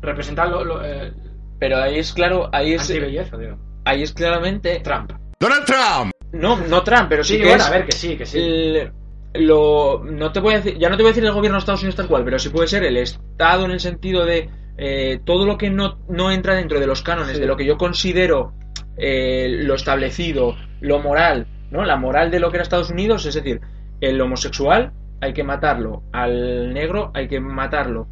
Representa 0.00 0.46
lo, 0.46 0.64
lo, 0.64 0.84
eh, 0.84 1.12
Pero 1.58 1.76
ahí 1.78 1.98
es 1.98 2.12
claro, 2.12 2.48
ahí 2.52 2.74
es, 2.74 2.82
anti-belleza, 2.82 3.36
digo. 3.36 3.56
ahí 3.84 4.02
es 4.02 4.12
claramente. 4.12 4.80
Trump. 4.80 5.12
Donald 5.38 5.64
Trump. 5.64 6.10
No, 6.32 6.56
no 6.66 6.82
Trump, 6.82 7.06
pero 7.08 7.22
sí, 7.22 7.34
Sí, 7.34 7.38
que 7.40 7.48
bueno, 7.48 7.62
es 7.62 7.68
a 7.68 7.72
ver, 7.72 7.84
que 7.86 7.92
sí, 7.92 8.16
que 8.16 8.26
sí. 8.26 8.38
el- 8.38 8.92
lo, 9.34 10.02
no 10.04 10.32
te 10.32 10.40
voy 10.40 10.54
a 10.54 10.56
decir, 10.58 10.78
ya 10.78 10.88
no 10.88 10.96
te 10.96 11.02
voy 11.02 11.10
a 11.10 11.14
decir 11.14 11.24
el 11.24 11.32
gobierno 11.32 11.56
de 11.56 11.60
Estados 11.60 11.82
Unidos 11.82 11.96
tal 11.96 12.08
cual, 12.08 12.24
pero 12.24 12.38
sí 12.38 12.48
puede 12.50 12.68
ser 12.68 12.84
el 12.84 12.96
Estado 12.96 13.64
en 13.64 13.70
el 13.70 13.80
sentido 13.80 14.24
de 14.26 14.50
eh, 14.78 15.20
todo 15.24 15.46
lo 15.46 15.56
que 15.58 15.70
no, 15.70 15.98
no 16.08 16.30
entra 16.30 16.54
dentro 16.54 16.80
de 16.80 16.86
los 16.86 17.02
cánones, 17.02 17.34
Sí. 17.36 17.40
de 17.40 17.46
lo 17.46 17.56
que 17.56 17.64
yo 17.66 17.76
considero 17.76 18.52
eh, 18.96 19.48
lo 19.62 19.74
establecido, 19.74 20.54
lo 20.80 20.98
moral, 20.98 21.46
¿no? 21.70 21.84
La 21.84 21.96
moral 21.96 22.30
de 22.30 22.40
lo 22.40 22.50
que 22.50 22.56
era 22.56 22.62
Estados 22.62 22.90
Unidos, 22.90 23.24
es 23.26 23.34
decir, 23.34 23.60
el 24.00 24.20
homosexual 24.20 24.92
hay 25.20 25.32
que 25.32 25.44
matarlo, 25.44 26.02
al 26.12 26.72
negro 26.74 27.10
hay 27.14 27.28
que 27.28 27.38
matarlo. 27.40 28.08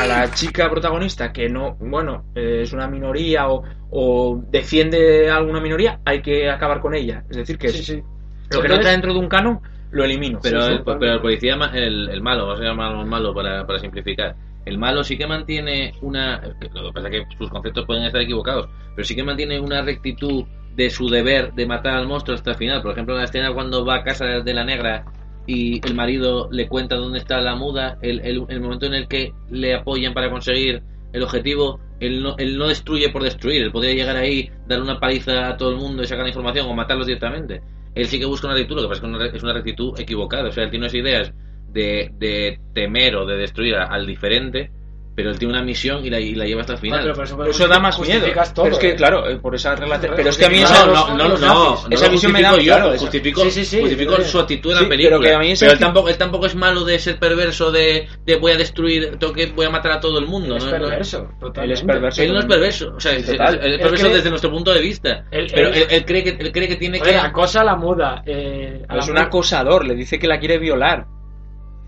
A 0.00 0.06
la 0.06 0.30
chica 0.30 0.70
protagonista 0.70 1.32
que 1.32 1.48
no, 1.48 1.74
bueno, 1.80 2.26
eh, 2.36 2.60
es 2.62 2.72
una 2.72 2.86
minoría 2.86 3.48
o, 3.48 3.64
o 3.90 4.40
defiende 4.48 5.28
a 5.28 5.36
alguna 5.36 5.60
minoría, 5.60 6.00
hay 6.04 6.22
que 6.22 6.48
acabar 6.48 6.80
con 6.80 6.94
ella. 6.94 7.24
Es 7.30 7.36
decir, 7.38 7.58
que 7.58 7.68
Sí, 7.70 7.78
es- 7.80 7.86
sí. 7.86 8.02
Lo 8.50 8.60
que 8.62 8.68
no 8.68 8.74
entra 8.76 8.90
dentro 8.92 9.12
de 9.12 9.18
un 9.18 9.28
canon, 9.28 9.60
lo 9.90 10.04
elimino. 10.04 10.38
Pero, 10.42 10.60
Sí, 10.62 10.72
el, 10.72 10.82
pero 10.98 11.14
el 11.14 11.20
policía, 11.20 11.56
ma- 11.56 11.70
el, 11.74 12.08
el 12.10 12.22
malo, 12.22 12.46
vamos 12.46 12.60
a 12.60 12.64
llamarlo 12.64 13.06
malo 13.06 13.34
para, 13.34 13.66
para 13.66 13.78
simplificar. 13.78 14.34
El 14.64 14.78
malo 14.78 15.02
sí 15.02 15.16
que 15.16 15.26
mantiene 15.26 15.92
una. 16.02 16.40
Lo 16.42 16.58
que 16.58 16.92
pasa 16.92 17.08
es 17.08 17.26
que 17.28 17.36
sus 17.38 17.50
conceptos 17.50 17.86
pueden 17.86 18.04
estar 18.04 18.20
equivocados, 18.20 18.68
pero 18.94 19.04
sí 19.06 19.14
que 19.16 19.22
mantiene 19.24 19.58
una 19.60 19.82
rectitud 19.82 20.44
de 20.76 20.90
su 20.90 21.08
deber 21.08 21.52
de 21.54 21.66
matar 21.66 21.94
al 21.94 22.06
monstruo 22.06 22.34
hasta 22.36 22.50
el 22.52 22.56
final. 22.56 22.82
Por 22.82 22.92
ejemplo, 22.92 23.16
la 23.16 23.24
escena 23.24 23.52
cuando 23.52 23.84
va 23.84 23.96
a 23.96 24.02
casa 24.04 24.26
de 24.26 24.54
la 24.54 24.64
negra 24.64 25.04
y 25.46 25.80
el 25.86 25.94
marido 25.94 26.48
le 26.52 26.68
cuenta 26.68 26.96
dónde 26.96 27.18
está 27.18 27.40
la 27.40 27.56
muda, 27.56 27.96
el, 28.02 28.20
el, 28.20 28.44
el 28.48 28.60
momento 28.60 28.86
en 28.86 28.94
el 28.94 29.08
que 29.08 29.32
le 29.50 29.74
apoyan 29.74 30.12
para 30.12 30.30
conseguir 30.30 30.82
el 31.12 31.22
objetivo, 31.22 31.80
él 32.00 32.22
no, 32.22 32.34
él 32.36 32.58
no 32.58 32.68
destruye 32.68 33.08
por 33.08 33.22
destruir, 33.22 33.62
él 33.62 33.72
podría 33.72 33.94
llegar 33.94 34.16
ahí, 34.16 34.50
dar 34.66 34.82
una 34.82 35.00
paliza 35.00 35.48
a 35.48 35.56
todo 35.56 35.70
el 35.70 35.76
mundo 35.76 36.02
y 36.02 36.06
sacar 36.06 36.24
la 36.24 36.28
información 36.28 36.66
o 36.68 36.74
matarlos 36.74 37.06
directamente. 37.06 37.62
Él 37.94 38.06
sí 38.06 38.18
que 38.18 38.26
busca 38.26 38.46
una 38.46 38.56
rectitud, 38.56 38.76
lo 38.76 38.82
que 38.82 38.88
pasa 38.88 39.06
es 39.06 39.30
que 39.30 39.36
es 39.36 39.42
una 39.42 39.52
rectitud 39.52 39.98
equivocada, 39.98 40.48
o 40.48 40.52
sea, 40.52 40.64
él 40.64 40.70
tiene 40.70 40.84
unas 40.86 40.94
ideas 40.94 41.32
de, 41.68 42.10
de 42.18 42.60
temer 42.74 43.16
o 43.16 43.26
de 43.26 43.36
destruir 43.36 43.74
al 43.76 44.06
diferente, 44.06 44.70
pero 45.18 45.30
él 45.32 45.38
tiene 45.40 45.52
una 45.54 45.64
misión 45.64 46.06
y 46.06 46.10
la, 46.10 46.20
y 46.20 46.32
la 46.36 46.44
lleva 46.44 46.60
hasta 46.60 46.74
el 46.74 46.78
final. 46.78 47.00
Ah, 47.00 47.02
pero 47.02 47.14
por 47.16 47.24
eso, 47.48 47.64
Eso 47.64 47.66
da 47.66 47.80
más 47.80 47.98
miedo. 47.98 48.24
todo, 48.54 48.62
pero 48.66 48.76
es 48.76 48.78
que, 48.78 48.90
¿eh? 48.90 48.94
claro, 48.94 49.28
eh, 49.28 49.36
por 49.38 49.52
esa 49.52 49.74
relación. 49.74 50.12
Pero 50.14 50.30
es 50.30 50.38
que 50.38 50.46
a 50.46 50.48
mí 50.48 50.60
No, 50.60 50.64
esa, 50.66 50.86
no, 50.86 50.92
no, 50.92 51.16
no, 51.16 51.28
los 51.30 51.40
no, 51.40 51.74
Esa 51.90 52.06
lo 52.06 52.12
visión 52.12 52.30
me 52.30 52.40
da- 52.40 52.56
yo, 52.56 52.62
claro, 52.62 52.96
justifico, 52.96 53.42
Sí, 53.42 53.50
sí, 53.50 53.64
sí, 53.64 53.80
justifico 53.80 54.14
sí. 54.18 54.22
su 54.22 54.38
actitud 54.38 54.70
en 54.76 54.82
la 54.84 54.88
película. 54.88 55.18
pero 55.18 55.20
que 55.30 55.34
a 55.34 55.38
mí 55.40 55.52
Pero 55.58 55.72
él 55.72 55.78
tampoco, 55.80 56.08
él 56.08 56.16
tampoco 56.18 56.46
es 56.46 56.54
malo 56.54 56.84
de 56.84 57.00
ser 57.00 57.18
perverso 57.18 57.72
de, 57.72 58.06
de 58.24 58.36
voy 58.36 58.52
a 58.52 58.56
destruir, 58.56 59.16
tengo 59.18 59.32
que 59.32 59.46
voy 59.46 59.66
a 59.66 59.70
matar 59.70 59.90
a 59.90 59.98
todo 60.00 60.20
el 60.20 60.26
mundo. 60.28 60.54
es 60.56 60.64
¿no? 60.64 60.70
No- 60.70 60.78
perverso, 60.78 61.28
Él 61.60 61.72
es 61.72 61.82
perverso. 61.82 62.22
Él 62.22 62.32
no 62.32 62.38
es 62.38 62.46
perverso, 62.46 62.92
o 62.96 63.00
sea, 63.00 63.10
Sí, 63.14 63.18
es, 63.22 63.28
es- 63.30 63.34
es 63.40 63.40
Él 63.60 63.80
perverso 63.80 64.08
desde 64.10 64.30
nuestro 64.30 64.50
punto 64.52 64.72
de 64.72 64.80
vista. 64.80 65.24
Él- 65.32 65.48
pero 65.52 65.70
él- 65.70 65.74
él, 65.74 65.86
él 65.90 66.04
cree 66.04 66.22
que 66.22 66.30
él 66.38 66.52
cree 66.52 66.68
que 66.68 66.76
tiene 66.76 67.00
que 67.00 67.16
acosa 67.16 67.62
a 67.62 67.64
la 67.64 67.74
muda. 67.74 68.22
Eh, 68.24 68.84
a 68.88 68.94
la 68.94 69.02
Es 69.02 69.08
un 69.08 69.18
acosador, 69.18 69.84
le 69.84 69.96
dice 69.96 70.16
que 70.20 70.28
la 70.28 70.38
quiere 70.38 70.58
violar. 70.58 71.06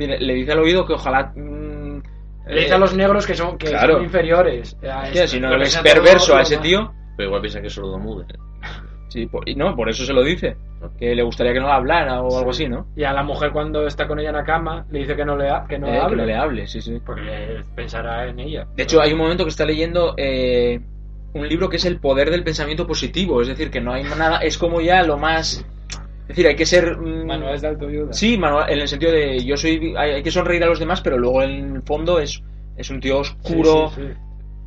Le 0.01 0.19
le 0.19 0.33
dice 0.35 0.53
al 0.53 0.59
oído 0.61 0.87
que 0.87 0.95
ojalá. 0.95 1.33
Le 2.51 2.61
dice 2.61 2.73
eh, 2.73 2.75
a 2.75 2.79
los 2.79 2.95
negros 2.97 3.27
que 3.27 3.35
son, 3.35 3.57
que 3.59 3.69
claro. 3.69 3.95
son 3.95 4.05
inferiores. 4.05 4.77
a 4.89 5.03
hostia, 5.05 5.25
esto. 5.25 5.37
si 5.37 5.41
no 5.41 5.51
que 5.57 5.63
es 5.63 5.77
perverso 5.79 6.37
a 6.37 6.43
ese 6.43 6.59
tío. 6.59 6.93
Pero 7.17 7.29
igual 7.29 7.41
piensa 7.43 7.61
que 7.61 7.67
es 7.69 7.73
sordo 7.73 7.99
mudo. 7.99 8.25
Sí, 9.09 9.27
por, 9.27 9.49
y 9.49 9.57
no, 9.57 9.75
por 9.75 9.89
eso 9.89 10.05
se 10.05 10.13
lo 10.13 10.23
dice. 10.23 10.57
Que 10.97 11.17
le 11.17 11.25
gustaría 11.25 11.53
que 11.53 11.59
no 11.59 11.67
hablara 11.67 12.23
o 12.23 12.39
algo 12.39 12.51
así, 12.51 12.69
¿no? 12.69 12.87
Y 12.95 13.03
a 13.03 13.13
la 13.13 13.25
mujer 13.25 13.51
cuando 13.51 13.85
está 13.85 14.07
con 14.07 14.21
ella 14.21 14.29
en 14.31 14.37
la 14.37 14.45
cama 14.45 14.87
le 14.89 15.01
dice 15.01 15.17
que 15.17 15.25
no 15.25 15.37
le, 15.37 15.51
ha- 15.51 15.67
que 15.69 15.81
no 15.81 15.89
Eh, 15.89 15.91
que 15.91 15.99
hable. 15.99 16.17
no 16.19 16.27
le 16.27 16.37
hable, 16.37 16.67
sí, 16.69 16.81
sí. 16.81 17.01
Porque 17.05 17.65
pensará 17.75 18.29
en 18.29 18.39
ella. 18.39 18.69
De 18.77 18.85
hecho, 18.85 19.01
hay 19.03 19.13
un 19.13 19.19
momento 19.19 19.43
que 19.43 19.51
está 19.51 19.65
leyendo 19.65 20.15
eh, 20.17 20.79
un 21.35 21.49
libro 21.49 21.69
que 21.69 21.79
es 21.79 21.85
El 21.87 21.99
poder 21.99 22.31
del 22.31 22.45
pensamiento 22.45 22.87
positivo. 22.87 23.43
Es 23.43 23.49
decir, 23.49 23.69
que 23.73 23.81
no 23.81 23.93
hay 23.93 24.05
nada. 24.05 24.39
Es 24.43 24.57
como 24.57 24.81
ya 24.81 25.03
lo 25.03 25.19
más. 25.19 25.67
Es 26.31 26.37
decir, 26.37 26.47
hay 26.47 26.55
que 26.57 26.67
ser. 26.67 26.97
mm, 26.97 27.27
Manuales 27.27 27.61
de 27.61 27.69
autoayuda. 27.69 28.13
Sí, 28.13 28.39
manual- 28.39 28.71
en 28.71 28.79
el 28.81 28.89
sentido 28.89 29.13
de 29.13 29.45
yo 29.45 29.57
soy. 29.57 29.95
Hay, 29.97 30.13
hay 30.13 30.23
que 30.23 30.31
sonreír 30.31 30.63
a 30.63 30.67
los 30.67 30.79
demás, 30.79 31.01
pero 31.01 31.19
luego 31.19 31.43
en 31.43 31.77
el 31.77 31.83
fondo 31.83 32.19
es, 32.21 32.41
es 32.77 32.89
un 32.91 33.01
tío 33.01 33.19
oscuro. 33.19 33.91
sí, 33.95 34.03
sí. 34.03 34.09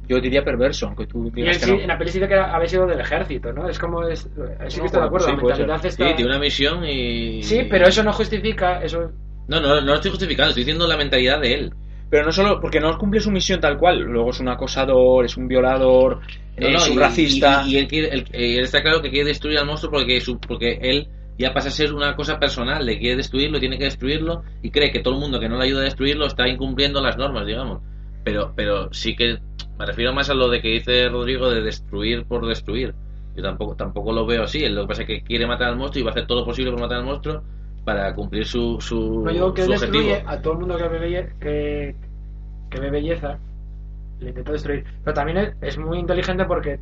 Yo 0.06 0.20
diría 0.20 0.44
perverso, 0.44 0.88
aunque 0.88 1.08
tú 1.08 1.32
digas 1.34 1.58
que 1.60 1.66
sí, 1.66 1.72
no. 1.72 1.80
en 1.80 1.88
la 1.88 1.98
peli 1.98 2.12
sí 2.12 2.20
dice 2.20 2.28
que 2.28 2.36
había 2.36 2.68
sido 2.68 2.86
del 2.86 3.00
ejército, 3.00 3.54
¿no? 3.54 3.70
Es 3.70 3.80
como. 3.80 4.06
Es, 4.06 4.20
sí 4.20 4.30
que 4.36 4.40
No, 4.82 4.86
estoy 4.86 5.00
de 5.00 5.06
acuerdo, 5.08 5.28
sí, 5.28 5.32
la 5.32 5.38
mentalidad 5.42 5.86
está. 5.86 6.08
Sí, 6.10 6.14
tiene 6.16 6.30
una 6.32 6.40
misión 6.40 6.84
y. 6.86 7.42
Sí, 7.42 7.66
pero 7.70 7.88
eso 7.88 8.04
no 8.04 8.12
justifica. 8.12 8.84
Eso. 8.84 9.12
No, 9.48 9.62
no, 9.62 9.76
no 9.76 9.82
lo 9.82 9.96
estoy 9.96 10.12
justificando, 10.12 10.50
estoy 10.50 10.64
diciendo 10.66 10.86
la 10.88 10.98
mentalidad 10.98 11.40
de 11.40 11.54
él. 11.54 11.74
Pero 12.10 12.26
no 12.26 12.32
solo 12.34 12.60
porque 12.60 12.82
no 12.82 12.96
cumple 12.98 13.22
su 13.22 13.32
misión 13.32 13.62
tal 13.62 13.78
cual. 13.78 14.00
Luego 14.02 14.32
es 14.32 14.40
un 14.42 14.50
acosador, 14.50 15.24
es 15.26 15.38
un 15.38 15.48
violador, 15.48 16.20
No, 16.58 16.68
es 16.68 16.74
no, 16.86 16.92
un 16.92 16.98
y- 16.98 17.02
racista. 17.02 17.64
Y, 17.66 17.72
y 17.72 17.78
él, 17.78 17.88
quiere- 17.88 18.10
él- 18.14 18.26
eh, 18.34 18.58
él 18.58 18.64
está 18.66 18.82
claro 18.82 19.02
que 19.02 19.10
quiere 19.10 19.30
destruir 19.30 19.58
al 19.58 19.66
monstruo 19.66 19.90
porque, 19.92 20.20
su- 20.20 20.38
porque 20.38 20.80
él 20.82 21.08
ya 21.38 21.54
pasa 21.54 21.70
a 21.70 21.72
ser 21.72 21.94
una 21.94 22.16
cosa 22.16 22.40
personal, 22.40 22.86
le 22.86 23.00
quiere 23.00 23.18
destruirlo, 23.18 23.60
tiene 23.60 23.78
que 23.78 23.86
destruirlo 23.86 24.44
y 24.62 24.70
cree 24.72 24.92
que 24.92 25.00
todo 25.00 25.16
el 25.16 25.20
mundo 25.20 25.40
que 25.40 25.50
no 25.50 25.58
le 25.58 25.64
ayuda 25.66 25.82
a 25.82 25.86
destruirlo 25.86 26.26
está 26.26 26.48
incumpliendo 26.48 27.02
las 27.02 27.18
normas, 27.18 27.46
digamos. 27.46 27.82
Pero, 28.24 28.54
pero 28.56 28.94
sí 28.94 29.16
que 29.16 29.40
me 29.78 29.86
refiero 29.86 30.14
más 30.14 30.30
a 30.30 30.34
lo 30.34 30.48
de 30.50 30.62
que 30.62 30.70
dice 30.70 31.10
Rodrigo 31.10 31.50
de 31.50 31.62
destruir 31.62 32.26
por 32.26 32.46
destruir. 32.48 32.94
Yo 33.36 33.42
tampoco, 33.44 33.76
tampoco 33.76 34.14
lo 34.14 34.26
veo 34.26 34.44
así. 34.44 34.60
Lo 34.70 34.84
que 34.84 34.88
pasa 34.88 35.02
es 35.02 35.08
que 35.08 35.24
quiere 35.24 35.48
matar 35.48 35.70
al 35.70 35.76
monstruo 35.78 36.02
y 36.02 36.04
va 36.04 36.12
a 36.12 36.14
hacer 36.14 36.28
todo 36.28 36.42
lo 36.42 36.46
posible 36.46 36.72
por 36.72 36.80
matar 36.80 37.00
al 37.00 37.06
monstruo 37.06 37.42
para 37.84 38.14
cumplir 38.14 38.46
su, 38.46 38.78
su, 38.80 39.24
No 39.26 39.32
digo 39.32 39.54
que 39.54 39.64
su 39.64 39.72
destruye 39.72 40.12
objetivo. 40.12 40.30
a 40.30 40.42
todo 40.42 40.54
el 40.54 40.60
mundo 40.60 40.78
que 40.78 40.88
ve, 40.88 41.00
belle- 41.00 41.40
que, 41.40 41.96
que 42.70 42.80
ve 42.80 42.92
belleza. 42.92 43.40
Le 44.20 44.30
intenta 44.30 44.52
destruir. 44.54 44.86
Pero 45.04 45.14
también 45.16 45.38
es, 45.40 45.54
es 45.62 45.78
muy 45.80 45.98
inteligente 46.00 46.46
porque 46.46 46.80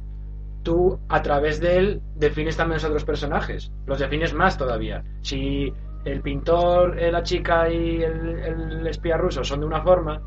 tú, 0.63 0.99
a 1.09 1.21
través 1.21 1.59
de 1.59 1.77
él, 1.77 2.01
defines 2.15 2.57
también 2.57 2.75
los 2.75 2.85
otros 2.85 3.05
personajes. 3.05 3.71
Los 3.85 3.99
defines 3.99 4.33
más 4.33 4.57
todavía. 4.57 5.03
Si 5.21 5.73
el 6.05 6.21
pintor, 6.21 6.99
eh, 6.99 7.11
la 7.11 7.23
chica 7.23 7.69
y 7.69 8.01
el, 8.01 8.85
espía 8.87 9.17
ruso 9.17 9.43
son 9.43 9.61
de 9.61 9.65
una 9.65 9.81
forma, 9.81 10.21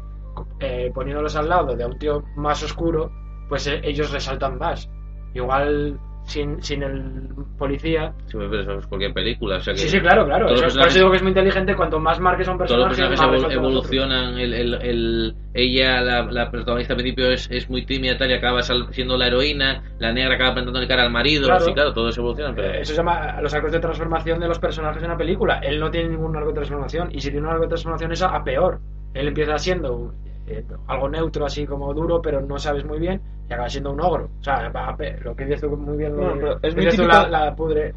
eh, 0.61 0.91
poniéndolos 0.95 1.37
al 1.37 1.49
lado 1.49 1.77
de 1.77 1.85
un 1.85 1.99
tío 1.99 2.23
más 2.37 2.63
oscuro, 2.63 3.11
pues 3.49 3.67
eh, 3.67 3.81
ellos 3.83 4.13
resaltan 4.13 4.59
más. 4.59 4.89
Igual 5.35 5.99
sin, 6.25 6.63
sin 6.63 6.83
el 6.83 7.29
policía. 7.59 8.13
Sí, 8.27 8.37
pero 8.39 8.61
eso 8.61 8.73
es 8.79 8.87
cualquier 8.87 9.13
película. 9.13 9.57
O 9.57 9.61
sea 9.61 9.75
que 9.75 9.81
Sí, 9.81 9.89
sí, 9.89 10.01
claro, 10.01 10.25
claro. 10.25 10.47
todos 10.47 10.59
Eso, 10.59 10.65
los 10.67 10.73
por 10.75 10.81
eso 10.81 10.85
personajes- 10.89 10.95
digo 10.95 11.11
que 11.11 11.17
es 11.17 11.23
muy 11.23 11.31
inteligente. 11.31 11.77
Cuanto 11.77 12.01
más 12.01 12.19
marques 12.21 12.49
a 12.49 12.53
un 12.53 12.59
todos 12.59 12.71
los 12.71 12.87
personaje, 12.89 13.11
personajes 13.11 13.43
resaltan 13.43 13.61
los 13.63 13.79
otros. 13.89 13.91
evolucionan. 13.95 14.39
El, 14.39 14.55
el, 14.55 14.75
el- 14.83 15.35
ella, 15.55 16.01
la, 16.01 16.23
la 16.25 16.51
protagonista 16.51 16.95
al 16.95 16.97
principio, 16.99 17.31
es, 17.31 17.49
es 17.51 17.71
muy 17.71 17.87
tímida 17.87 18.17
tal, 18.19 18.31
y 18.31 18.35
acaba 18.35 18.63
sal- 18.63 18.89
siendo 18.91 19.17
la 19.17 19.29
heroína. 19.29 19.83
La 19.99 20.13
negra 20.13 20.35
acaba 20.35 20.55
plantándole 20.55 20.89
cara 20.89 21.03
al 21.05 21.11
marido. 21.13 21.47
Claro. 21.47 21.73
Claro, 21.75 21.93
todos 21.93 22.17
evolucionan. 22.19 22.55
Pero 22.55 22.69
Eh, 22.75 22.81
Eso 22.81 22.93
se 22.93 22.97
llama 22.99 23.41
los 23.41 23.53
arcos 23.55 23.71
de 23.73 23.81
transformación 23.81 24.41
de 24.41 24.49
los 24.49 24.59
personajes 24.59 25.03
en 25.03 25.11
una 25.11 25.19
película. 25.19 25.59
Él 25.59 25.79
no 25.79 25.91
tiene 25.91 26.09
ningún 26.09 26.35
arco 26.37 26.49
de 26.49 26.55
transformación. 26.55 27.09
Y 27.13 27.21
si 27.21 27.31
tiene 27.31 27.47
un 27.47 27.53
arco 27.53 27.63
de 27.63 27.69
transformación 27.69 28.13
es 28.13 28.23
a, 28.23 28.29
a 28.35 28.43
peor. 28.43 28.81
Él 29.13 29.29
empieza 29.29 29.57
siendo 29.59 30.13
eh, 30.47 30.65
algo 30.89 31.09
neutro, 31.09 31.47
así 31.47 31.67
como 31.67 31.95
duro, 31.95 32.21
pero 32.21 32.41
no 32.41 32.59
sabes 32.59 32.85
muy 32.85 32.99
bien. 32.99 33.21
Y 33.49 33.53
acaba 33.53 33.69
siendo 33.69 33.93
un 33.93 34.01
ogro. 34.01 34.31
O 34.41 34.45
sea, 34.45 34.69
va 34.71 34.89
a 34.89 34.97
pe- 34.97 35.19
lo 35.21 35.35
que 35.37 35.45
dices 35.45 35.61
tú 35.61 35.77
muy 35.77 35.97
bien. 35.99 36.17
lo 36.17 36.59
es 36.63 36.75
muy 36.75 36.87
típico- 36.89 37.07
la, 37.07 37.29
la 37.29 37.55
pudre. 37.55 37.95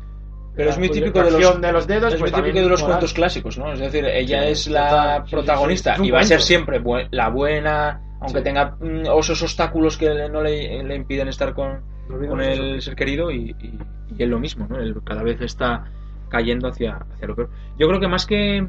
Pero 0.56 0.70
la 0.70 0.74
es 0.74 0.80
muy 0.80 0.90
típico 0.90 1.22
de 1.24 1.32
los, 1.32 1.62
de 1.62 1.72
los 1.72 1.88
dedos. 1.88 2.14
es 2.14 2.20
pues 2.20 2.32
muy 2.32 2.42
típico 2.42 2.64
de 2.64 2.70
los 2.70 2.82
moral. 2.82 2.96
cuentos 2.96 3.14
clásicos, 3.14 3.58
¿no? 3.60 3.72
Es 3.74 3.80
decir, 3.80 4.06
ella 4.06 4.44
Sí, 4.44 4.50
es 4.50 4.68
la 4.70 5.24
sí, 5.26 5.32
protagonista 5.32 5.92
sí. 5.92 5.96
Es 5.96 6.00
un 6.00 6.06
y 6.06 6.12
va 6.12 6.20
a 6.20 6.24
ser 6.24 6.42
siempre 6.42 6.82
bu- 6.82 7.08
la 7.12 7.30
buena, 7.30 8.02
aunque 8.20 8.42
tenga 8.42 8.76
mm, 8.80 9.06
esos 9.20 9.42
obstáculos 9.44 9.98
que 9.98 10.28
no 10.30 10.42
le, 10.42 10.84
le 10.84 10.96
impiden 10.96 11.28
estar 11.28 11.54
con, 11.54 11.82
No 12.10 12.28
con 12.28 12.42
eso. 12.42 12.64
el 12.64 12.82
ser 12.82 12.96
querido 12.96 13.30
y, 13.30 13.56
y, 13.60 13.80
y 14.18 14.24
él 14.24 14.30
lo 14.32 14.40
mismo, 14.40 14.66
¿no? 14.68 14.80
Él 14.80 14.96
cada 15.06 15.22
vez 15.22 15.40
está 15.42 15.86
cayendo 16.28 16.68
hacia, 16.70 16.98
hacia 17.14 17.28
lo 17.28 17.36
peor. 17.36 17.50
Yo 17.78 17.88
creo 17.88 18.00
que 18.00 18.08
más 18.08 18.26
que, 18.26 18.68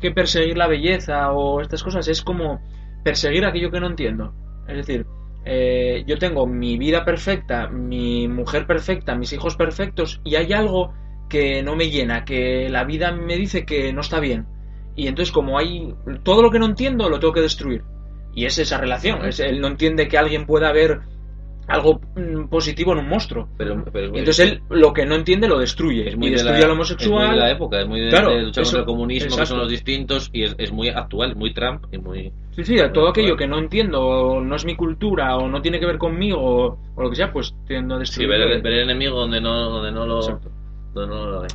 que 0.00 0.10
perseguir 0.10 0.58
la 0.58 0.66
belleza 0.66 1.30
o 1.32 1.60
estas 1.60 1.84
cosas 1.84 2.06
es 2.08 2.20
como 2.20 2.60
perseguir 3.04 3.44
aquello 3.46 3.70
que 3.70 3.78
no 3.80 3.86
entiendo. 3.86 4.34
Es 4.66 4.76
decir, 4.78 5.06
eh, 5.50 6.04
yo 6.06 6.18
tengo 6.18 6.46
mi 6.46 6.76
vida 6.76 7.06
perfecta, 7.06 7.68
mi 7.68 8.28
mujer 8.28 8.66
perfecta, 8.66 9.14
mis 9.14 9.32
hijos 9.32 9.56
perfectos 9.56 10.20
y 10.22 10.36
hay 10.36 10.52
algo 10.52 10.92
que 11.30 11.62
no 11.62 11.74
me 11.74 11.88
llena, 11.88 12.26
que 12.26 12.68
la 12.68 12.84
vida 12.84 13.12
me 13.12 13.36
dice 13.36 13.64
que 13.64 13.92
no 13.94 14.02
está 14.02 14.20
bien. 14.20 14.46
Y 14.94 15.06
entonces 15.06 15.32
como 15.32 15.58
hay 15.58 15.94
todo 16.22 16.42
lo 16.42 16.50
que 16.50 16.58
no 16.58 16.66
entiendo 16.66 17.08
lo 17.08 17.18
tengo 17.18 17.32
que 17.32 17.40
destruir. 17.40 17.82
Y 18.34 18.44
es 18.44 18.58
esa 18.58 18.78
relación. 18.78 19.24
Es, 19.24 19.40
él 19.40 19.60
no 19.60 19.68
entiende 19.68 20.06
que 20.06 20.18
alguien 20.18 20.44
pueda 20.44 20.70
ver 20.70 21.00
algo 21.68 22.00
mm, 22.16 22.48
positivo 22.48 22.92
en 22.92 22.98
un 22.98 23.08
monstruo. 23.08 23.48
pero, 23.56 23.84
pero 23.92 24.06
Y 24.14 24.18
entonces 24.20 24.52
él 24.52 24.62
lo 24.70 24.92
que 24.92 25.04
no 25.06 25.14
entiende 25.14 25.46
lo 25.48 25.58
destruye. 25.58 26.08
es 26.08 26.14
y 26.14 26.16
muy 26.16 26.28
de 26.28 26.32
destruye 26.36 26.58
la, 26.60 26.64
al 26.64 26.70
es 26.70 26.74
homosexual. 26.74 27.26
muy 27.28 27.34
de 27.36 27.40
la 27.42 27.50
época, 27.50 27.80
es 27.80 27.86
muy 27.88 28.00
de, 28.00 28.08
Claro, 28.08 28.30
de 28.30 28.42
luchar 28.42 28.62
eso- 28.62 28.70
contra 28.70 28.80
el 28.80 28.86
comunismo, 28.86 29.26
que 29.28 29.34
exacto. 29.34 29.48
son 29.50 29.58
los 29.58 29.68
distintos, 29.70 30.30
y 30.32 30.44
es, 30.44 30.54
es 30.58 30.72
muy 30.72 30.88
actual, 30.88 31.36
muy 31.36 31.52
Trump 31.52 31.84
y 31.92 31.98
muy. 31.98 32.32
Sí, 32.52 32.64
sí, 32.64 32.78
a 32.80 32.90
todo 32.92 33.04
Bueno, 33.04 33.10
aquello 33.10 33.26
claro. 33.28 33.36
que 33.36 33.46
no 33.48 33.58
entiendo, 33.58 34.00
o 34.02 34.40
no 34.40 34.56
es 34.56 34.64
mi 34.64 34.74
cultura, 34.76 35.36
o 35.36 35.46
no 35.48 35.60
tiene 35.62 35.78
que 35.78 35.86
ver 35.86 35.98
conmigo, 35.98 36.38
o, 36.40 36.78
o 36.96 37.02
lo 37.02 37.10
que 37.10 37.16
sea, 37.16 37.32
pues 37.32 37.54
tiendo 37.66 37.94
a 37.94 37.98
Sí, 37.98 38.00
destruir. 38.00 38.28
ver 38.30 38.40
el, 38.40 38.62
ver 38.62 38.72
el 38.72 38.80
enemigo 38.84 39.18
donde 39.20 39.40
no, 39.40 39.70
donde 39.70 39.92
no 39.92 40.06
lo. 40.06 40.20
Donde 40.94 41.14
no 41.14 41.26
lo 41.30 41.40
ve. 41.42 41.48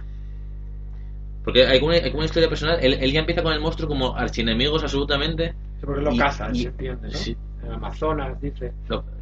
Porque 1.44 1.66
hay 1.66 1.80
como, 1.80 1.90
una, 1.92 1.98
hay 1.98 2.10
como 2.12 2.20
una 2.20 2.26
historia 2.26 2.48
personal. 2.48 2.78
Él, 2.82 2.98
él 3.02 3.12
ya 3.12 3.20
empieza 3.20 3.44
con 3.44 3.52
el 3.52 3.60
monstruo 3.60 3.90
como 3.90 4.16
archienemigos 4.16 4.82
absolutamente. 4.84 5.54
Sí, 5.80 5.86
porque 5.86 6.02
lo 6.02 6.14
Y- 6.14 6.18
cazan, 6.18 6.56
y- 6.56 6.60
¿se 6.60 6.68
entiende? 6.70 7.08
¿no? 7.10 7.14
sí. 7.14 7.36
En 7.66 7.72
Amazonas, 7.72 8.40
dice. 8.42 8.72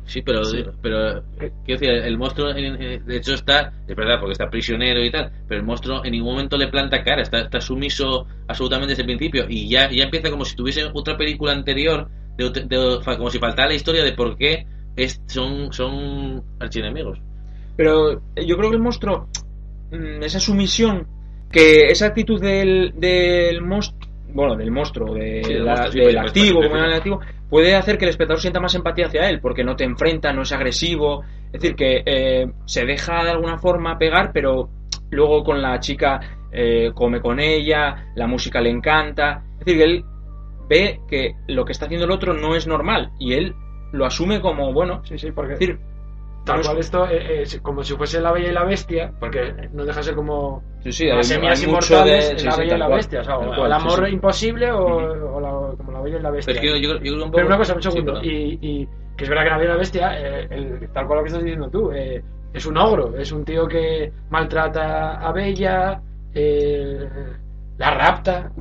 Sí, 0.06 0.22
pero, 0.24 0.44
Sí. 0.44 0.64
pero 0.82 1.24
quiero 1.38 1.80
decir, 1.80 1.90
el 1.90 2.18
monstruo, 2.18 2.54
de 2.54 3.02
hecho, 3.10 3.34
está, 3.36 3.72
es 3.88 3.96
verdad, 3.96 4.20
porque 4.20 4.34
está 4.34 4.50
prisionero 4.50 5.04
y 5.04 5.12
tal, 5.12 5.32
pero 5.48 5.60
el 5.62 5.66
monstruo 5.66 6.04
en 6.04 6.12
ningún 6.12 6.34
momento 6.34 6.58
le 6.58 6.68
planta 6.68 7.04
cara, 7.04 7.22
está, 7.22 7.42
está 7.42 7.62
sumiso 7.62 8.26
absolutamente 8.48 8.92
desde 8.92 9.04
el 9.04 9.08
principio 9.08 9.46
y 9.48 9.70
ya, 9.70 9.90
ya 9.92 10.04
empieza 10.04 10.30
como 10.32 10.44
si 10.44 10.56
tuviese 10.56 10.86
otra 10.94 11.16
película 11.18 11.52
anterior, 11.54 12.10
de, 12.36 13.00
como 13.06 13.30
si 13.30 13.38
faltara 13.38 13.70
la 13.70 13.76
historia 13.76 14.04
de 14.04 14.14
por 14.14 14.36
qué 14.38 14.66
es, 14.96 15.22
son, 15.28 15.72
son 15.72 16.44
archienemigos. 16.60 17.20
Pero 17.78 18.14
eh, 18.36 18.46
yo 18.46 18.58
creo 18.58 18.70
que 18.72 18.76
el 18.78 18.82
monstruo, 18.82 19.28
mm, 19.92 20.24
esa 20.24 20.40
sumisión, 20.40 21.08
que 21.52 21.88
esa 21.88 22.08
actitud 22.08 22.42
del, 22.42 22.94
del 22.98 23.62
monstruo, 23.62 24.10
bueno, 24.34 24.56
del 24.56 24.72
monstruo, 24.72 25.14
de 25.14 25.44
Sí, 25.44 25.54
del 25.54 25.66
la- 25.66 25.72
monstruo, 25.76 25.92
sí, 25.92 26.00
del 26.00 26.16
pues, 26.16 26.28
activo, 26.28 26.58
pues, 26.60 26.70
como 26.70 26.80
era 26.80 26.88
el 26.88 26.94
activo, 26.98 27.20
puede 27.52 27.76
hacer 27.76 27.98
que 27.98 28.06
el 28.06 28.10
espectador 28.10 28.40
sienta 28.40 28.62
más 28.62 28.74
empatía 28.76 29.08
hacia 29.08 29.30
él, 29.30 29.42
porque 29.42 29.66
no 29.66 29.76
te 29.76 29.84
enfrenta, 29.84 30.32
no 30.32 30.44
es 30.44 30.54
agresivo, 30.54 31.22
es 31.48 31.62
decir, 31.62 31.76
que 31.76 32.02
eh, 32.06 32.50
se 32.66 32.86
deja 32.86 33.26
de 33.26 33.32
alguna 33.32 33.58
forma 33.58 33.98
pegar, 33.98 34.32
pero 34.34 34.70
luego 35.10 35.44
con 35.44 35.62
la 35.62 35.78
chica 35.82 36.48
eh, 36.50 36.92
come 36.96 37.20
con 37.20 37.42
ella, 37.42 38.14
la 38.16 38.26
música 38.26 38.62
le 38.62 38.70
encanta, 38.70 39.44
es 39.60 39.66
decir, 39.66 39.78
que 39.78 39.84
él 39.84 40.06
ve 40.70 41.02
que 41.10 41.36
lo 41.48 41.66
que 41.66 41.74
está 41.74 41.88
haciendo 41.88 42.06
el 42.06 42.12
otro 42.12 42.34
no 42.34 42.56
es 42.56 42.68
normal 42.68 43.12
y 43.20 43.34
él 43.34 43.54
lo 43.92 44.06
asume 44.06 44.40
como 44.40 44.72
bueno, 44.72 45.04
Sí, 45.04 45.18
sí, 45.18 45.32
porque 45.34 45.54
es 45.54 45.60
decir, 45.60 45.78
tal 46.46 46.62
cual 46.64 46.78
esto 46.80 47.08
eh, 47.08 47.42
es 47.44 47.60
como 47.62 47.84
si 47.84 47.96
fuese 47.96 48.20
la 48.22 48.32
bella 48.32 48.50
y 48.50 48.54
la 48.54 48.64
bestia, 48.64 49.12
porque 49.20 49.54
no 49.74 49.86
deja 49.86 50.00
de 50.00 50.04
ser 50.04 50.16
como 50.16 50.64
Sí, 50.84 50.92
sí, 50.92 51.06
las 51.08 51.28
semillas 51.28 51.64
inmortales, 51.64 52.30
de- 52.32 52.40
sí, 52.40 52.46
la 52.48 52.56
bella 52.56 52.76
y 52.76 52.80
la 52.80 52.86
cual, 52.88 52.98
bestia, 52.98 53.20
o 53.22 53.24
sea, 53.24 53.38
o 53.38 53.46
cual, 53.48 53.66
el 53.68 53.74
amor 53.74 54.10
imposible 54.10 54.72
o, 54.72 54.86
o 55.36 55.40
la- 55.40 55.76
como 55.78 55.92
la 55.92 56.02
bella 56.02 56.18
y 56.18 56.22
la 56.22 56.32
bestia. 56.32 56.56
Pero 56.60 56.76
yo, 56.78 56.96
yo, 56.96 57.00
yo 57.04 57.14
un 57.14 57.20
poco... 57.22 57.32
Pero 57.34 57.48
una 57.48 57.58
cosa, 57.58 57.76
un 57.76 57.82
segundo, 57.82 58.24
y, 58.24 58.58
y 58.62 58.88
que 59.16 59.24
es 59.26 59.30
verdad 59.30 59.44
que 59.44 59.50
la 59.52 59.58
bella 59.58 59.70
y 59.70 59.74
la 59.74 59.78
bestia, 59.80 60.20
eh, 60.20 60.48
el- 60.50 60.90
tal 60.92 61.06
cual 61.06 61.20
lo 61.20 61.24
que 61.24 61.28
estás 61.28 61.44
diciendo 61.44 61.70
tú, 61.70 61.92
eh, 61.92 62.24
es 62.54 62.66
un 62.66 62.78
ogro, 62.78 63.16
es 63.18 63.32
un 63.32 63.46
tío 63.46 63.68
que 63.68 64.12
maltrata 64.30 65.20
a 65.20 65.32
Bella, 65.32 66.02
eh, 66.34 67.08
la 67.78 67.92
rapta, 67.92 68.52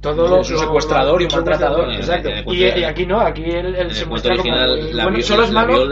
todo 0.00 0.28
lo, 0.28 0.40
es 0.40 0.48
un 0.50 0.54
lo- 0.56 0.62
secuestrador 0.62 1.20
y 1.22 1.24
un 1.26 1.30
maltratador. 1.32 1.92
Exacto. 1.92 2.30
Y, 2.46 2.64
y 2.64 2.84
aquí 2.84 3.06
no, 3.06 3.20
aquí 3.20 3.44
él, 3.44 3.74
él 3.76 3.90
se 3.92 4.06
muestra 4.06 4.36
como 4.36 4.50
original, 4.54 4.96
la, 4.96 5.02
bueno, 5.04 5.20
solo 5.22 5.42
es 5.44 5.52
malo, 5.52 5.90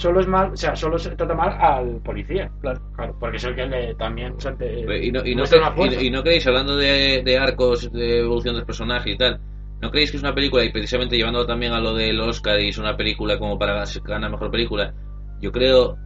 solo 0.00 0.20
es 0.20 0.26
mal, 0.26 0.52
o 0.52 0.56
sea, 0.56 0.74
solo 0.74 0.98
se 0.98 1.10
trata 1.14 1.34
mal 1.34 1.50
al 1.60 2.00
policía, 2.02 2.50
claro, 2.62 2.80
claro, 2.96 3.16
porque 3.20 3.36
es 3.36 3.44
el 3.44 3.54
que 3.54 3.66
le 3.66 3.94
también 3.94 4.32
o 4.32 4.40
sea, 4.40 4.54
te- 4.56 4.80
Y 5.06 5.12
no, 5.12 5.24
y, 5.26 5.34
no 5.34 5.38
muestra 5.38 5.58
cre- 5.58 5.62
una 5.66 5.72
fuerza. 5.72 6.02
y- 6.02 6.06
y 6.06 6.10
no 6.10 6.22
creéis, 6.22 6.46
hablando 6.46 6.76
de, 6.76 7.22
de 7.22 7.38
arcos 7.38 7.92
de 7.92 8.20
evolución 8.20 8.54
del 8.56 8.64
personaje 8.64 9.10
y 9.10 9.16
tal, 9.18 9.38
¿no 9.82 9.90
creéis 9.90 10.10
que 10.10 10.16
es 10.16 10.22
una 10.22 10.34
película, 10.34 10.64
y 10.64 10.72
precisamente 10.72 11.16
llevándolo 11.16 11.46
también 11.46 11.72
a 11.72 11.80
lo 11.80 11.94
del 11.94 12.18
Oscar 12.20 12.58
y 12.60 12.68
es 12.68 12.78
una 12.78 12.96
película 12.96 13.38
como 13.38 13.58
para 13.58 13.84
ganar 14.04 14.30
mejor 14.30 14.50
película? 14.50 14.94
Yo 15.40 15.52
creo, 15.52 15.96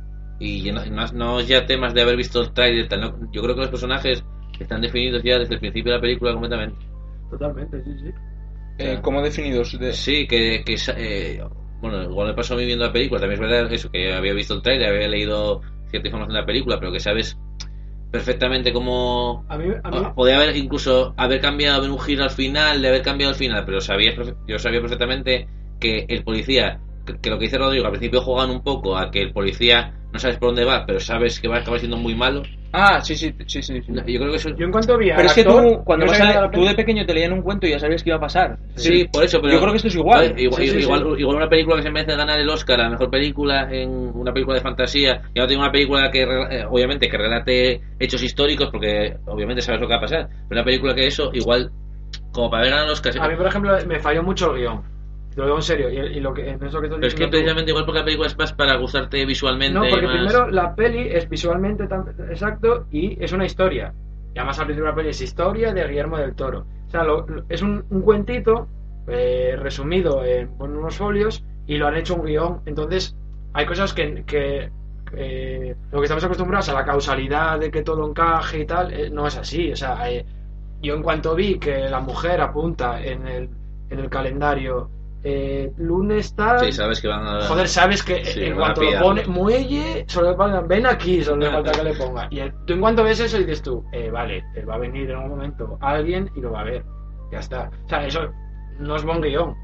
y 0.41 0.71
no, 0.73 0.83
no, 1.13 1.41
ya 1.41 1.65
temas 1.65 1.95
de 1.95 2.03
haber 2.03 2.17
visto 2.17 2.41
el 2.41 2.53
trailer, 2.53 2.89
tal, 2.89 3.01
no, 3.01 3.33
yo 3.33 3.43
creo 3.43 3.55
que 3.55 3.61
los 3.63 3.71
personajes 3.71 4.25
están 4.59 4.81
definidos 4.81 5.23
ya 5.23 5.39
desde 5.39 5.55
el 5.55 5.61
principio 5.61 5.93
de 5.93 5.99
la 5.99 6.03
película 6.03 6.33
completamente. 6.33 6.79
Totalmente, 7.31 7.83
sí, 7.85 7.91
sí. 8.03 8.11
eh, 8.79 8.99
como 9.03 9.23
definidos 9.23 9.79
de... 9.79 9.93
Sí, 9.93 10.27
que, 10.27 10.63
que 10.65 10.77
eh, 10.97 11.41
bueno, 11.91 12.03
igual 12.11 12.29
me 12.29 12.35
pasó 12.35 12.55
a 12.55 12.57
mí 12.57 12.65
viendo 12.65 12.85
la 12.87 12.93
película, 12.93 13.21
también 13.21 13.43
es 13.43 13.49
verdad 13.49 13.73
eso, 13.73 13.91
que 13.91 14.13
había 14.13 14.33
visto 14.33 14.55
el 14.55 14.63
trailer, 14.63 14.89
había 14.89 15.09
leído 15.09 15.61
cierta 15.91 16.09
información 16.09 16.35
de 16.35 16.41
la 16.41 16.47
película, 16.47 16.79
pero 16.81 16.93
que 16.93 17.01
sabes 17.01 17.39
perfectamente 18.11 18.73
cómo 18.73 19.45
A 19.49 19.59
mí, 19.59 19.65
a 19.83 19.91
mí 19.91 19.97
Ah, 20.05 20.15
Podía 20.15 20.37
haber 20.37 20.57
incluso 20.57 21.15
haber 21.17 21.41
cambiado, 21.41 21.79
haber 21.79 21.91
un 21.91 21.99
giro 21.99 22.23
al 22.25 22.31
final, 22.31 22.81
de 22.81 22.89
haber 22.89 23.03
cambiado 23.03 23.33
al 23.33 23.39
final, 23.39 23.65
pero 23.65 23.81
sabía, 23.81 24.15
perfe- 24.15 24.37
yo 24.47 24.59
sabía 24.59 24.81
perfectamente 24.81 25.49
que 25.81 26.07
el 26.09 26.23
policía, 26.25 26.81
que, 27.05 27.19
que 27.21 27.31
lo 27.31 27.39
que 27.39 27.45
dice 27.45 27.59
Rodrigo, 27.59 27.87
al 27.87 27.93
principio 27.93 28.21
juegan 28.21 28.51
un 28.51 28.63
poco 28.63 28.97
a 28.97 29.11
que 29.11 29.21
el 29.21 29.33
policía 29.33 29.95
no 30.15 30.21
sabes 30.21 30.39
por 30.39 30.51
dónde 30.51 30.65
va, 30.65 30.85
pero 30.87 31.01
sabes 31.01 31.41
que 31.41 31.49
va 31.49 31.57
a 31.57 31.61
acabar 31.61 31.81
siendo 31.81 31.97
muy 31.97 32.15
malo. 32.15 32.43
Ah, 32.73 33.01
sí, 33.01 33.17
sí, 33.17 33.33
sí, 33.47 33.63
sí. 33.63 33.83
sí. 33.83 33.93
Yo 33.93 34.21
creo 34.21 34.31
que 34.31 34.37
eso... 34.37 34.51
yo 34.51 34.65
en 34.65 34.71
cuanto 34.71 34.97
vi 34.97 35.11
al 35.11 35.17
Pero 35.17 35.29
es 35.29 35.35
que 35.35 35.41
actor, 35.41 35.63
tú, 35.63 35.85
cuando 35.85 36.07
vas 36.07 36.21
a, 36.21 36.51
tú 36.51 36.65
de 36.65 36.75
pequeño 36.75 37.05
te 37.05 37.15
leían 37.15 37.33
un 37.33 37.43
cuento 37.43 37.67
y 37.67 37.71
ya 37.71 37.81
sabías 37.81 38.03
que 38.03 38.11
iba 38.11 38.17
a 38.17 38.21
pasar. 38.21 38.59
Sí, 38.77 39.09
por 39.13 39.25
eso, 39.25 39.41
pero 39.41 39.55
Yo 39.55 39.61
creo 39.61 39.73
que 39.73 39.77
esto 39.77 39.89
es 39.89 39.97
igual. 39.97 40.35
Igual, 40.39 40.63
Sí, 40.63 40.69
sí, 40.69 40.79
igual, 40.79 41.01
sí. 41.01 41.21
igual 41.21 41.37
una 41.37 41.49
película 41.49 41.77
que 41.77 41.83
se 41.83 41.91
merece 41.91 42.17
ganar 42.17 42.39
el 42.39 42.49
Oscar 42.49 42.81
a 42.81 42.85
la 42.85 42.91
mejor 42.91 43.11
película 43.11 43.69
en 43.73 43.91
una 43.91 44.33
película 44.33 44.57
de 44.57 44.63
fantasía, 44.63 45.23
y 45.35 45.41
no 45.41 45.47
tengo 45.49 45.63
una 45.63 45.73
película 45.73 46.11
que 46.13 46.23
eh, 46.23 46.65
obviamente 46.69 47.09
que 47.09 47.19
relate 47.19 47.81
hechos 47.99 48.23
históricos 48.23 48.69
porque 48.71 49.17
obviamente 49.27 49.63
sabes 49.63 49.81
lo 49.81 49.89
que 49.89 49.95
va 49.95 49.99
a 49.99 50.03
pasar, 50.03 50.29
pero 50.49 50.61
una 50.61 50.65
película 50.65 50.95
que 50.95 51.07
eso 51.07 51.31
igual 51.33 51.71
como 52.33 52.51
para 52.51 52.63
ver 52.63 52.71
ganar 52.71 52.87
el 52.87 52.93
Oscar. 52.93 53.13
A 53.21 53.29
mí, 53.29 53.37
por 53.37 53.47
ejemplo, 53.47 53.77
me 53.87 54.01
falló 54.01 54.23
mucho 54.23 54.55
el 54.55 54.61
guion. 54.61 54.94
Te 55.35 55.41
lo 55.41 55.47
digo 55.47 55.57
en 55.57 55.63
serio. 55.63 55.91
Y, 55.91 55.97
y 56.17 56.21
lo 56.21 56.33
que, 56.33 56.49
en 56.51 56.63
eso 56.65 56.81
que 56.81 56.89
Pero 56.89 57.07
es 57.07 57.15
que 57.15 57.25
diciendo 57.25 57.27
tú- 57.27 57.31
precisamente 57.33 57.71
igual 57.73 57.85
porque 57.85 57.99
la 58.01 58.05
película 58.05 58.29
es 58.29 58.39
más 58.39 58.53
para 58.53 58.77
gustarte 58.77 59.25
visualmente. 59.27 59.75
No, 59.79 59.85
porque 59.91 60.07
más- 60.07 60.17
primero 60.17 60.51
la 60.51 60.75
peli 60.75 61.09
es 61.11 61.29
visualmente 61.29 61.87
tan 61.87 62.05
exacto 62.31 62.87
y 62.93 63.17
es 63.23 63.33
una 63.33 63.45
historia. 63.45 63.93
Y 64.35 64.39
además 64.39 64.59
al 64.59 64.67
principio 64.67 64.85
de 64.87 64.91
la 64.91 64.97
peli 64.97 65.09
es 65.11 65.21
historia 65.21 65.73
de 65.73 65.87
Guillermo 65.89 66.19
del 66.19 66.35
Toro. 66.35 66.67
O 66.87 66.91
sea, 66.91 67.03
lo- 67.05 67.27
lo- 67.27 67.45
es 67.49 67.63
un, 67.63 67.85
un 67.91 68.03
cuentito 68.03 68.69
eh, 69.09 69.57
resumido 69.59 70.25
en, 70.25 70.51
en 70.61 70.77
unos 70.77 70.97
folios 70.97 71.45
y 71.67 71.77
lo 71.77 71.87
han 71.89 71.97
hecho 71.97 72.15
un 72.15 72.25
guion. 72.27 72.61
Entonces, 72.67 73.17
hay 73.53 73.67
cosas 73.67 73.93
que, 73.93 74.25
que, 74.27 74.71
eh, 75.17 75.75
lo 75.93 75.99
que 75.99 76.05
estamos 76.05 76.25
acostumbrados 76.25 76.69
a 76.69 76.75
la 76.75 76.85
causalidad 76.85 77.59
de 77.59 77.71
que 77.71 77.83
todo 77.83 78.09
encaje 78.09 78.61
y 78.61 78.67
tal, 78.67 78.93
eh, 78.93 79.11
no 79.11 79.27
es 79.27 79.37
así. 79.37 79.73
O 79.73 79.77
sea, 79.77 80.11
eh, 80.11 80.25
yo 80.81 80.95
en 80.95 81.03
cuanto 81.03 81.35
vi 81.35 81.59
que 81.59 81.89
la 81.89 82.01
mujer 82.01 82.41
apunta 82.41 83.03
en 83.03 83.27
el, 83.27 83.49
en 83.91 83.99
el 83.99 84.09
calendario 84.09 84.91
eh, 85.27 85.73
lunes 85.79 86.37
tal, 86.37 86.61
Sí, 86.61 86.73
sabes 86.73 87.01
que 87.01 87.09
van 87.09 87.27
a. 87.27 87.41
Joder, 87.47 87.67
sabes 87.67 88.03
que 88.03 88.23
Sí, 88.27 88.45
en 88.45 88.57
cuanto 88.57 88.83
lo 88.83 89.01
pone, 89.01 89.25
muelle, 89.27 90.05
solo 90.07 90.31
le 90.33 90.37
falta, 90.37 90.61
ven 90.61 90.87
aquí, 90.87 91.23
solo 91.25 91.39
le 91.47 91.51
falta 91.51 91.73
que 91.73 91.83
le 91.83 91.95
ponga. 91.95 92.29
Y 92.31 92.41
el- 92.41 92.53
tú 92.67 92.75
en 92.75 92.81
cuanto 92.81 93.03
ves 93.05 93.21
eso 93.21 93.39
dices 93.39 93.63
tú, 93.63 93.83
eh, 93.93 94.11
vale, 94.11 94.45
va 94.69 94.75
a 94.75 94.79
venir 94.79 95.11
en 95.11 95.17
un 95.19 95.31
momento 95.31 95.79
alguien 95.81 96.31
y 96.37 96.41
lo 96.43 96.53
va 96.53 96.61
a 96.61 96.65
ver. 96.65 96.85
Ya 97.33 97.39
está. 97.41 97.71
O 97.85 97.89
sea, 97.89 98.07
eso 98.07 98.31
no 98.79 98.97
es 98.97 99.05
buen 99.05 99.21
guion. 99.21 99.55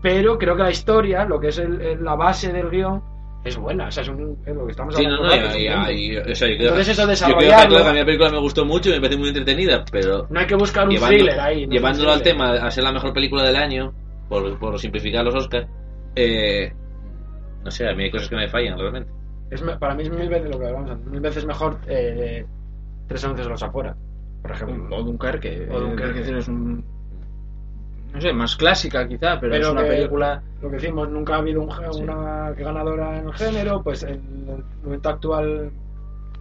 pero 0.00 0.38
creo 0.38 0.54
que 0.54 0.62
la 0.62 0.70
historia, 0.70 1.24
lo 1.24 1.40
que 1.40 1.48
es 1.48 1.58
el- 1.58 1.80
el- 1.80 2.04
la 2.04 2.14
base 2.14 2.52
del 2.52 2.70
guion, 2.70 3.02
es 3.44 3.56
buena. 3.56 3.88
O 3.88 3.90
sea, 3.90 4.04
es, 4.04 4.08
un, 4.08 4.38
es 4.46 4.54
lo 4.54 4.64
que 4.66 4.70
estamos 4.70 4.94
Sí, 4.94 5.04
no, 5.04 5.16
hablando. 5.16 5.36
no, 5.36 5.42
rato, 5.42 5.48
es 5.48 5.54
un 5.56 5.60
y- 5.60 5.64
y- 5.64 5.68
cuento. 5.68 5.92
y- 5.92 6.16
o 6.32 6.34
sea, 6.36 6.48
yo 6.48 6.54
creo- 6.56 6.68
Entonces 6.68 6.88
eso 6.88 7.02
yo 7.02 7.06
creo 7.08 7.38
que 7.38 7.44
desarrollarlo- 7.46 7.84
a 7.88 7.92
mí 7.92 7.98
la 7.98 8.04
película 8.04 8.30
me 8.30 8.38
gustó 8.38 8.64
mucho 8.64 8.90
y 8.90 8.92
me 8.92 9.00
parece 9.00 9.18
muy 9.18 9.28
entretenida, 9.30 9.84
pero 9.90 10.28
No 10.30 10.38
hay 10.38 10.46
que 10.46 10.54
buscar 10.54 10.84
un 10.86 10.90
llevando- 10.94 11.16
thriller 11.16 11.40
ahí. 11.40 11.66
no 11.66 11.72
llevándolo 11.72 12.12
al 12.12 12.22
tema 12.22 12.50
a 12.52 12.70
ser 12.70 12.84
la 12.84 12.92
mejor 12.92 13.12
película 13.12 13.42
del 13.42 13.56
año, 13.56 13.92
por, 14.28 14.58
por 14.58 14.78
simplificar 14.78 15.24
los 15.24 15.34
Oscars, 15.34 15.66
eh, 16.14 16.72
no 17.64 17.70
sé, 17.70 17.88
a 17.88 17.94
mí 17.94 18.04
hay 18.04 18.10
cosas 18.10 18.28
que 18.28 18.36
me 18.36 18.48
fallan 18.48 18.78
realmente. 18.78 19.10
Es 19.50 19.62
para 19.62 19.94
mí 19.94 20.02
es 20.02 20.10
mil 20.10 20.28
veces 20.28 20.50
lo 20.50 20.58
que 20.58 20.66
hablamos 20.66 20.90
antes, 20.90 21.06
mil 21.10 21.20
veces 21.20 21.46
mejor 21.46 21.78
eh, 21.86 22.44
Tres 23.06 23.24
anuncios 23.24 23.46
de 23.46 23.52
los 23.52 23.62
afuera, 23.62 23.96
por 24.42 24.50
ejemplo. 24.52 24.96
O 24.96 25.02
Dunkerque. 25.02 25.66
O 25.70 25.78
eh, 25.78 25.80
Dunkerque. 25.80 26.10
es 26.20 26.26
decir, 26.26 26.36
es 26.36 26.48
un. 26.48 26.84
No 28.12 28.20
sé, 28.20 28.32
más 28.34 28.54
clásica 28.56 29.06
quizá, 29.08 29.38
pero, 29.40 29.54
es 29.54 29.66
una 29.68 29.82
que- 29.82 29.88
película. 29.88 30.42
Lo 30.60 30.68
que 30.70 30.76
decimos, 30.76 31.08
nunca 31.08 31.36
ha 31.36 31.38
habido 31.38 31.62
un 31.62 31.70
Sí. 31.92 32.02
una 32.02 32.50
ganadora 32.52 33.18
en 33.18 33.26
el 33.28 33.32
género, 33.34 33.82
pues 33.82 34.02
en 34.02 34.14
el 34.48 34.64
momento 34.82 35.08
actual 35.08 35.70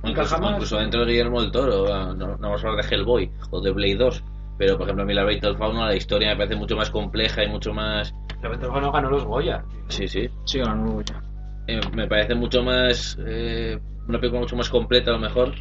incluso, 0.03 0.35
jamás. 0.35 0.51
incluso 0.53 0.77
dentro 0.77 1.05
de 1.05 1.11
Guillermo 1.11 1.41
del 1.41 1.51
Toro, 1.51 1.87
no, 1.87 2.13
no 2.15 2.37
vamos 2.37 2.63
a 2.63 2.67
hablar 2.67 2.83
de 2.85 2.95
Hellboy 2.95 3.31
o 3.51 3.61
de 3.61 3.71
Blade 3.71 3.95
2, 3.95 4.23
pero 4.57 4.77
por 4.77 4.83
ejemplo 4.87 5.03
a 5.03 5.05
mí 5.05 5.13
la 5.13 5.23
Battle 5.23 5.55
Fauna, 5.57 5.87
la 5.87 5.95
historia 5.95 6.29
me 6.29 6.37
parece 6.37 6.55
mucho 6.55 6.75
más 6.75 6.89
compleja 6.89 7.43
y 7.43 7.47
mucho 7.49 7.73
más... 7.73 8.13
La 8.41 8.49
Battle 8.49 8.67
Fauna 8.69 8.91
ganó 8.91 9.09
los 9.09 9.25
Goya. 9.25 9.63
Sí, 9.87 10.07
sí. 10.07 10.27
Sí, 10.45 10.59
ganó 10.59 11.01
ya. 11.01 11.21
Eh, 11.67 11.79
me 11.93 12.07
parece 12.07 12.35
mucho 12.35 12.63
más... 12.63 13.17
eh, 13.25 13.77
una 14.07 14.19
película 14.19 14.41
mucho 14.41 14.55
más 14.55 14.69
completa 14.69 15.11
a 15.11 15.13
lo 15.15 15.19
mejor. 15.19 15.53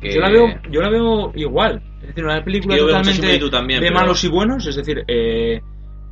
Que... 0.00 0.14
Yo 0.14 0.20
la 0.20 0.30
veo, 0.30 0.46
yo 0.70 0.80
la 0.80 0.88
veo 0.90 1.32
igual. 1.34 1.82
Es 2.02 2.08
decir, 2.08 2.24
una 2.24 2.42
película 2.44 2.76
Yo 2.76 2.86
totalmente 2.86 3.50
también, 3.50 3.80
de 3.80 3.86
pero- 3.88 4.00
malos 4.00 4.22
y 4.24 4.28
buenos. 4.28 4.66
Es 4.66 4.76
decir, 4.76 5.04
eh, 5.06 5.60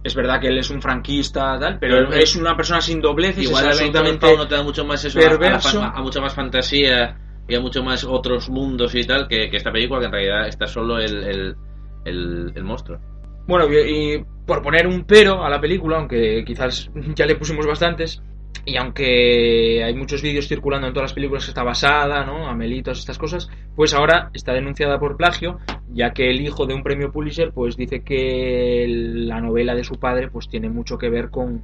es 0.05 0.15
verdad 0.15 0.41
que 0.41 0.49
él 0.49 0.59
es 0.59 0.71
un 0.71 0.83
franquista, 0.83 1.59
tal, 1.59 1.79
pero 1.79 2.13
es 2.13 2.35
una 2.37 2.57
persona 2.57 2.81
sin 2.81 3.01
dobleces, 3.01 3.45
Igual 3.45 3.65
es 3.67 3.71
absolutamente 3.73 4.27
Fauna 4.27 4.49
te 4.49 4.55
da 4.55 4.63
mucho 4.63 4.85
más 4.85 5.05
eso, 5.05 5.19
a- 5.19 5.23
a, 5.23 5.29
perverso. 5.31 5.81
fa- 5.81 5.93
a 5.95 6.03
mucha 6.03 6.21
más 6.21 6.35
fantasía 6.35 7.17
y 7.49 7.55
a 7.55 7.61
mucho 7.61 7.83
más 7.83 8.05
otros 8.05 8.49
mundos 8.51 8.95
y 8.95 9.05
tal 9.05 9.27
que, 9.29 9.49
que 9.51 9.57
esta 9.57 9.73
película 9.73 10.01
que 10.01 10.07
en 10.07 10.13
realidad 10.13 10.47
está 10.49 10.67
solo 10.67 10.99
el, 10.99 11.23
el, 11.25 11.57
el, 12.05 12.53
el 12.55 12.65
monstruo. 12.65 12.99
Bueno, 13.47 13.67
y, 13.73 14.25
por 14.47 14.63
poner 14.63 14.87
un 14.87 15.05
pero 15.05 15.45
a 15.45 15.51
la 15.51 15.61
película, 15.61 15.99
aunque 15.99 16.45
quizás 16.45 16.91
ya 17.15 17.27
le 17.27 17.37
pusimos 17.37 17.67
bastantes, 17.67 18.23
y 18.65 18.77
aunque 18.77 19.83
hay 19.83 19.95
muchos 19.95 20.23
vídeos 20.23 20.47
circulando 20.47 20.87
en 20.87 20.93
todas 20.93 21.11
las 21.11 21.15
películas 21.15 21.45
que 21.45 21.51
está 21.51 21.65
basada, 21.65 22.25
¿no? 22.25 22.47
Amelitos, 22.47 23.01
estas 23.01 23.19
cosas, 23.19 23.51
pues 23.75 23.93
ahora 23.93 24.31
está 24.35 24.53
denunciada 24.53 25.01
por 25.01 25.17
plagio, 25.17 25.59
ya 25.93 26.13
que 26.13 26.31
el 26.31 26.41
hijo 26.41 26.67
de 26.67 26.75
un 26.75 26.83
premio 26.85 27.11
Pulitzer, 27.11 27.53
pues 27.53 27.77
dice 27.77 28.03
que 28.03 28.87
la 28.89 29.41
novela 29.41 29.75
de 29.75 29.83
su 29.83 29.99
padre, 29.99 30.29
pues 30.29 30.49
tiene 30.49 30.69
mucho 30.69 30.97
que 30.97 31.11
ver 31.11 31.31
con, 31.31 31.63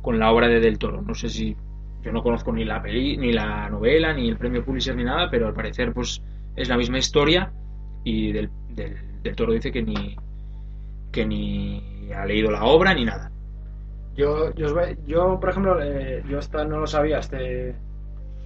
con 0.00 0.18
la 0.18 0.32
obra 0.32 0.48
de 0.48 0.60
Del 0.60 0.78
Toro. 0.78 1.02
No 1.02 1.14
sé 1.14 1.28
si 1.28 1.54
yo 2.02 2.12
no 2.12 2.22
conozco 2.22 2.52
ni 2.52 2.64
la 2.64 2.80
peli, 2.80 3.18
ni 3.18 3.32
la 3.32 3.68
novela, 3.68 4.14
ni 4.14 4.28
el 4.28 4.38
premio 4.38 4.64
Pulitzer, 4.64 4.96
ni 4.96 5.04
nada, 5.04 5.28
pero 5.30 5.48
al 5.48 5.54
parecer, 5.54 5.92
pues 5.92 6.22
es 6.56 6.68
la 6.68 6.78
misma 6.78 6.96
historia 6.98 7.52
y 8.04 8.32
del, 8.32 8.48
del, 8.70 8.96
del 9.22 9.36
Toro 9.36 9.52
dice 9.52 9.72
que 9.72 9.82
ni 9.82 10.16
que 11.12 11.26
ni 11.26 12.12
ha 12.12 12.24
leído 12.26 12.50
la 12.50 12.64
obra 12.64 12.94
ni 12.94 13.04
nada. 13.04 13.30
Yo, 14.16 14.52
yo, 14.54 14.74
yo 15.06 15.40
por 15.40 15.50
ejemplo, 15.50 15.80
eh, 15.80 16.22
yo 16.28 16.38
esta 16.38 16.64
no 16.64 16.80
lo 16.80 16.86
sabía, 16.86 17.18
este, 17.18 17.74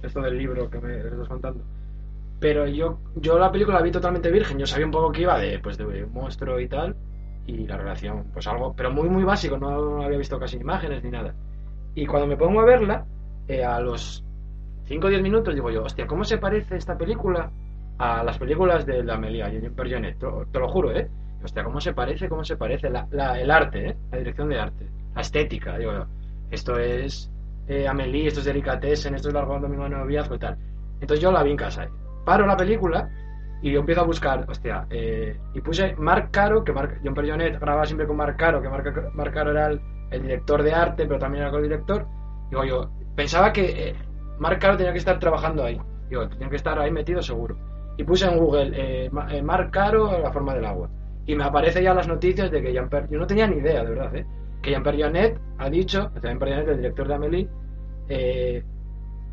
esto 0.01 0.21
del 0.21 0.37
libro 0.37 0.69
que 0.69 0.79
me 0.79 0.97
estás 0.97 1.27
contando. 1.27 1.63
Pero 2.39 2.67
yo, 2.67 2.99
yo 3.15 3.39
la 3.39 3.51
película 3.51 3.77
la 3.77 3.83
vi 3.83 3.91
totalmente 3.91 4.29
virgen. 4.29 4.59
Yo 4.59 4.67
sabía 4.67 4.85
un 4.85 4.91
poco 4.91 5.11
que 5.11 5.21
iba 5.21 5.39
de, 5.39 5.59
pues, 5.59 5.77
de 5.77 6.03
un 6.03 6.13
monstruo 6.13 6.59
y 6.59 6.67
tal. 6.67 6.95
Y 7.45 7.65
la 7.67 7.77
relación, 7.77 8.25
pues 8.33 8.47
algo, 8.47 8.73
pero 8.75 8.91
muy, 8.91 9.09
muy 9.09 9.23
básico. 9.23 9.57
No 9.57 10.01
había 10.03 10.17
visto 10.17 10.39
casi 10.39 10.57
imágenes 10.57 11.03
ni 11.03 11.11
nada. 11.11 11.33
Y 11.95 12.05
cuando 12.05 12.27
me 12.27 12.37
pongo 12.37 12.61
a 12.61 12.65
verla, 12.65 13.05
eh, 13.47 13.63
a 13.63 13.79
los 13.79 14.23
5 14.85 15.07
o 15.07 15.09
10 15.09 15.21
minutos 15.21 15.55
digo 15.55 15.69
yo, 15.71 15.83
hostia, 15.83 16.07
¿cómo 16.07 16.23
se 16.23 16.37
parece 16.37 16.75
esta 16.75 16.97
película 16.97 17.51
a 17.97 18.23
las 18.23 18.37
películas 18.37 18.85
de 18.85 19.03
la 19.03 19.15
Amelia 19.15 19.49
y 19.53 19.59
Perjonet? 19.69 20.17
Te, 20.19 20.27
te 20.51 20.59
lo 20.59 20.67
juro, 20.69 20.91
¿eh? 20.91 21.09
Hostia, 21.43 21.63
¿cómo 21.63 21.79
se 21.81 21.93
parece? 21.93 22.29
¿Cómo 22.29 22.43
se 22.43 22.55
parece? 22.57 22.89
La, 22.89 23.07
la- 23.11 23.39
el 23.39 23.51
arte, 23.51 23.89
¿eh? 23.89 23.97
La 24.11 24.17
dirección 24.19 24.49
de 24.49 24.59
arte. 24.59 24.87
La 25.15 25.21
estética, 25.21 25.77
digo. 25.77 26.05
Esto 26.51 26.77
es 26.77 27.31
eh, 27.67 27.87
Amelie, 27.87 28.27
esto 28.27 28.39
es 28.39 28.45
Delicatessen, 28.45 29.15
esto 29.15 29.27
es 29.29 29.33
Largo 29.33 29.59
Domingo 29.59 29.83
de 29.83 29.89
Noviazgo 29.91 30.35
y 30.35 30.39
tal. 30.39 30.57
Entonces 31.01 31.21
yo 31.21 31.31
la 31.31 31.43
vi 31.43 31.51
en 31.51 31.57
casa. 31.57 31.83
¿eh? 31.85 31.89
Paro 32.25 32.45
la 32.45 32.55
película 32.57 33.09
y 33.61 33.71
yo 33.71 33.79
empiezo 33.79 34.01
a 34.01 34.05
buscar, 34.05 34.45
hostia, 34.49 34.85
eh, 34.89 35.37
y 35.53 35.61
puse 35.61 35.95
Marc 35.97 36.31
Caro, 36.31 36.63
que 36.63 36.73
Marc, 36.73 36.99
John 37.03 37.13
Perjonet 37.13 37.59
grababa 37.59 37.85
siempre 37.85 38.05
con 38.07 38.17
Marc 38.17 38.37
Caro, 38.37 38.61
que 38.61 38.69
Marc, 38.69 39.13
Marc 39.13 39.33
Caro 39.33 39.51
era 39.51 39.67
el, 39.67 39.81
director 40.21 40.61
de 40.63 40.73
arte, 40.73 41.05
pero 41.07 41.19
también 41.19 41.45
era 41.45 41.55
el 41.57 41.63
director. 41.63 42.05
Digo 42.49 42.63
yo, 42.65 42.91
pensaba 43.15 43.51
que 43.53 43.89
eh, 43.89 43.95
Caro 44.59 44.77
tenía 44.77 44.91
que 44.91 44.99
estar 44.99 45.17
trabajando 45.19 45.63
ahí. 45.63 45.79
Digo, 46.09 46.27
tenía 46.29 46.49
que 46.49 46.57
estar 46.57 46.77
ahí 46.79 46.91
metido 46.91 47.21
seguro. 47.21 47.57
Y 47.97 48.03
puse 48.03 48.25
en 48.25 48.37
Google, 48.37 48.71
eh, 48.75 49.11
eh, 49.29 49.41
Marc 49.41 49.71
Caro, 49.71 50.19
la 50.19 50.31
forma 50.31 50.55
del 50.55 50.65
agua. 50.65 50.89
Y 51.25 51.35
me 51.35 51.43
aparece 51.43 51.83
ya 51.83 51.93
las 51.93 52.07
noticias 52.07 52.51
de 52.51 52.61
que 52.61 52.73
Jean 52.73 52.89
Per... 52.89 53.07
Yo 53.09 53.19
no 53.19 53.27
tenía 53.27 53.47
ni 53.47 53.57
idea, 53.57 53.83
de 53.83 53.89
verdad, 53.89 54.15
¿eh? 54.15 54.25
Que 54.61 54.71
Jean 54.71 54.83
Perjonet 54.83 55.39
ha 55.57 55.69
dicho, 55.69 56.11
Jean 56.21 56.39
Perjonet, 56.39 56.67
el 56.67 56.77
director 56.77 57.07
de 57.07 57.13
Amélie, 57.13 57.49
eh, 58.09 58.63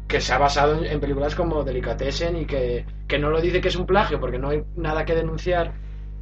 que 0.07 0.21
se 0.21 0.33
ha 0.33 0.39
basado 0.39 0.85
en 0.85 1.01
películas 1.01 1.35
como 1.35 1.63
Delicatessen 1.63 2.37
y 2.37 2.45
que, 2.45 2.85
que 3.07 3.19
no 3.19 3.31
lo 3.31 3.41
dice 3.41 3.61
que 3.61 3.69
es 3.69 3.77
un 3.77 3.87
plagio 3.87 4.19
porque 4.19 4.39
no 4.39 4.49
hay 4.49 4.65
nada 4.75 5.05
que 5.05 5.15
denunciar, 5.15 5.73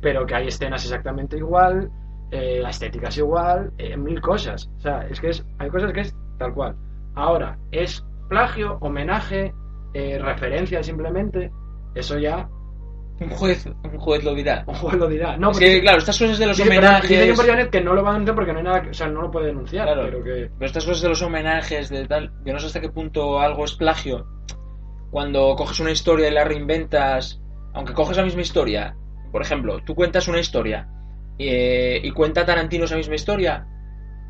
pero 0.01 0.27
que 0.27 0.35
hay 0.35 0.49
escenas 0.49 0.85
exactamente 0.85 1.39
igual, 1.39 1.91
eh, 2.31 2.61
la 2.61 2.69
estética 2.69 3.09
es 3.09 3.17
igual, 3.17 3.73
eh, 3.79 3.97
mil 3.97 4.21
cosas. 4.21 4.71
O 4.77 4.81
sea, 4.81 5.07
es 5.09 5.21
que 5.21 5.31
es, 5.31 5.45
hay 5.59 5.71
cosas 5.71 5.93
que 5.93 6.01
es 6.01 6.15
tal 6.39 6.53
cual. 6.53 6.77
Ahora, 7.15 7.59
¿es 7.71 8.05
plagio, 8.29 8.77
homenaje, 8.81 9.55
eh, 9.95 10.19
referencia 10.19 10.83
simplemente? 10.83 11.51
Eso 11.95 12.19
ya 12.19 12.49
Un 13.21 13.31
juez, 13.31 13.67
un 13.67 13.99
juez 13.99 14.23
lo 14.23 14.35
dirá. 14.35 14.63
un 14.67 14.75
juez 14.75 14.95
lo 14.97 15.09
dirá. 15.09 15.37
No, 15.37 15.51
Es 15.51 15.57
porque- 15.57 15.73
que, 15.75 15.81
claro, 15.81 15.99
estas 15.99 16.17
cosas 16.19 16.39
de 16.39 16.47
los 16.47 16.57
Dice, 16.57 16.69
pero 16.69 16.81
homenajes. 16.83 17.09
dice 17.11 17.53
John 17.53 17.71
que 17.71 17.81
no 17.81 17.95
lo 17.95 18.03
va 18.05 18.11
a 18.11 18.13
denunciar 18.13 18.35
porque 18.37 18.53
no 18.53 18.59
hay 18.59 18.65
nada, 18.65 18.83
que- 18.83 18.91
o 18.91 18.95
sea, 18.95 19.09
no 19.09 19.23
lo 19.23 19.31
puede 19.31 19.47
denunciar, 19.47 19.87
Claro. 19.87 20.03
pero 20.05 20.23
que 20.23 20.31
Pero 20.57 20.67
estas 20.67 20.85
cosas 20.85 21.03
de 21.03 21.09
los 21.09 21.23
homenajes, 21.23 21.89
de 21.89 22.07
tal, 22.07 22.33
yo 22.45 22.53
no 22.53 22.59
sé 22.61 22.67
hasta 22.67 22.81
qué 22.81 22.91
punto 22.91 23.41
algo 23.41 23.65
es 23.65 23.75
plagio. 23.75 24.27
Cuando 25.11 25.57
coges 25.57 25.81
una 25.81 25.91
historia 25.91 26.29
y 26.29 26.33
la 26.33 26.45
reinventas, 26.45 27.41
aunque 27.75 27.95
coges 27.95 28.17
la 28.17 28.25
misma 28.25 28.43
historia, 28.43 28.95
por 29.33 29.43
ejemplo, 29.43 29.81
tú 29.85 29.95
cuentas 29.95 30.29
una 30.29 30.39
historia 30.41 30.89
eh, 31.41 32.01
y 32.03 32.11
cuenta 32.11 32.45
Tarantino 32.45 32.85
esa 32.85 32.97
misma 32.97 33.15
historia 33.15 33.67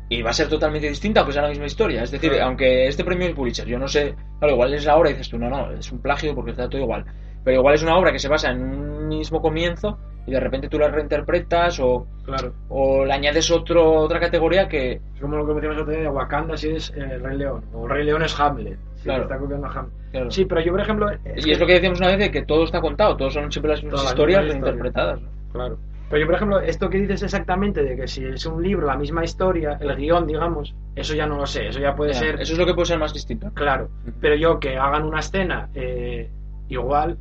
y 0.09 0.21
va 0.21 0.29
a 0.29 0.33
ser 0.33 0.47
totalmente 0.47 0.87
distinta 0.87 1.19
aunque 1.21 1.33
sea 1.33 1.41
la 1.43 1.49
misma 1.49 1.65
historia. 1.65 2.03
Es 2.03 2.11
decir, 2.11 2.29
Claro. 2.31 2.45
aunque 2.45 2.87
este 2.87 3.03
premio 3.03 3.27
es 3.27 3.33
Pulitzer, 3.35 3.67
yo 3.67 3.77
no 3.79 3.87
sé, 3.87 4.15
claro, 4.39 4.53
igual 4.53 4.73
es 4.73 4.85
la 4.85 4.99
y 4.99 5.09
dices 5.09 5.29
tú, 5.29 5.37
no, 5.37 5.49
no, 5.49 5.71
es 5.71 5.91
un 5.91 6.01
plagio 6.01 6.33
porque 6.35 6.51
está 6.51 6.67
todo 6.69 6.81
igual. 6.81 7.05
Pero 7.49 7.61
igual 7.61 7.73
es 7.73 7.81
una 7.81 7.97
obra 7.97 8.11
que 8.11 8.19
se 8.19 8.27
basa 8.27 8.51
en 8.51 8.61
un 8.61 9.07
mismo 9.07 9.41
comienzo 9.41 9.97
y 10.27 10.31
de 10.31 10.39
repente 10.39 10.69
tú 10.69 10.77
la 10.77 10.87
reinterpretas 10.89 11.79
o, 11.79 12.05
claro. 12.23 12.53
o 12.69 13.03
le 13.05 13.11
añades 13.11 13.49
otro, 13.49 13.91
otra 14.01 14.19
categoría 14.19 14.67
que, 14.67 15.01
Es 15.15 15.19
como 15.19 15.35
lo 15.35 15.47
que 15.47 15.53
decíamos 15.55 15.81
otro 15.81 15.91
día 15.91 16.01
de 16.03 16.09
Wakanda 16.09 16.55
si 16.55 16.69
es 16.69 16.91
eh, 16.95 17.13
el 17.13 17.23
Rey 17.23 17.39
León, 17.39 17.63
o 17.73 17.87
Rey 17.87 18.05
León 18.05 18.21
es 18.21 18.39
Hamlet. 18.39 18.77
si 18.97 19.03
Claro. 19.05 19.23
está 19.23 19.39
copiando 19.39 19.65
a 19.65 19.71
Hamlet. 19.71 19.93
claro, 20.11 20.29
Sí, 20.29 20.45
pero 20.45 20.61
yo, 20.61 20.71
por 20.73 20.81
ejemplo. 20.81 21.09
Y 21.37 21.49
es 21.51 21.59
lo 21.59 21.65
que 21.65 21.73
decíamos 21.73 21.97
una 21.99 22.09
vez 22.09 22.19
de 22.19 22.29
que 22.29 22.43
todo 22.43 22.65
está 22.65 22.81
contado, 22.81 23.17
todos 23.17 23.33
son 23.33 23.51
siempre 23.51 23.71
las 23.71 23.83
mismas 23.83 24.03
historias 24.03 24.45
reinterpretadas. 24.45 25.19
¿no? 25.19 25.27
Claro. 25.51 25.79
Pero 26.11 26.19
yo, 26.21 26.25
por 26.27 26.35
ejemplo, 26.35 26.59
esto 26.59 26.89
que 26.89 26.99
dices 26.99 27.23
exactamente 27.23 27.83
de 27.83 27.95
que 27.95 28.07
si 28.07 28.25
es 28.25 28.45
un 28.45 28.61
libro, 28.61 28.85
la 28.85 28.95
misma 28.95 29.23
historia, 29.23 29.77
el 29.81 29.95
guion, 29.95 30.27
digamos, 30.27 30.75
eso 30.95 31.15
ya 31.15 31.25
no 31.25 31.37
lo 31.37 31.47
sé. 31.47 31.67
Eso 31.69 31.79
ya 31.79 31.95
puede 31.95 32.13
Ya, 32.13 32.19
ser. 32.19 32.41
Eso 32.41 32.53
es 32.53 32.59
lo 32.59 32.65
que 32.67 32.73
puede 32.75 32.85
ser 32.87 32.99
más 32.99 33.13
distinto. 33.13 33.49
Claro. 33.55 33.89
Pero 34.21 34.35
yo 34.35 34.59
que 34.59 34.77
hagan 34.77 35.03
una 35.05 35.19
escena 35.19 35.69
eh, 35.73 36.29
igual. 36.67 37.17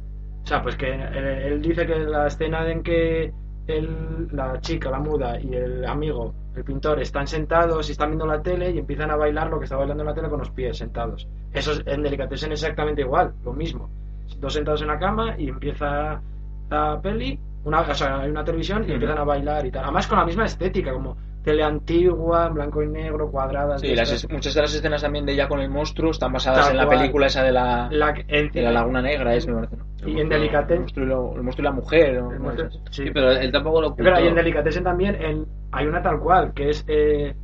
O 0.49 0.51
sea, 0.51 0.63
pues 0.63 0.77
que 0.77 0.89
eh, 0.89 1.47
él 1.49 1.61
dice 1.61 1.85
que 1.87 1.95
la 1.99 2.27
escena 2.27 2.67
en 2.71 2.83
que 2.83 3.31
el- 3.67 4.29
la 4.33 4.59
chica, 4.63 4.91
la 4.91 4.99
muda 4.99 5.39
y 5.39 5.55
el 5.55 5.85
amigo, 5.85 6.33
el 6.57 6.65
pintor, 6.65 7.03
están 7.03 7.27
sentados 7.27 7.87
y 7.91 7.93
están 7.93 8.09
viendo 8.13 8.25
la 8.25 8.41
tele 8.41 8.71
y 8.71 8.79
empiezan 8.79 9.11
a 9.11 9.17
bailar 9.17 9.51
lo 9.51 9.59
que 9.59 9.65
está 9.65 9.77
bailando 9.77 10.05
en 10.05 10.09
la 10.09 10.15
tele 10.15 10.31
con 10.31 10.39
los 10.39 10.49
pies 10.51 10.79
sentados. 10.79 11.29
Eso 11.53 11.73
es, 11.73 11.83
en 11.85 12.03
Delicatessen 12.03 12.51
es 12.53 12.63
exactamente 12.63 13.03
igual, 13.03 13.35
lo 13.45 13.53
mismo. 13.53 13.91
Dos 14.39 14.55
sentados 14.55 14.81
en 14.81 14.89
la 14.89 14.99
cama 14.99 15.35
y 15.39 15.51
empieza 15.51 16.23
la 16.71 16.99
peli, 17.03 17.39
una, 17.65 17.83
o 17.83 17.95
sea, 17.95 18.21
hay 18.21 18.31
una 18.31 18.43
televisión 18.43 18.87
y 18.89 18.93
empiezan 18.93 19.19
a 19.19 19.25
bailar 19.25 19.67
y 19.67 19.71
tal. 19.71 19.85
Además 19.85 20.07
con 20.07 20.19
la 20.19 20.25
misma 20.25 20.47
estética, 20.47 20.95
como 20.95 21.15
tele 21.49 21.63
antigua, 21.63 22.47
en 22.49 22.55
blanco 22.55 22.83
y 22.83 22.89
negro. 22.89 23.31
Sí, 23.79 23.95
las, 23.95 24.13
es- 24.13 24.29
muchas 24.31 24.53
de 24.55 24.61
las 24.61 24.75
escenas 24.75 25.01
también 25.01 25.25
de 25.25 25.33
ella 25.33 25.49
con 25.49 25.61
el 25.61 25.71
monstruo 25.71 26.11
están 26.11 26.33
basadas 26.33 26.67
Tal 26.67 26.73
en 26.73 26.77
la 26.77 26.89
película 26.89 27.27
esa 27.27 27.43
de 27.43 27.53
la, 27.53 27.89
de 27.89 28.63
la 28.63 28.71
Laguna 28.71 29.01
Negra, 29.01 29.35
es, 29.35 29.47
me 29.47 29.55
parece. 29.55 29.77
¿no? 29.77 30.09
Y 30.09 30.21
en 30.21 30.31
El 30.33 30.43
Delicatessen- 30.43 30.81
monstruo 30.81 31.35
el 31.37 31.43
monstruo 31.43 31.63
y 31.63 31.65
la 31.65 31.73
mujer. 31.73 32.23
pero 33.15 33.31
él 33.33 33.51
tampoco 33.51 33.81
lo 33.81 33.95
verdad, 33.95 34.21
y 34.21 34.27
en. 34.29 34.35
Delicatessen 34.35 34.85
también 34.85 35.15
en- 35.23 35.47
hay 35.73 35.87
una 35.87 36.03
tal 36.03 36.19
cual, 36.21 36.53
que 36.53 36.69
es 36.71 36.85
eh, 36.87 37.35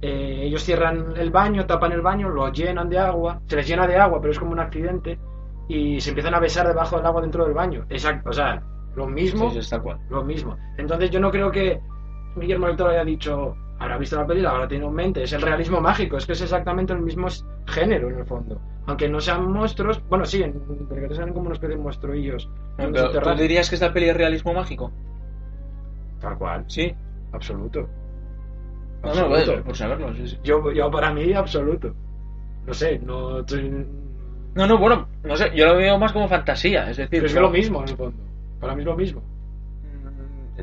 eh, 0.00 0.40
ellos 0.44 0.62
cierran 0.62 1.14
el 1.16 1.30
baño, 1.30 1.66
tapan 1.66 1.92
el 1.92 2.00
baño, 2.00 2.28
lo 2.30 2.50
llenan 2.50 2.88
de 2.88 2.98
agua, 2.98 3.40
se 3.46 3.56
les 3.56 3.66
llena 3.68 3.86
de 3.86 3.96
agua, 3.96 4.20
pero 4.20 4.32
es 4.32 4.38
como 4.38 4.52
un 4.52 4.60
accidente, 4.60 5.18
y 5.68 6.00
se 6.00 6.10
empiezan 6.10 6.34
a 6.34 6.40
besar 6.40 6.66
debajo 6.66 6.96
del 6.96 7.06
agua 7.06 7.20
dentro 7.20 7.44
del 7.44 7.54
baño. 7.54 7.84
Exacto, 7.90 8.30
o 8.30 8.32
sea, 8.32 8.62
lo 8.96 9.06
mismo, 9.06 9.48
Sí, 9.48 9.54
sí, 9.54 9.58
es 9.60 9.70
tal 9.70 9.82
cual. 9.82 9.98
lo 10.10 10.22
mismo. 10.24 10.56
Entonces 10.78 11.10
yo 11.10 11.20
no 11.20 11.30
creo 11.30 11.50
que 11.50 11.80
Guillermo 12.36 12.66
del 12.66 12.76
Toro 12.76 12.90
haya 12.90 13.04
dicho, 13.04 13.56
habrá 13.78 13.98
visto 13.98 14.16
la 14.16 14.26
película, 14.26 14.50
ahora 14.50 14.68
tiene 14.68 14.86
en 14.86 14.92
mente, 14.94 15.22
es 15.22 15.32
el 15.32 15.42
realismo 15.42 15.80
mágico, 15.80 16.16
es 16.16 16.26
que 16.26 16.32
es 16.32 16.40
exactamente 16.42 16.92
el 16.92 17.00
mismo 17.00 17.28
género 17.66 18.10
en 18.10 18.18
el 18.18 18.26
fondo. 18.26 18.60
Aunque 18.86 19.08
no 19.08 19.20
sean 19.20 19.50
monstruos, 19.50 20.02
bueno, 20.08 20.24
sí, 20.26 20.42
en 20.42 20.52
que 21.08 21.14
salen 21.14 21.32
como 21.32 21.46
una 21.46 21.54
especie 21.54 21.76
de 21.76 21.82
monstruillos. 21.82 22.48
No, 22.78 22.84
en 22.84 22.92
pero, 22.92 23.10
¿Tú 23.10 23.34
dirías 23.42 23.68
que 23.68 23.76
esta 23.76 23.92
peli 23.92 24.08
es 24.10 24.16
realismo 24.16 24.52
mágico? 24.52 24.92
Tal 26.20 26.36
cual, 26.38 26.64
Sí. 26.68 26.94
absoluto. 27.32 27.80
No, 29.02 29.08
no, 29.14 29.20
Absoluto. 29.20 29.46
bueno, 29.52 29.64
por 29.64 29.76
saberlo. 29.76 30.14
sí, 30.14 30.28
sí. 30.28 30.38
Yo, 30.42 30.72
yo 30.72 30.90
para 30.90 31.12
mí, 31.12 31.32
absoluto. 31.34 31.94
No 32.66 32.72
sé, 32.74 32.98
no 32.98 33.40
estoy... 33.40 33.68
No, 34.54 34.66
no, 34.66 34.78
bueno, 34.78 35.08
no 35.24 35.36
sé, 35.36 35.50
yo 35.54 35.66
lo 35.66 35.76
veo 35.76 35.98
más 35.98 36.12
como 36.12 36.28
fantasía, 36.28 36.88
es 36.90 36.96
decir... 36.96 37.08
Pero 37.10 37.26
es 37.26 37.34
que 37.34 37.40
lo 37.40 37.50
mismo 37.50 37.82
en 37.82 37.88
el 37.88 37.96
fondo. 37.96 38.22
Para 38.60 38.74
mí 38.74 38.80
es 38.80 38.86
lo 38.86 38.96
mismo. 38.96 39.22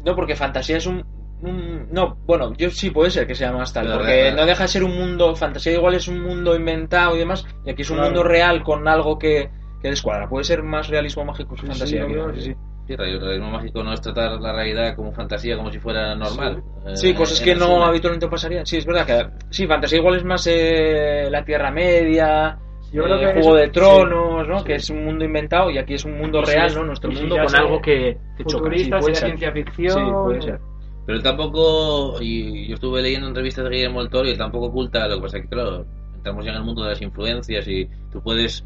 No, 0.06 0.16
porque 0.16 0.36
fantasía 0.36 0.78
es 0.78 0.88
un- 0.88 1.04
No, 1.42 2.18
bueno, 2.26 2.54
yo 2.56 2.70
sí 2.70 2.90
puede 2.92 3.10
ser 3.10 3.26
que 3.28 3.36
sea 3.36 3.52
más 3.52 3.74
tal, 3.74 3.92
porque 3.92 4.06
real. 4.08 4.36
no 4.36 4.46
deja 4.46 4.64
de 4.64 4.68
ser 4.70 4.84
un 4.84 4.96
mundo... 4.98 5.36
Fantasía 5.36 5.74
igual 5.74 5.96
es 5.96 6.08
un 6.08 6.22
mundo 6.22 6.56
inventado 6.56 7.16
y 7.16 7.20
demás, 7.20 7.46
y 7.66 7.72
aquí 7.72 7.82
es 7.82 7.90
un 7.90 7.98
Claro. 7.98 8.12
mundo 8.12 8.24
real 8.24 8.64
con 8.64 8.88
algo 8.88 9.18
que, 9.18 9.50
que 9.82 9.90
descuadra. 9.90 10.30
Puede 10.30 10.44
ser 10.44 10.62
más 10.64 10.88
realismo 10.88 11.26
mágico 11.26 11.56
que 11.56 11.62
Sí, 11.62 11.68
fantasía. 11.68 12.06
sí, 12.36 12.42
sí, 12.42 12.56
el 12.88 13.20
realismo 13.22 13.50
mágico 13.52 13.84
no 13.84 13.94
es 13.94 14.02
tratar 14.02 14.40
la 14.40 14.54
realidad 14.54 14.96
como 14.96 15.12
fantasía, 15.14 15.56
como 15.58 15.72
si 15.72 15.80
fuera 15.80 16.14
normal. 16.16 16.62
Eh, 16.86 16.96
Sí, 16.98 17.14
cosas 17.14 17.40
en 17.40 17.46
que 17.46 17.56
no 17.56 17.84
habitualmente 17.86 18.28
pasarían. 18.28 18.66
Sí, 18.66 18.78
es 18.78 18.86
verdad 18.86 19.06
que 19.06 19.28
sí, 19.50 19.66
fantasía 19.66 19.98
igual 20.00 20.16
es 20.18 20.24
más 20.26 20.46
eh, 20.48 21.28
la 21.32 21.44
Tierra 21.46 21.72
Media, 21.72 22.58
Yo 22.92 23.04
creo 23.04 23.16
eh, 23.16 23.26
Juego 23.34 23.40
eso- 23.40 23.56
de 23.56 23.68
Tronos, 23.70 24.44
sí, 24.44 24.50
¿no? 24.52 24.60
sí. 24.60 24.66
Que 24.66 24.76
es 24.76 24.90
un 24.90 25.06
mundo 25.06 25.24
inventado 25.26 25.72
y 25.72 25.78
aquí 25.78 25.94
es 25.94 26.04
un 26.06 26.18
mundo 26.18 26.42
Y 26.42 26.46
si 26.46 26.52
real, 26.54 26.68
es- 26.68 26.76
¿no? 26.76 26.84
Nuestro 26.84 27.12
mundo 27.12 27.36
con 27.44 27.56
algo 27.56 27.82
que, 27.82 28.18
que 28.38 28.44
choca. 28.46 28.70
Sí, 28.78 28.90
puede 28.90 29.16
ser. 29.16 29.26
ciencia 29.28 29.52
ficción. 29.54 29.94
Sí, 30.06 30.12
puede 30.24 30.42
ser. 30.42 30.60
Pero 31.06 31.18
él 31.18 31.24
tampoco, 31.24 32.18
y 32.22 32.68
yo 32.68 32.76
estuve 32.76 33.02
leyendo 33.02 33.28
entrevistas 33.28 33.64
de 33.66 33.72
Guillermo 33.72 34.02
del 34.02 34.10
Toro 34.10 34.28
y 34.28 34.32
él 34.32 34.38
tampoco 34.38 34.68
oculta, 34.68 35.08
lo 35.08 35.16
que 35.16 35.22
pasa 35.24 35.38
es 35.38 35.44
que 35.44 35.50
claro, 35.50 35.86
entramos 36.16 36.46
ya 36.46 36.52
en 36.52 36.58
el 36.58 36.64
mundo 36.64 36.84
de 36.84 36.90
las 36.92 37.02
influencias 37.02 37.68
y 37.68 37.88
tú 38.12 38.22
puedes 38.22 38.64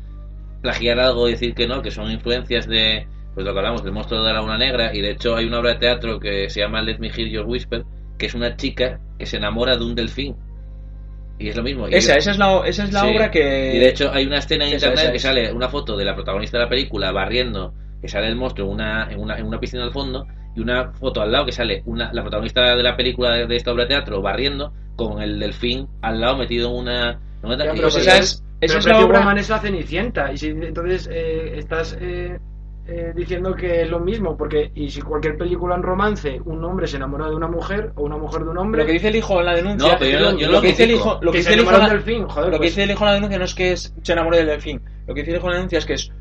plagiar 0.61 0.99
algo 0.99 1.27
y 1.27 1.31
decir 1.31 1.53
que 1.55 1.67
no, 1.67 1.81
que 1.81 1.91
son 1.91 2.11
influencias 2.11 2.67
de, 2.67 3.07
pues 3.33 3.45
lo 3.45 3.53
que 3.53 3.59
hablamos, 3.59 3.83
del 3.83 3.93
monstruo 3.93 4.21
de 4.23 4.33
la 4.33 4.41
luna 4.41 4.57
negra 4.57 4.93
y 4.93 5.01
de 5.01 5.11
hecho 5.11 5.35
hay 5.35 5.45
una 5.45 5.59
obra 5.59 5.73
de 5.73 5.79
teatro 5.79 6.19
que 6.19 6.49
se 6.49 6.59
llama 6.59 6.81
Let 6.81 6.99
Me 6.99 7.07
Hear 7.07 7.29
Your 7.29 7.45
Whisper, 7.45 7.85
que 8.17 8.25
es 8.25 8.33
una 8.35 8.55
chica 8.57 8.99
que 9.17 9.25
se 9.25 9.37
enamora 9.37 9.77
de 9.77 9.83
un 9.85 9.95
delfín. 9.95 10.35
Y 11.37 11.49
es 11.49 11.55
lo 11.57 11.63
mismo. 11.63 11.87
Esa, 11.87 12.13
yo- 12.13 12.19
esa 12.19 12.31
es 12.31 12.37
la, 12.37 12.61
esa 12.65 12.83
es 12.85 12.93
la 12.93 13.01
Sí. 13.01 13.07
obra 13.15 13.29
que... 13.31 13.75
Y 13.75 13.79
de 13.79 13.89
hecho 13.89 14.09
hay 14.11 14.25
una 14.25 14.37
escena 14.37 14.65
en 14.67 14.73
Esa, 14.73 14.87
internet 14.87 15.03
esa 15.05 15.11
que 15.13 15.19
sale 15.19 15.51
una 15.53 15.67
foto 15.69 15.97
de 15.97 16.05
la 16.05 16.15
protagonista 16.15 16.57
de 16.57 16.63
la 16.63 16.69
película 16.69 17.11
barriendo, 17.11 17.73
que 18.01 18.07
sale 18.07 18.27
el 18.27 18.35
monstruo 18.35 18.67
en 18.67 18.73
una, 18.73 19.11
en 19.11 19.19
una, 19.19 19.37
en 19.37 19.45
una 19.45 19.59
piscina 19.59 19.83
al 19.83 19.91
fondo, 19.91 20.25
y 20.55 20.61
una 20.61 20.91
foto 20.93 21.21
al 21.21 21.31
lado 21.31 21.45
que 21.45 21.51
sale 21.51 21.83
una, 21.85 22.11
la 22.13 22.21
protagonista 22.21 22.75
de 22.75 22.81
la 22.83 22.95
película 22.95 23.31
de, 23.31 23.47
de 23.47 23.55
esta 23.55 23.71
obra 23.71 23.83
de 23.83 23.89
teatro 23.89 24.21
barriendo 24.21 24.71
con 24.95 25.21
el 25.21 25.39
delfín 25.39 25.87
al 26.01 26.21
lado 26.21 26.37
metido 26.37 26.69
en 26.69 26.75
una... 26.77 27.19
una- 27.43 27.65
Ya, 27.65 27.71
pero 27.73 27.87
esa 27.89 28.17
es, 28.17 28.43
Pero 28.59 28.71
esa 28.73 28.79
es 28.79 28.85
la 28.85 29.05
obra... 29.05 29.19
Woman 29.19 29.37
es 29.37 29.49
la 29.49 29.59
Cenicienta. 29.59 30.31
Y 30.31 30.37
si 30.37 30.47
entonces 30.49 31.09
eh, 31.11 31.57
estás 31.57 31.97
eh, 31.99 32.39
eh, 32.87 33.11
diciendo 33.15 33.53
que 33.55 33.81
es 33.81 33.89
lo 33.89 33.99
mismo, 33.99 34.37
porque 34.37 34.71
y 34.75 34.89
si 34.89 35.01
cualquier 35.01 35.37
película 35.37 35.75
en 35.75 35.83
romance 35.83 36.39
un 36.45 36.63
hombre 36.63 36.87
se 36.87 36.95
enamora 36.97 37.27
de 37.27 37.35
una 37.35 37.47
mujer 37.49 37.91
o 37.95 38.03
una 38.03 38.15
mujer 38.17 38.43
de 38.43 38.49
un 38.51 38.57
hombre, 38.57 38.81
Lo 38.81 38.87
que 38.87 38.93
dice 38.93 39.09
el 39.09 39.17
hijo 39.17 39.39
en 39.41 39.45
la 39.47 39.55
denuncia... 39.55 39.91
No, 39.91 39.99
pero 39.99 40.11
yo 40.11 40.19
no- 40.31 40.37
yo 40.39 40.45
no 40.47 40.51
lo 40.53 40.57
lo 40.57 40.61
que 40.61 40.67
dice 40.69 40.83
el 40.85 40.91
hijo... 40.91 41.19
Lo 41.21 41.31
que 41.31 41.31
que 41.31 41.37
dice 41.39 41.53
el 41.55 41.59
hijo 41.61 41.71
la- 41.71 41.89
delfín, 41.89 42.27
joder, 42.29 42.51
Lo 42.53 42.59
que 42.59 42.65
dice 42.67 42.83
el 42.83 42.91
hijo 42.91 43.03
en 43.03 43.07
la 43.07 43.13
denuncia 43.15 43.37
no 43.39 43.45
es 43.45 43.53
que 43.55 43.71
es, 43.73 43.93
se 44.01 44.13
enamore 44.13 44.37
del 44.37 44.47
delfín. 44.47 44.81
Lo 45.07 45.13
que 45.13 45.19
dice 45.21 45.31
el 45.31 45.37
hijo 45.37 45.47
en 45.47 45.51
la 45.51 45.55
denuncia 45.57 45.79
es 45.79 45.85
que 45.85 45.93
es 45.93 46.11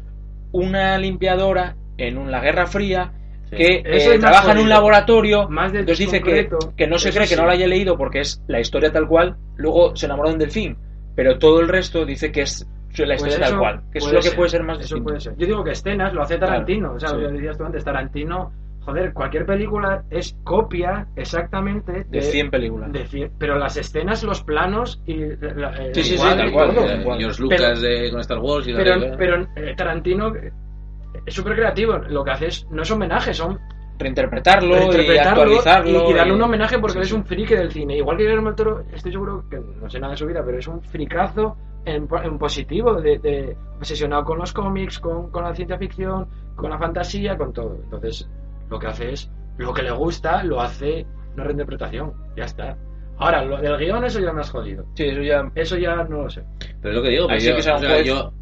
una 0.53 0.99
limpiadora 0.99 1.77
en 1.99 2.19
un- 2.19 2.31
la 2.31 2.41
Guerra 2.41 2.67
Fría. 2.67 3.13
Que 3.55 3.83
Eso 3.85 4.11
eh, 4.11 4.15
es 4.15 4.21
trabaja 4.21 4.53
en 4.53 4.59
un 4.59 4.69
laboratorio. 4.69 5.49
Más 5.49 5.73
de 5.73 5.81
entonces 5.81 6.07
dice 6.07 6.21
que, 6.23 6.49
que 6.77 6.87
no 6.87 6.99
se 6.99 7.09
eso 7.09 7.17
cree 7.19 7.29
que 7.29 7.35
sí. 7.35 7.41
no 7.41 7.47
lo 7.47 7.53
haya 7.53 7.67
leído 7.67 7.97
porque 7.97 8.21
es 8.21 8.43
la 8.49 8.61
historia 8.61 8.93
tal 8.93 9.07
cual. 9.09 9.37
Luego 9.57 9.95
se 9.97 10.07
enamora 10.07 10.29
de 10.31 10.35
un 10.35 10.39
delfín. 10.41 10.77
Pero 11.17 11.39
todo 11.39 11.61
el 11.61 11.69
resto 11.69 12.05
dice 12.05 12.33
que 12.33 12.43
es 12.43 12.67
la 12.97 13.07
pues 13.07 13.15
historia 13.17 13.39
tal 13.39 13.49
eso 13.49 13.59
cual. 13.59 13.83
Que 13.93 13.99
es 13.99 14.05
lo 14.13 14.19
que 14.21 14.23
ser, 14.23 14.37
puede 14.37 14.49
ser 14.51 14.63
más 14.63 14.79
Eso 14.79 14.83
distinto. 14.83 15.05
puede 15.05 15.21
ser. 15.21 15.35
Yo 15.37 15.47
digo 15.47 15.65
que 15.65 15.71
escenas 15.73 16.13
lo 16.13 16.23
hace 16.23 16.39
Tarantino. 16.39 16.93
o 16.95 16.99
sea, 17.01 17.09
sí. 17.11 17.17
lo 17.17 17.27
que 17.29 17.33
decías 17.35 17.57
tú 17.59 17.65
antes, 17.65 17.85
Tarantino, 17.85 18.53
joder, 18.81 19.13
cualquier 19.13 19.47
película 19.47 20.03
es 20.11 20.37
copia 20.45 21.07
exactamente 21.17 22.05
De 22.09 22.21
100 22.21 22.51
películas. 22.51 22.93
de 22.93 23.07
cien- 23.07 23.31
pero 23.39 23.59
las 23.59 23.77
escenas, 23.77 24.23
los 24.25 24.43
planos 24.43 25.01
y 25.07 25.17
la- 25.41 25.73
eh, 25.79 25.91
Sí, 25.95 26.03
sí, 26.03 26.09
sí, 26.11 26.15
igual, 26.17 26.37
tal 26.37 26.49
y 26.49 26.53
cual, 26.53 26.75
tal. 26.75 27.19
George 27.19 27.43
Lucas 27.43 27.81
de, 27.81 28.11
con 28.11 28.21
Star 28.21 28.39
Wars 28.39 28.67
y 28.69 28.73
la 28.73 28.79
pero, 28.79 28.95
regla. 29.01 29.17
pero 29.17 29.37
eh, 29.57 29.75
Tarantino 29.77 30.35
eh, 30.37 30.53
es 31.27 31.35
súper 31.35 31.55
creativo. 31.55 31.99
Lo 32.09 32.25
que 32.25 32.31
hace 32.31 32.47
es, 32.47 32.67
no 32.71 32.83
es 32.83 32.91
homenaje, 32.91 33.33
son 33.35 33.59
Reinterpretarlo, 33.99 34.75
y 34.75 34.79
reinterpretarlo 34.79 35.43
actualizarlo. 35.43 36.09
y, 36.09 36.11
y 36.11 36.15
darle 36.15 36.33
y- 36.33 36.37
un 36.37 36.43
homenaje 36.43 36.79
porque 36.79 36.95
Sí, 36.95 36.99
él 36.99 37.05
es 37.05 37.13
un 37.13 37.25
friki 37.25 37.55
del 37.55 37.71
cine. 37.71 37.97
Igual 37.97 38.17
que 38.17 38.25
Guillermo 38.25 38.49
del 38.49 38.57
Toro, 38.57 38.85
estoy 38.93 39.13
seguro 39.13 39.45
que 39.49 39.59
no 39.61 39.89
sé 39.89 40.01
nada 40.01 40.13
de 40.13 40.17
su 40.17 40.27
vida, 40.27 40.43
pero 40.45 40.59
es 40.59 40.67
un 40.67 40.83
fricazo 40.83 41.57
en, 41.85 42.09
en 42.25 42.39
positivo, 42.39 42.95
de, 43.01 43.19
de- 43.19 43.57
obsesionado 43.79 44.25
con 44.25 44.39
los 44.39 44.53
cómics, 44.53 44.99
con, 44.99 45.31
con 45.31 45.45
la 45.45 45.55
ciencia 45.55 45.79
ficción, 45.79 46.27
con 46.57 46.71
la 46.71 46.79
fantasía, 46.79 47.37
con 47.37 47.53
todo. 47.53 47.77
Entonces, 47.85 48.29
lo 48.69 48.79
que 48.79 48.87
hace 48.89 49.13
es, 49.13 49.31
lo 49.59 49.73
que 49.73 49.83
le 49.83 49.93
gusta, 49.93 50.43
lo 50.43 50.61
hace 50.61 51.07
una 51.35 51.45
reinterpretación. 51.45 52.13
Ya 52.37 52.45
está. 52.45 52.77
Ahora, 53.19 53.45
lo 53.45 53.59
del 53.59 53.77
guion, 53.79 54.05
eso 54.05 54.19
ya 54.19 54.33
me 54.33 54.41
has 54.41 54.51
jodido. 54.51 54.85
Sí, 54.95 55.05
eso 55.05 55.23
ya. 55.23 55.49
Eso 55.55 55.77
ya 55.77 55.95
no 56.03 56.23
lo 56.23 56.31
sé. 56.31 56.43
Pero 56.83 56.91
es 56.91 56.97
lo 56.97 57.03
que 57.03 57.11
digo, 57.11 57.23
Ahí 57.25 57.29
pero 57.39 57.41
sí 57.41 57.49
yo, 57.51 57.57
que 57.57 57.63
sea 57.63 57.73
o 57.75 57.77
un 57.77 57.83
sea, 57.83 57.91
juez. 57.91 58.07
yo, 58.07 58.15
Yo 58.15 58.33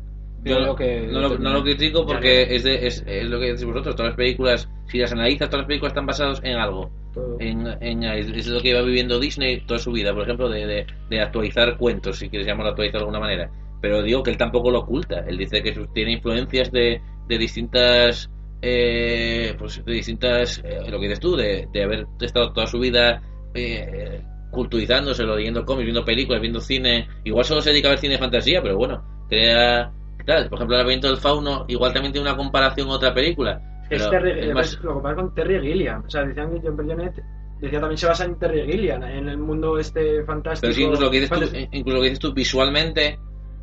yo 0.44 0.56
creo 0.56 0.74
que 0.76 1.00
no, 1.06 1.20
lo, 1.20 1.38
no 1.38 1.52
lo 1.52 1.62
critico 1.62 2.04
porque 2.04 2.42
es, 2.54 2.64
de, 2.64 2.86
es, 2.86 3.04
es 3.06 3.24
lo 3.30 3.38
que 3.38 3.46
decís 3.46 3.64
vosotros. 3.64 3.94
Todas 3.94 4.10
las 4.10 4.16
películas, 4.16 4.68
si 4.86 4.98
las 4.98 5.12
analizas, 5.12 5.48
todas 5.48 5.60
las 5.62 5.66
películas 5.68 5.92
están 5.92 6.06
basadas 6.06 6.40
en 6.42 6.56
algo. 6.56 6.90
En, 7.38 7.66
en- 7.80 8.02
es, 8.04 8.46
lo 8.48 8.60
que 8.60 8.70
iba 8.70 8.82
viviendo 8.82 9.20
Disney 9.20 9.60
toda 9.66 9.78
su 9.78 9.92
vida, 9.92 10.12
por 10.12 10.22
ejemplo, 10.22 10.48
de, 10.48 10.66
de, 10.66 10.86
de 11.10 11.20
actualizar 11.20 11.76
cuentos, 11.76 12.18
si 12.18 12.28
quieres 12.28 12.46
llamarlo 12.46 12.70
actualizar 12.70 12.98
de 13.00 13.04
alguna 13.04 13.20
manera. 13.20 13.50
Pero 13.80 14.02
digo 14.02 14.22
que 14.22 14.30
él 14.30 14.36
tampoco 14.36 14.70
lo 14.70 14.80
oculta. 14.80 15.20
Él 15.28 15.36
dice 15.38 15.62
que 15.62 15.72
tiene 15.94 16.12
influencias 16.12 16.70
de, 16.72 17.00
de 17.28 17.38
distintas. 17.38 18.30
Eh, 18.62 19.54
pues 19.58 19.84
de 19.84 19.92
distintas. 19.92 20.60
eh, 20.64 20.80
lo 20.88 20.98
que 20.98 21.06
dices 21.06 21.20
tú, 21.20 21.36
de, 21.36 21.68
de 21.72 21.82
haber 21.82 22.06
estado 22.20 22.52
toda 22.52 22.66
su 22.66 22.78
vida. 22.78 23.22
Eh, 23.54 24.22
culturizándoselo, 24.50 25.36
leyendo 25.36 25.64
cómics, 25.64 25.84
viendo 25.86 26.04
películas, 26.04 26.40
viendo 26.40 26.60
cine. 26.60 27.08
Igual 27.24 27.44
solo 27.44 27.60
se 27.60 27.70
dedica 27.70 27.88
a 27.88 27.92
ver 27.92 27.98
cine 28.00 28.14
de 28.14 28.18
fantasía, 28.20 28.62
pero 28.62 28.76
bueno, 28.76 29.02
crea. 29.28 29.92
Por 30.24 30.58
ejemplo, 30.58 30.76
El 30.76 30.82
laberinto 30.82 31.08
del 31.08 31.16
fauno, 31.18 31.64
igual 31.68 31.92
también 31.92 32.12
tiene 32.12 32.28
una 32.28 32.36
comparación 32.36 32.88
a 32.88 32.92
otra 32.92 33.12
película. 33.14 33.60
Es 33.90 34.08
Terry- 34.08 34.38
es 34.48 34.54
más- 34.54 34.78
lo 34.82 34.94
comparas 34.94 35.18
con 35.18 35.34
Terry 35.34 35.60
Gilliam. 35.60 36.02
O 36.06 36.10
sea, 36.10 36.24
decían 36.24 36.50
que 36.52 36.60
John 36.66 36.76
Berjonet 36.76 37.12
decía 37.60 37.78
también 37.80 37.98
se 37.98 38.06
basa 38.06 38.24
en 38.24 38.38
Terry 38.38 38.64
Gilliam, 38.70 39.02
en 39.02 39.28
el 39.28 39.38
mundo 39.38 39.78
este 39.78 40.24
fantástico. 40.24 40.72
Pero 40.72 40.80
incluso 40.82 41.02
lo 41.04 41.10
que 41.10 41.20
dices 41.20 41.38
tú, 41.38 41.56
incluso 41.72 41.96
lo 41.96 42.02
que 42.02 42.08
dices 42.08 42.18
tú 42.20 42.32
visualmente, 42.32 43.18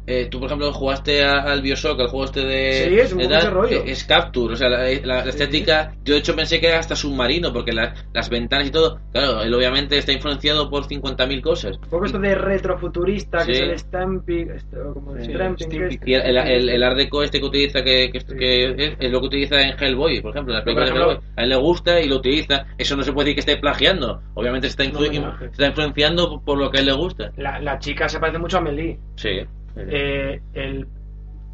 eh, 0.07 0.27
tú 0.29 0.39
por 0.39 0.47
ejemplo 0.47 0.71
jugaste 0.73 1.23
al 1.23 1.61
Bioshock, 1.61 1.99
al 1.99 2.07
juego 2.07 2.25
este 2.25 2.41
de, 2.45 2.71
Sí, 2.89 2.99
es 2.99 3.13
un 3.13 3.27
tal, 3.29 3.51
rollo. 3.51 3.77
eh, 3.77 3.91
es 3.91 4.03
Capture, 4.03 4.53
o 4.53 4.57
sea, 4.57 4.69
la, 4.69 4.79
la- 4.83 5.23
la 5.23 5.29
estética, 5.29 5.93
yo 6.03 6.13
de 6.15 6.19
hecho 6.19 6.35
pensé 6.35 6.59
que 6.59 6.67
era 6.67 6.79
hasta 6.79 6.95
submarino, 6.95 7.53
porque 7.53 7.71
la- 7.73 7.93
las 8.13 8.29
ventanas 8.29 8.67
y 8.67 8.71
todo, 8.71 8.99
claro, 9.11 9.41
él 9.43 9.53
obviamente 9.53 9.97
está 9.97 10.11
influenciado 10.11 10.69
por 10.69 10.85
50.000 10.87 11.41
cosas. 11.41 11.77
Un 11.77 11.89
poco 11.89 12.05
esto 12.05 12.19
de 12.19 12.35
retrofuturista, 12.35 13.45
que 13.45 13.53
Sí. 13.55 13.61
es 13.63 13.69
el 13.69 13.79
stamping, 13.79 14.49
esto, 14.51 14.93
como 14.93 15.15
el 15.15 15.25
Sí, 15.25 15.33
stamping, 15.33 15.69
que 15.69 15.87
es- 15.87 15.99
Y 16.05 16.13
el, 16.13 16.21
el, 16.21 16.37
el- 16.37 16.69
el 16.69 16.83
art 16.83 16.97
deco 16.97 17.23
este 17.23 17.39
que 17.39 17.45
utiliza, 17.45 17.83
que, 17.83 18.09
que, 18.11 18.19
que 18.35 18.65
es, 18.65 18.93
es 18.99 19.11
lo 19.11 19.19
que 19.21 19.27
utiliza 19.27 19.61
en 19.61 19.75
Hellboy, 19.79 20.21
por 20.21 20.31
ejemplo, 20.31 20.53
en 20.53 20.57
las 20.57 20.63
películas 20.63 20.89
de 20.91 20.95
Hellboy. 20.99 21.17
A 21.35 21.43
él 21.43 21.49
le 21.49 21.55
gusta 21.57 21.99
y 22.01 22.07
lo 22.07 22.17
utiliza. 22.17 22.65
Eso 22.77 22.95
no 22.95 23.03
se 23.03 23.11
puede 23.13 23.25
decir 23.29 23.35
que 23.35 23.51
esté 23.51 23.61
plagiando. 23.61 24.21
Obviamente 24.33 24.67
está, 24.67 24.83
influ- 24.83 24.99
No, 25.11 25.19
homenaje. 25.19 25.45
está 25.45 25.67
influenciando 25.67 26.41
por 26.43 26.57
lo 26.57 26.69
que 26.71 26.77
a 26.77 26.81
él 26.81 26.87
le 26.87 26.93
gusta. 26.93 27.31
la, 27.37 27.59
la 27.59 27.79
chica 27.79 28.07
se 28.09 28.19
parece 28.19 28.37
mucho 28.39 28.57
a 28.57 28.61
Melee. 28.61 28.97
Sí. 29.15 29.41
Eh, 29.75 30.41
el, 30.53 30.87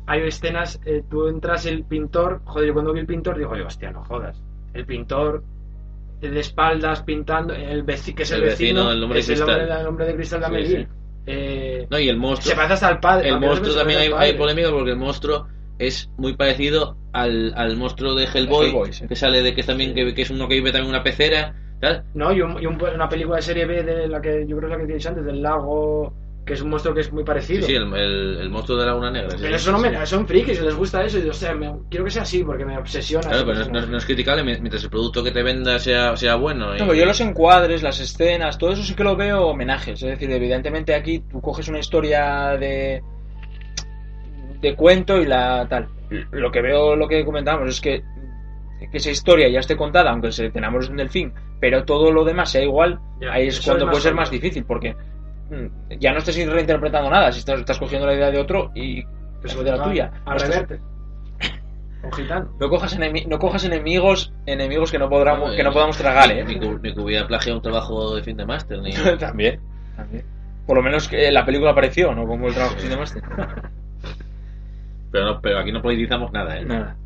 hay 0.07 0.21
escenas, 0.21 0.79
eh, 0.85 1.03
tú 1.09 1.27
entras 1.27 1.65
el 1.65 1.83
pintor, 1.83 2.41
joder, 2.45 2.67
yo 2.67 2.73
cuando 2.73 2.93
vi 2.93 2.99
el 3.01 3.05
pintor 3.07 3.37
digo, 3.37 3.51
"Oye, 3.51 3.63
hostia, 3.63 3.91
no 3.91 4.03
jodas. 4.03 4.41
El 4.73 4.85
pintor 4.85 5.43
eh, 6.21 6.29
de 6.29 6.39
espaldas 6.39 7.01
pintando, 7.03 7.53
el 7.53 7.85
veci- 7.85 8.13
que 8.15 8.23
es 8.23 8.31
el, 8.31 8.41
El 8.43 8.49
vecino, 8.49 8.91
el 8.91 9.03
hombre 9.03 9.17
de 9.17 9.21
el 9.21 9.25
cristal. 9.27 9.49
hombre, 9.61 9.81
el 9.81 9.87
hombre 9.87 10.05
de 10.05 10.15
cristal 10.15 10.39
de 10.41 10.45
Sí, 10.45 10.51
Amelie. 10.53 10.77
sí. 10.83 10.87
Eh, 11.27 11.87
No, 11.89 11.99
y 11.99 12.07
el 12.09 12.17
monstruo. 12.17 12.51
se 12.51 12.55
parece 12.55 12.73
hasta 12.75 12.87
al 12.87 12.99
padre. 12.99 13.29
El 13.29 13.35
a 13.35 13.39
mí 13.39 13.45
monstruo 13.47 13.75
también 13.75 13.99
hay, 14.15 14.33
polémica 14.33 14.69
porque 14.71 14.91
el 14.91 14.97
monstruo 14.97 15.47
es 15.79 16.09
muy 16.17 16.35
parecido 16.37 16.95
al, 17.11 17.53
al 17.55 17.75
monstruo 17.77 18.13
de 18.15 18.25
Hellboy, 18.25 18.67
Hellboy, 18.67 18.93
sí. 18.93 19.07
que 19.07 19.15
sale 19.15 19.41
de 19.41 19.53
que 19.55 19.61
es 19.61 19.67
también 19.67 19.93
que, 19.95 20.13
que 20.13 20.21
es 20.21 20.29
uno 20.29 20.47
que 20.47 20.55
vive 20.55 20.71
también 20.71 20.85
en 20.89 20.95
una 20.95 21.03
pecera, 21.03 21.55
tal. 21.81 22.03
No, 22.13 22.31
y, 22.31 22.41
un- 22.41 22.61
y 22.61 22.65
un- 22.67 22.79
una 22.81 23.09
película 23.09 23.37
de 23.37 23.41
serie 23.41 23.65
B 23.65 23.83
de 23.83 24.07
la 24.07 24.21
que 24.21 24.45
yo 24.47 24.55
creo 24.57 24.69
que 24.69 24.75
es 24.75 24.81
la 24.81 24.87
que 24.87 24.93
decíais 24.93 25.07
antes, 25.07 25.25
del 25.25 25.41
lago, 25.41 26.13
que 26.45 26.53
es 26.53 26.61
un 26.61 26.69
monstruo 26.69 26.93
que 26.93 27.01
es 27.01 27.11
muy 27.11 27.23
parecido. 27.23 27.65
sí, 27.65 27.73
el, 27.73 27.91
el- 27.95 28.37
el 28.41 28.49
monstruo 28.51 28.77
de 28.77 28.85
la 28.85 28.93
luna 28.93 29.09
negra. 29.09 29.29
Pero 29.35 29.47
sí, 29.47 29.53
eso 29.55 29.71
no 29.71 29.79
sí. 29.79 29.89
me, 29.89 30.05
son 30.05 30.27
frikis, 30.27 30.61
les 30.61 30.75
gusta 30.75 31.03
eso. 31.03 31.17
Y, 31.17 31.27
o 31.27 31.33
sea, 31.33 31.55
me- 31.55 31.73
quiero 31.89 32.05
que 32.05 32.11
sea 32.11 32.21
así 32.21 32.43
porque 32.43 32.63
me 32.65 32.77
obsesiona. 32.77 33.27
Claro, 33.29 33.45
pero 33.47 33.65
no, 33.65 33.79
es- 33.79 33.87
no 33.89 33.97
criticable 33.99 34.43
mi- 34.43 34.59
mientras 34.59 34.83
el 34.83 34.89
producto 34.91 35.23
que 35.23 35.31
te 35.31 35.41
venda 35.41 35.79
sea, 35.79 36.15
sea 36.15 36.35
bueno. 36.35 36.75
y- 36.75 36.79
No, 36.79 36.93
yo 36.93 37.05
los 37.05 37.19
encuadres, 37.21 37.81
las 37.81 37.99
escenas, 37.99 38.57
todo 38.59 38.71
eso 38.73 38.83
sí 38.83 38.93
que 38.93 39.03
lo 39.03 39.15
veo 39.15 39.47
homenajes. 39.47 40.01
Es 40.03 40.07
decir, 40.09 40.29
evidentemente 40.31 40.93
aquí 40.93 41.19
tú 41.19 41.41
coges 41.41 41.67
una 41.67 41.79
historia 41.79 42.55
de 42.59 43.01
de 44.61 44.75
cuento 44.75 45.17
y 45.17 45.25
la 45.25 45.67
tal. 45.69 45.87
Lo 46.31 46.51
que 46.51 46.61
veo, 46.61 46.95
lo 46.95 47.07
que 47.07 47.25
comentábamos 47.25 47.69
es 47.69 47.81
que 47.81 48.03
que 48.91 48.97
esa 48.97 49.09
historia 49.09 49.49
ya 49.49 49.61
esté 49.61 49.75
contada, 49.75 50.11
aunque 50.11 50.31
se 50.31 50.51
te 50.51 50.59
enamores 50.59 50.87
de 50.87 50.91
un 50.91 50.97
delfín, 50.97 51.33
pero 51.59 51.85
todo 51.85 52.11
lo 52.11 52.23
demás 52.23 52.51
sea 52.51 52.61
igual, 52.61 52.99
Ya, 53.19 53.31
ahí 53.33 53.47
es 53.47 53.59
cuando 53.61 53.85
es 53.85 53.89
puede 53.89 54.03
ser 54.03 54.13
más 54.13 54.29
difícil, 54.29 54.63
porque 54.63 54.95
ya 55.99 56.11
no 56.11 56.17
estás 56.19 56.35
reinterpretando 56.35 57.09
nada, 57.09 57.31
si 57.31 57.39
estás, 57.39 57.59
estás 57.59 57.77
cogiendo 57.79 58.07
la 58.07 58.13
idea 58.15 58.31
de 58.31 58.39
otro 58.39 58.71
y 58.75 59.03
Pues 59.41 59.55
de 59.57 59.63
la 59.71 59.77
va 59.77 59.83
tuya. 59.83 60.11
A 60.25 60.31
No 60.31 60.35
estás- 60.37 60.49
reverte. 60.49 60.79
Un 62.03 62.11
gitano. 62.11 62.55
no 62.59 62.69
cojas, 62.69 62.99
enemi- 62.99 63.25
no 63.27 63.39
cojas 63.39 63.63
enemigos 63.65 64.31
enemigos 64.45 64.91
que 64.91 64.99
no, 64.99 65.09
podamos, 65.09 65.49
No, 65.51 65.55
que 65.55 65.63
no 65.63 65.71
podamos 65.71 65.97
tragar, 65.97 66.29
Ni, 66.31 66.39
¿eh? 66.39 66.45
ni 66.45 66.59
que, 66.59 66.69
ni 66.81 66.93
que 66.93 66.99
hubiera 66.99 67.25
plagiado 67.27 67.57
un 67.57 67.63
trabajo 67.63 68.15
de 68.15 68.21
fin 68.23 68.37
de 68.37 68.45
máster, 68.45 68.79
ni... 68.79 68.91
también, 69.19 69.59
también. 69.95 70.23
Por 70.67 70.77
lo 70.77 70.83
menos 70.83 71.07
que 71.07 71.31
la 71.31 71.43
película 71.45 71.71
apareció, 71.71 72.13
¿no? 72.13 72.27
Como 72.27 72.47
el 72.47 72.53
trabajo 72.53 72.75
de 72.75 72.95
máster. 72.97 73.23
Pero, 75.11 75.25
no, 75.25 75.41
pero 75.41 75.59
aquí 75.59 75.71
no 75.71 75.81
politizamos 75.81 76.31
nada, 76.33 76.57
¿eh? 76.59 76.65
Nada. 76.65 76.97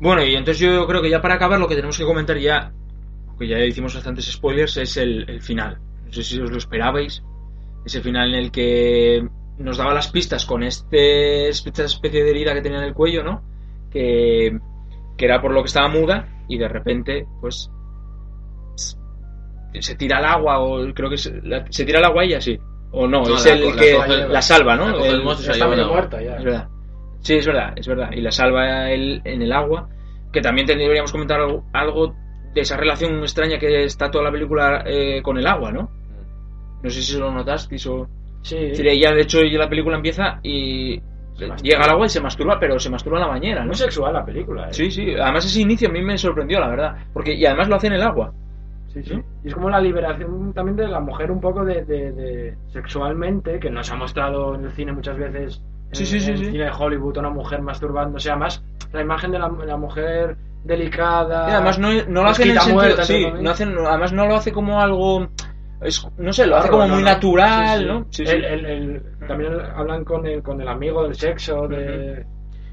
Bueno, 0.00 0.24
y 0.24 0.34
entonces 0.34 0.58
yo 0.58 0.86
creo 0.86 1.00
que 1.02 1.10
ya 1.10 1.20
para 1.22 1.34
acabar 1.34 1.58
lo 1.60 1.68
que 1.68 1.76
tenemos 1.76 1.96
que 1.96 2.04
comentar 2.04 2.36
ya, 2.36 2.72
que 3.38 3.46
ya 3.46 3.58
hicimos 3.60 3.94
bastantes 3.94 4.26
spoilers, 4.32 4.76
es 4.76 4.96
el, 4.96 5.28
el 5.30 5.40
final. 5.40 5.78
No 6.06 6.12
sé 6.12 6.22
si 6.24 6.40
os 6.40 6.50
lo 6.50 6.56
esperabais. 6.58 7.22
Ese 7.84 8.00
final 8.02 8.34
en 8.34 8.40
el 8.40 8.50
que 8.50 9.26
nos 9.58 9.76
daba 9.78 9.94
las 9.94 10.08
pistas 10.10 10.44
con 10.46 10.62
este, 10.62 11.48
esta 11.48 11.84
especie 11.84 12.22
de 12.22 12.30
herida 12.30 12.54
que 12.54 12.60
tenía 12.62 12.78
en 12.78 12.84
el 12.84 12.94
cuello, 12.94 13.22
¿no? 13.24 13.42
Que, 13.90 14.56
que 15.16 15.24
era 15.24 15.40
por 15.40 15.52
lo 15.52 15.62
que 15.62 15.68
estaba 15.68 15.88
muda 15.88 16.28
y 16.48 16.58
de 16.58 16.68
repente, 16.68 17.26
pues, 17.40 17.70
se 19.80 19.94
tira 19.96 20.18
al 20.18 20.24
agua 20.24 20.60
o 20.60 20.92
creo 20.94 21.10
que 21.10 21.16
se, 21.16 21.40
la- 21.42 21.64
se 21.70 21.84
tira 21.84 21.98
al 21.98 22.06
agua 22.06 22.24
ella, 22.24 22.40
sí. 22.40 22.58
O 22.90 23.06
no, 23.06 23.22
No, 23.22 23.34
es 23.36 23.44
la 23.44 23.52
el 23.52 23.66
la 23.66 23.76
que 23.76 24.26
la 24.28 24.42
salva, 24.42 24.76
¿no? 24.76 25.04
el 25.04 25.22
monstruo 25.22 25.54
y 25.54 25.58
se 25.58 25.64
lleva 25.68 25.88
muerta 25.88 26.22
ya. 26.22 26.36
es 26.36 26.44
verdad. 26.44 26.68
Sí, 27.20 27.34
es 27.34 27.46
verdad, 27.46 27.72
es 27.76 27.86
verdad. 27.86 28.10
Y 28.12 28.20
la 28.20 28.30
salva 28.30 28.90
él 28.90 29.20
en 29.24 29.42
el 29.42 29.52
agua. 29.52 29.88
Que 30.32 30.40
también 30.40 30.66
deberíamos 30.66 31.10
comentar 31.12 31.40
algo, 31.40 31.64
algo 31.72 32.14
de 32.54 32.60
esa 32.60 32.76
relación 32.76 33.18
extraña 33.20 33.58
que 33.58 33.84
está 33.84 34.10
toda 34.10 34.24
la 34.24 34.30
película 34.32 34.82
eh, 34.86 35.20
con 35.22 35.36
el 35.38 35.46
agua, 35.46 35.70
¿no? 35.72 35.90
No 36.82 36.90
sé 36.90 37.02
si 37.02 37.18
lo 37.18 37.30
notasteis 37.30 37.86
o... 37.86 38.06
Sí. 38.42 38.56
Decir, 38.56 38.86
ella, 38.86 39.12
de 39.12 39.22
hecho, 39.22 39.40
ya 39.42 39.58
la 39.58 39.68
película 39.68 39.96
empieza 39.96 40.38
y 40.42 41.00
llega 41.62 41.84
al 41.84 41.90
agua 41.90 42.06
y 42.06 42.08
se 42.08 42.20
masturba, 42.20 42.58
pero 42.58 42.78
se 42.78 42.88
masturba 42.90 43.18
en 43.18 43.22
la 43.24 43.28
bañera, 43.30 43.60
¿no? 43.60 43.66
Muy 43.66 43.74
sexual 43.76 44.12
la 44.12 44.24
película, 44.24 44.68
¿eh? 44.68 44.72
Sí, 44.72 44.90
sí. 44.90 45.12
Además 45.14 45.44
ese 45.44 45.60
inicio 45.60 45.88
a 45.88 45.92
mí 45.92 46.02
me 46.02 46.16
sorprendió, 46.18 46.58
la 46.60 46.68
verdad. 46.68 46.96
Porque, 47.12 47.34
y 47.34 47.44
además 47.46 47.68
lo 47.68 47.76
hace 47.76 47.88
en 47.88 47.92
el 47.94 48.02
agua. 48.02 48.32
Sí, 48.92 49.02
sí. 49.02 49.20
Y 49.44 49.48
es 49.48 49.54
como 49.54 49.68
la 49.68 49.80
liberación 49.80 50.52
también 50.54 50.76
de 50.76 50.88
la 50.88 51.00
mujer 51.00 51.30
un 51.30 51.40
poco 51.40 51.64
de, 51.64 51.84
de- 51.84 52.12
de 52.12 52.56
sexualmente, 52.68 53.58
que 53.60 53.70
nos 53.70 53.90
ha 53.92 53.96
mostrado 53.96 54.54
en 54.54 54.64
el 54.64 54.70
cine 54.72 54.92
muchas 54.92 55.18
veces, 55.18 55.62
en, 55.90 55.94
Sí, 55.94 56.06
sí, 56.06 56.20
sí, 56.20 56.30
en 56.30 56.36
el 56.36 56.44
sí. 56.44 56.50
cine 56.52 56.64
de 56.64 56.70
Hollywood, 56.70 57.18
una 57.18 57.30
mujer 57.30 57.60
masturbándose, 57.60 58.30
además 58.30 58.64
la 58.92 59.02
imagen 59.02 59.30
de 59.32 59.38
la, 59.38 59.48
la 59.66 59.76
mujer 59.76 60.36
delicada. 60.64 61.46
Además 61.56 61.78
no, 61.78 61.88
no 61.88 61.92
lo 61.92 61.98
en 61.98 62.08
el 62.08 62.22
mosquita 62.24 62.60
sentido... 62.60 62.74
muerta, 62.74 63.04
sí, 63.04 63.14
entre 63.14 63.30
comillas. 63.30 63.44
no 63.44 63.50
hace, 63.50 63.66
no- 63.66 63.88
además 63.88 64.12
no 64.12 64.26
lo 64.26 64.36
hace 64.36 64.52
como 64.52 64.80
algo... 64.80 65.28
es- 65.82 66.06
no 66.18 66.32
sé, 66.32 66.46
lo 66.46 66.56
hace 66.56 66.68
como 66.68 66.86
no, 66.86 66.94
muy 66.94 67.02
no. 67.02 67.10
natural, 67.10 67.78
Sí, 67.78 67.84
sí. 67.84 67.88
¿no? 67.88 68.06
Sí, 68.10 68.26
sí. 68.26 68.32
El- 68.32 68.44
el- 68.44 68.66
el- 68.66 69.02
también 69.26 69.52
hablan 69.76 70.04
con 70.04 70.26
el, 70.26 70.42
con 70.42 70.60
el 70.60 70.68
amigo 70.68 71.04
del 71.04 71.14
sexo, 71.14 71.66
de... 71.68 72.24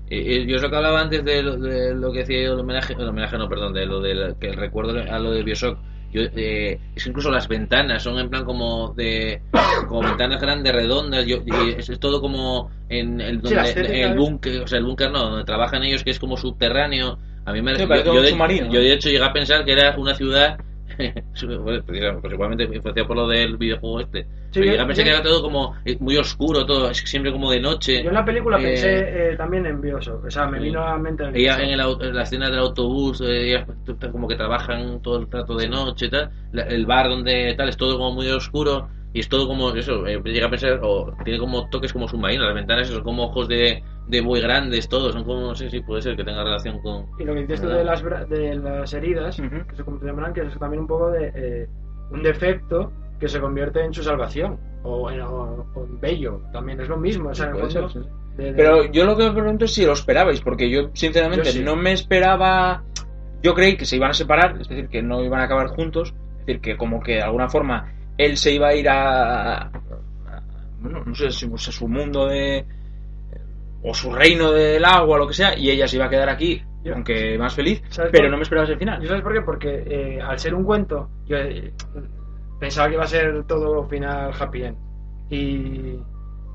Y- 0.09 0.17
y 0.17 0.45
yo 0.47 0.57
os 0.57 0.61
lo 0.61 0.69
que 0.69 0.75
hablaba 0.75 1.01
antes 1.01 1.23
de 1.25 1.41
lo, 1.41 1.57
de 1.57 1.95
lo 1.95 2.11
que 2.11 2.19
decía 2.19 2.43
yo 2.43 2.53
el 2.53 2.59
homenaje, 2.59 2.93
el 2.97 3.07
homenaje 3.07 3.37
no, 3.37 3.49
perdón, 3.49 3.73
de 3.73 3.85
lo 3.87 3.99
del 4.01 4.35
que 4.39 4.47
el 4.49 4.55
recuerdo 4.55 4.99
a 5.11 5.19
lo 5.19 5.31
de 5.31 5.43
Bioshock. 5.43 5.79
Yo, 6.13 6.21
eh, 6.35 6.79
es 6.95 7.03
que 7.03 7.09
incluso 7.09 7.29
las 7.29 7.47
ventanas 7.49 8.01
son 8.03 8.17
en 8.19 8.29
plan 8.29 8.45
como 8.45 8.93
de 8.93 9.41
como 9.87 10.01
ventanas 10.01 10.39
grandes 10.39 10.71
redondas 10.73 11.25
yo, 11.25 11.37
y 11.45 11.71
es, 11.77 11.89
es 11.89 11.99
todo 11.99 12.21
como 12.21 12.69
en 12.87 13.19
el, 13.19 13.41
donde, 13.41 14.03
el 14.03 14.15
búnker 14.15 14.61
o 14.61 14.67
sea 14.67 14.77
el 14.77 14.85
búnker 14.85 15.11
no 15.11 15.29
donde 15.31 15.43
trabajan 15.43 15.83
ellos 15.83 16.03
que 16.05 16.11
es 16.11 16.19
como 16.19 16.37
subterráneo 16.37 17.17
a 17.43 17.51
mí 17.51 17.61
me 17.61 17.75
Sí, 17.75 17.81
yo, 17.81 17.87
parece 17.89 18.05
yo 18.13 18.21
de, 18.21 18.27
submarino, 18.29 18.71
yo 18.71 18.79
de 18.79 18.93
hecho 18.93 19.09
llegué 19.09 19.25
a 19.25 19.33
pensar 19.33 19.65
que 19.65 19.73
era 19.73 19.93
una 19.97 20.13
ciudad 20.15 20.57
bueno, 21.63 21.83
pues 22.21 22.33
igualmente 22.33 22.63
influenciado 22.63 23.07
por 23.07 23.17
lo 23.17 23.27
del 23.27 23.57
videojuego 23.57 23.99
este. 24.01 24.23
Sí, 24.51 24.61
pero 24.61 24.65
yo- 24.75 24.81
a 24.83 24.87
pensar 24.87 25.05
yo- 25.05 25.11
que 25.11 25.15
era 25.17 25.23
todo 25.23 25.41
como 25.41 25.75
eh, 25.83 25.97
muy 25.99 26.15
oscuro 26.17 26.65
todo 26.65 26.89
es 26.89 26.97
siempre 26.99 27.31
como 27.31 27.51
de 27.51 27.59
noche. 27.59 28.03
Yo 28.03 28.09
en 28.09 28.13
la 28.15 28.23
película 28.25 28.57
Eh, 28.59 28.63
pensé 28.63 29.31
eh, 29.31 29.35
también 29.35 29.65
en 29.65 29.81
Bioshock, 29.81 30.25
o 30.25 30.31
sea, 30.31 30.47
me 30.47 30.59
vino 30.59 30.81
a 30.81 30.91
la 30.91 30.97
mente 30.97 31.23
el 31.25 31.35
ella 31.35 31.57
en, 31.61 31.69
el 31.71 31.79
en 32.01 32.15
la 32.15 32.23
escena 32.23 32.49
del 32.49 32.59
autobús 32.59 33.19
eh, 33.21 33.49
ellas 33.49 33.65
como 34.11 34.27
que 34.27 34.35
trabajan 34.35 35.01
todo 35.01 35.19
el 35.19 35.27
trato 35.27 35.55
de 35.55 35.67
noche 35.67 36.05
y 36.05 36.09
tal 36.09 36.31
La- 36.51 36.63
el 36.63 36.85
bar 36.85 37.09
donde 37.09 37.53
tal 37.57 37.69
es 37.69 37.77
todo 37.77 37.97
como 37.97 38.11
muy 38.13 38.27
oscuro 38.29 38.87
y 39.13 39.19
es 39.19 39.29
todo 39.29 39.47
como 39.47 39.71
eso 39.73 40.05
eh, 40.07 40.21
llega 40.25 40.47
a 40.47 40.49
pensar 40.49 40.79
o 40.83 41.11
tiene 41.23 41.39
como 41.39 41.67
toques 41.69 41.91
como 41.93 42.07
submarinos 42.07 42.45
las 42.45 42.55
ventanas 42.55 42.87
son 42.87 43.03
como 43.03 43.25
ojos 43.25 43.47
de, 43.47 43.83
de 44.07 44.21
buey 44.21 44.41
grandes 44.41 44.87
todos 44.87 45.13
son 45.13 45.23
como 45.23 45.41
no 45.41 45.55
sé 45.55 45.69
si 45.69 45.81
puede 45.81 46.01
ser 46.01 46.15
que 46.15 46.23
tenga 46.23 46.43
relación 46.43 46.79
con 46.79 47.07
Y 47.19 47.23
lo 47.23 47.33
que 47.33 47.41
dices 47.41 47.61
tú 47.61 47.67
de 47.69 47.83
las, 47.83 48.03
bra- 48.03 48.25
de 48.27 48.55
las 48.55 48.93
heridas, 48.93 49.35
que 49.37 49.75
se 49.75 49.83
llamarán, 50.05 50.33
que 50.33 50.41
es 50.41 50.59
también 50.59 50.81
un 50.81 50.87
poco 50.87 51.09
de 51.11 51.31
eh, 51.33 51.67
un 52.11 52.21
defecto 52.21 52.91
que 53.19 53.27
se 53.27 53.39
convierte 53.39 53.83
en 53.83 53.93
su 53.93 54.03
salvación. 54.03 54.59
O 54.83 55.09
en, 55.09 55.21
o- 55.21 55.65
o 55.73 55.83
en 55.85 55.99
bello, 55.99 56.41
también 56.53 56.79
es 56.81 56.87
lo 56.87 56.97
mismo. 56.97 57.29
O 57.29 57.33
sea, 57.33 57.47
en 57.47 57.55
el 57.55 57.61
fondo, 57.61 57.89
ser, 57.89 58.03
sí. 58.03 58.09
de- 58.37 58.43
de- 58.45 58.53
Pero 58.53 58.85
yo 58.91 59.05
lo 59.05 59.17
que 59.17 59.23
me 59.23 59.31
pregunto 59.31 59.65
es 59.65 59.73
si 59.73 59.83
lo 59.85 59.93
esperabais, 59.93 60.41
porque 60.41 60.69
yo 60.69 60.89
sinceramente 60.93 61.45
Yo 61.45 61.51
sí. 61.53 61.63
no 61.63 61.75
me 61.75 61.93
esperaba. 61.93 62.83
Yo 63.41 63.55
creí 63.55 63.75
que 63.77 63.85
se 63.85 63.95
iban 63.95 64.11
a 64.11 64.13
separar, 64.13 64.55
es 64.61 64.67
decir, 64.67 64.87
que 64.89 65.01
no 65.01 65.23
iban 65.23 65.39
a 65.39 65.45
acabar 65.45 65.67
juntos, 65.69 66.13
es 66.41 66.45
decir, 66.45 66.61
que 66.61 66.77
como 66.77 66.99
que 67.01 67.13
de 67.13 67.21
alguna 67.23 67.49
forma 67.49 67.91
él 68.19 68.37
se 68.37 68.53
iba 68.53 68.67
a 68.67 68.75
ir 68.75 68.87
a. 68.89 69.63
a- 69.63 69.71
bueno, 70.79 71.03
no 71.05 71.15
sé 71.15 71.31
si 71.31 71.47
pues, 71.47 71.67
a 71.67 71.71
su 71.71 71.87
mundo 71.87 72.27
de. 72.27 72.65
O 73.87 73.93
su 73.93 74.11
reino 74.11 74.51
del 74.51 74.83
agua, 74.83 75.17
lo 75.17 75.27
que 75.27 75.33
sea, 75.33 75.57
y 75.57 75.69
ella 75.69 75.87
se 75.87 75.97
iba 75.97 76.05
a 76.05 76.09
quedar 76.09 76.29
aquí, 76.29 76.61
Yo- 76.83 76.93
aunque 76.93 77.37
más 77.37 77.53
feliz, 77.53 77.83
¿Sabes 77.89 78.11
pero 78.11 78.29
no 78.29 78.37
me 78.37 78.43
esperaba 78.43 78.65
ese 78.67 78.77
final. 78.77 79.03
¿Y 79.03 79.07
sabes 79.07 79.21
por 79.21 79.33
qué? 79.33 79.41
Porque 79.41 79.83
eh, 79.85 80.21
al 80.21 80.39
ser 80.39 80.53
un 80.55 80.63
cuento, 80.63 81.09
yo 81.25 81.37
eh, 81.37 81.73
pensaba 82.59 82.87
que 82.87 82.93
iba 82.95 83.03
a 83.03 83.07
ser 83.07 83.43
todo 83.45 83.83
final 83.87 84.31
happy 84.39 84.63
end. 84.63 84.77
Y 85.29 85.99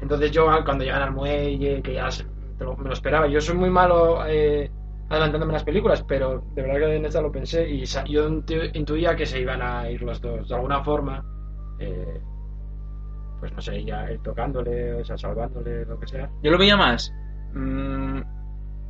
entonces 0.01 0.31
yo 0.31 0.51
al- 0.51 0.65
cuando 0.65 0.85
llegan 0.85 1.03
al 1.03 1.13
muelle, 1.13 1.83
que 1.83 1.95
ya 1.95 2.11
se- 2.11 2.27
lo- 2.59 2.77
me 2.77 2.89
lo 2.89 2.93
esperaba, 2.93 3.27
yo 3.29 3.41
soy 3.41 3.57
muy 3.57 3.71
malo 3.71 4.25
eh, 4.27 4.71
adelantándome 5.09 5.53
las 5.53 5.65
películas, 5.65 6.05
pero 6.07 6.43
de 6.55 6.63
verdad 6.63 6.79
que 6.89 6.97
en 6.97 7.05
esta 7.05 7.21
lo 7.21 7.33
pensé 7.33 7.69
y 7.69 7.85
sa- 7.87 8.05
yo 8.05 8.29
intu- 8.29 8.71
intuía 8.75 9.15
que 9.17 9.27
se 9.27 9.41
iban 9.41 9.61
a 9.63 9.91
ir 9.91 10.03
los 10.03 10.21
dos 10.21 10.49
de 10.49 10.55
alguna 10.55 10.83
forma. 10.85 11.25
eh, 11.81 12.21
pues 13.41 13.53
no 13.55 13.61
sé, 13.63 13.83
ya 13.85 14.05
él 14.05 14.21
tocándole, 14.23 14.93
o 14.93 15.03
sea, 15.05 15.17
salvándole, 15.17 15.87
lo 15.87 15.99
que 15.99 16.07
sea. 16.07 16.29
Yo 16.43 16.51
lo 16.51 16.59
veía 16.59 16.77
más. 16.77 17.11
Mm, 17.55 18.19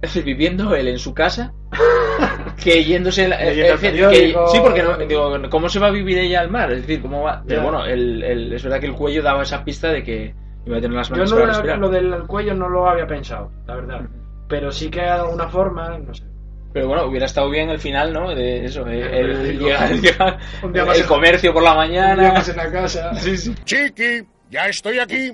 es 0.03 0.15
decir, 0.15 0.25
viviendo 0.25 0.75
él 0.75 0.89
en 0.89 0.99
su 0.99 1.13
casa 1.15 1.53
que 2.63 2.85
yéndose 2.85 3.29
la- 3.29 3.37
el 3.37 3.57
decir, 3.57 3.93
que- 4.09 4.35
sí 4.53 4.59
porque 4.63 4.83
no, 4.83 4.97
digo 4.99 5.33
cómo 5.51 5.69
se 5.69 5.79
va 5.79 5.89
a 5.89 5.91
vivir 5.91 6.19
ella 6.19 6.41
al 6.41 6.51
mar 6.51 6.73
es 6.73 6.83
decir 6.83 7.01
cómo 7.03 7.23
va 7.23 7.43
pero 7.47 7.61
Ya. 7.63 7.65
bueno 7.71 7.85
el, 7.87 8.23
el- 8.23 8.53
es 8.53 8.63
verdad 8.63 8.81
que 8.81 8.87
el 8.87 8.95
cuello 8.95 9.23
daba 9.23 9.43
esa 9.43 9.65
pista 9.65 9.89
de 9.89 10.03
que 10.03 10.35
iba 10.67 10.77
a 10.77 10.81
tener 10.81 10.97
las 10.97 11.09
Yo 11.09 11.15
manos 11.17 11.31
no, 11.33 11.37
para 11.39 11.49
respirar 11.53 11.79
lo 11.79 11.89
del 11.89 12.23
cuello 12.27 12.55
no 12.55 12.69
lo 12.69 12.89
había 12.89 13.07
pensado, 13.07 13.51
la 13.67 13.77
verdad. 13.77 14.01
Pero 14.49 14.71
sí 14.73 14.91
que 14.91 15.01
de 15.01 15.09
alguna 15.09 15.49
forma, 15.49 15.97
no 15.99 16.13
sé. 16.13 16.25
pero 16.73 16.89
bueno 16.89 17.05
hubiera 17.07 17.27
estado 17.27 17.49
bien 17.51 17.71
el 17.71 17.79
final 17.79 18.13
no 18.13 18.35
de 18.35 18.65
eso 18.65 18.87
el, 18.87 19.59
Un 20.63 20.73
día 20.73 20.85
más 20.85 20.97
el 20.97 21.03
en- 21.03 21.09
comercio 21.09 21.53
por 21.53 21.63
la 21.63 21.75
mañana 21.75 22.35
en 22.47 22.57
la 22.57 22.71
casa. 22.71 23.15
Sí, 23.15 23.37
sí. 23.37 23.55
Chiqui, 23.65 24.23
ya 24.51 24.66
estoy 24.66 24.98
aquí. 24.98 25.32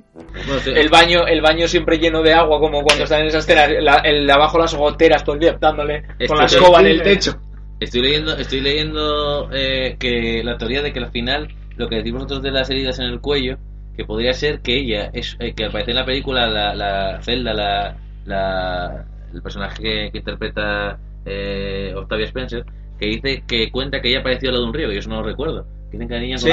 El 0.81 0.89
baño 0.89 1.27
el 1.27 1.41
baño 1.41 1.67
siempre 1.69 1.99
lleno 1.99 2.23
de 2.23 2.33
agua 2.35 2.59
como 2.61 2.83
cuando 2.83 3.05
están 3.05 3.23
en 3.23 3.27
esa 3.29 3.39
escena 3.39 3.67
la- 3.81 3.97
el 4.05 4.27
de 4.27 4.33
abajo 4.33 4.59
las 4.59 4.75
goteras 4.75 5.25
todo 5.25 5.35
el 5.35 5.41
día 5.41 5.57
dándole 5.61 6.03
con 6.29 6.37
la 6.39 6.45
escoba 6.59 6.81
en 6.81 6.87
el 6.87 7.03
techo 7.03 7.41
Estoy 7.79 8.01
leyendo, 8.03 8.35
estoy 8.37 8.61
leyendo 8.63 9.51
eh, 9.53 9.97
que 9.99 10.43
la 10.45 10.57
teoría 10.57 10.81
de 10.83 10.93
que 10.95 10.99
al 10.99 11.11
final 11.11 11.49
lo 11.77 11.89
que 11.89 11.97
decimos 11.97 12.23
nosotros 12.23 12.43
de 12.43 12.51
las 12.51 12.71
heridas 12.71 12.99
en 13.01 13.05
el 13.07 13.21
cuello, 13.21 13.59
que 13.95 14.05
podría 14.07 14.33
ser 14.33 14.61
que 14.61 14.79
ella 14.79 15.11
es 15.13 15.37
eh, 15.41 15.53
que 15.55 15.67
aparece 15.67 15.91
en 15.91 15.97
la 15.99 16.07
película 16.07 16.47
la, 16.47 16.75
la 16.75 17.21
Zelda, 17.23 17.53
la, 17.53 17.97
la- 18.25 19.05
el 19.35 19.43
personaje 19.43 19.83
que, 19.83 20.09
que 20.11 20.19
interpreta 20.19 20.99
eh, 21.27 21.93
Octavia 21.95 22.25
Spencer, 22.27 22.65
que 22.99 23.07
dice 23.09 23.43
que 23.47 23.71
cuenta 23.71 24.01
que 24.01 24.09
ella 24.09 24.21
apareció 24.21 24.49
al 24.49 24.55
lado 24.55 24.65
de 24.65 24.69
un 24.71 24.75
río, 24.75 24.91
y 24.93 24.97
eso 24.97 25.11
no 25.11 25.17
lo 25.17 25.25
recuerdo. 25.25 25.67
Dicen 25.91 26.09
que 26.09 26.15
la 26.15 26.21
niña 26.21 26.35
al 26.35 26.41
sí, 26.41 26.51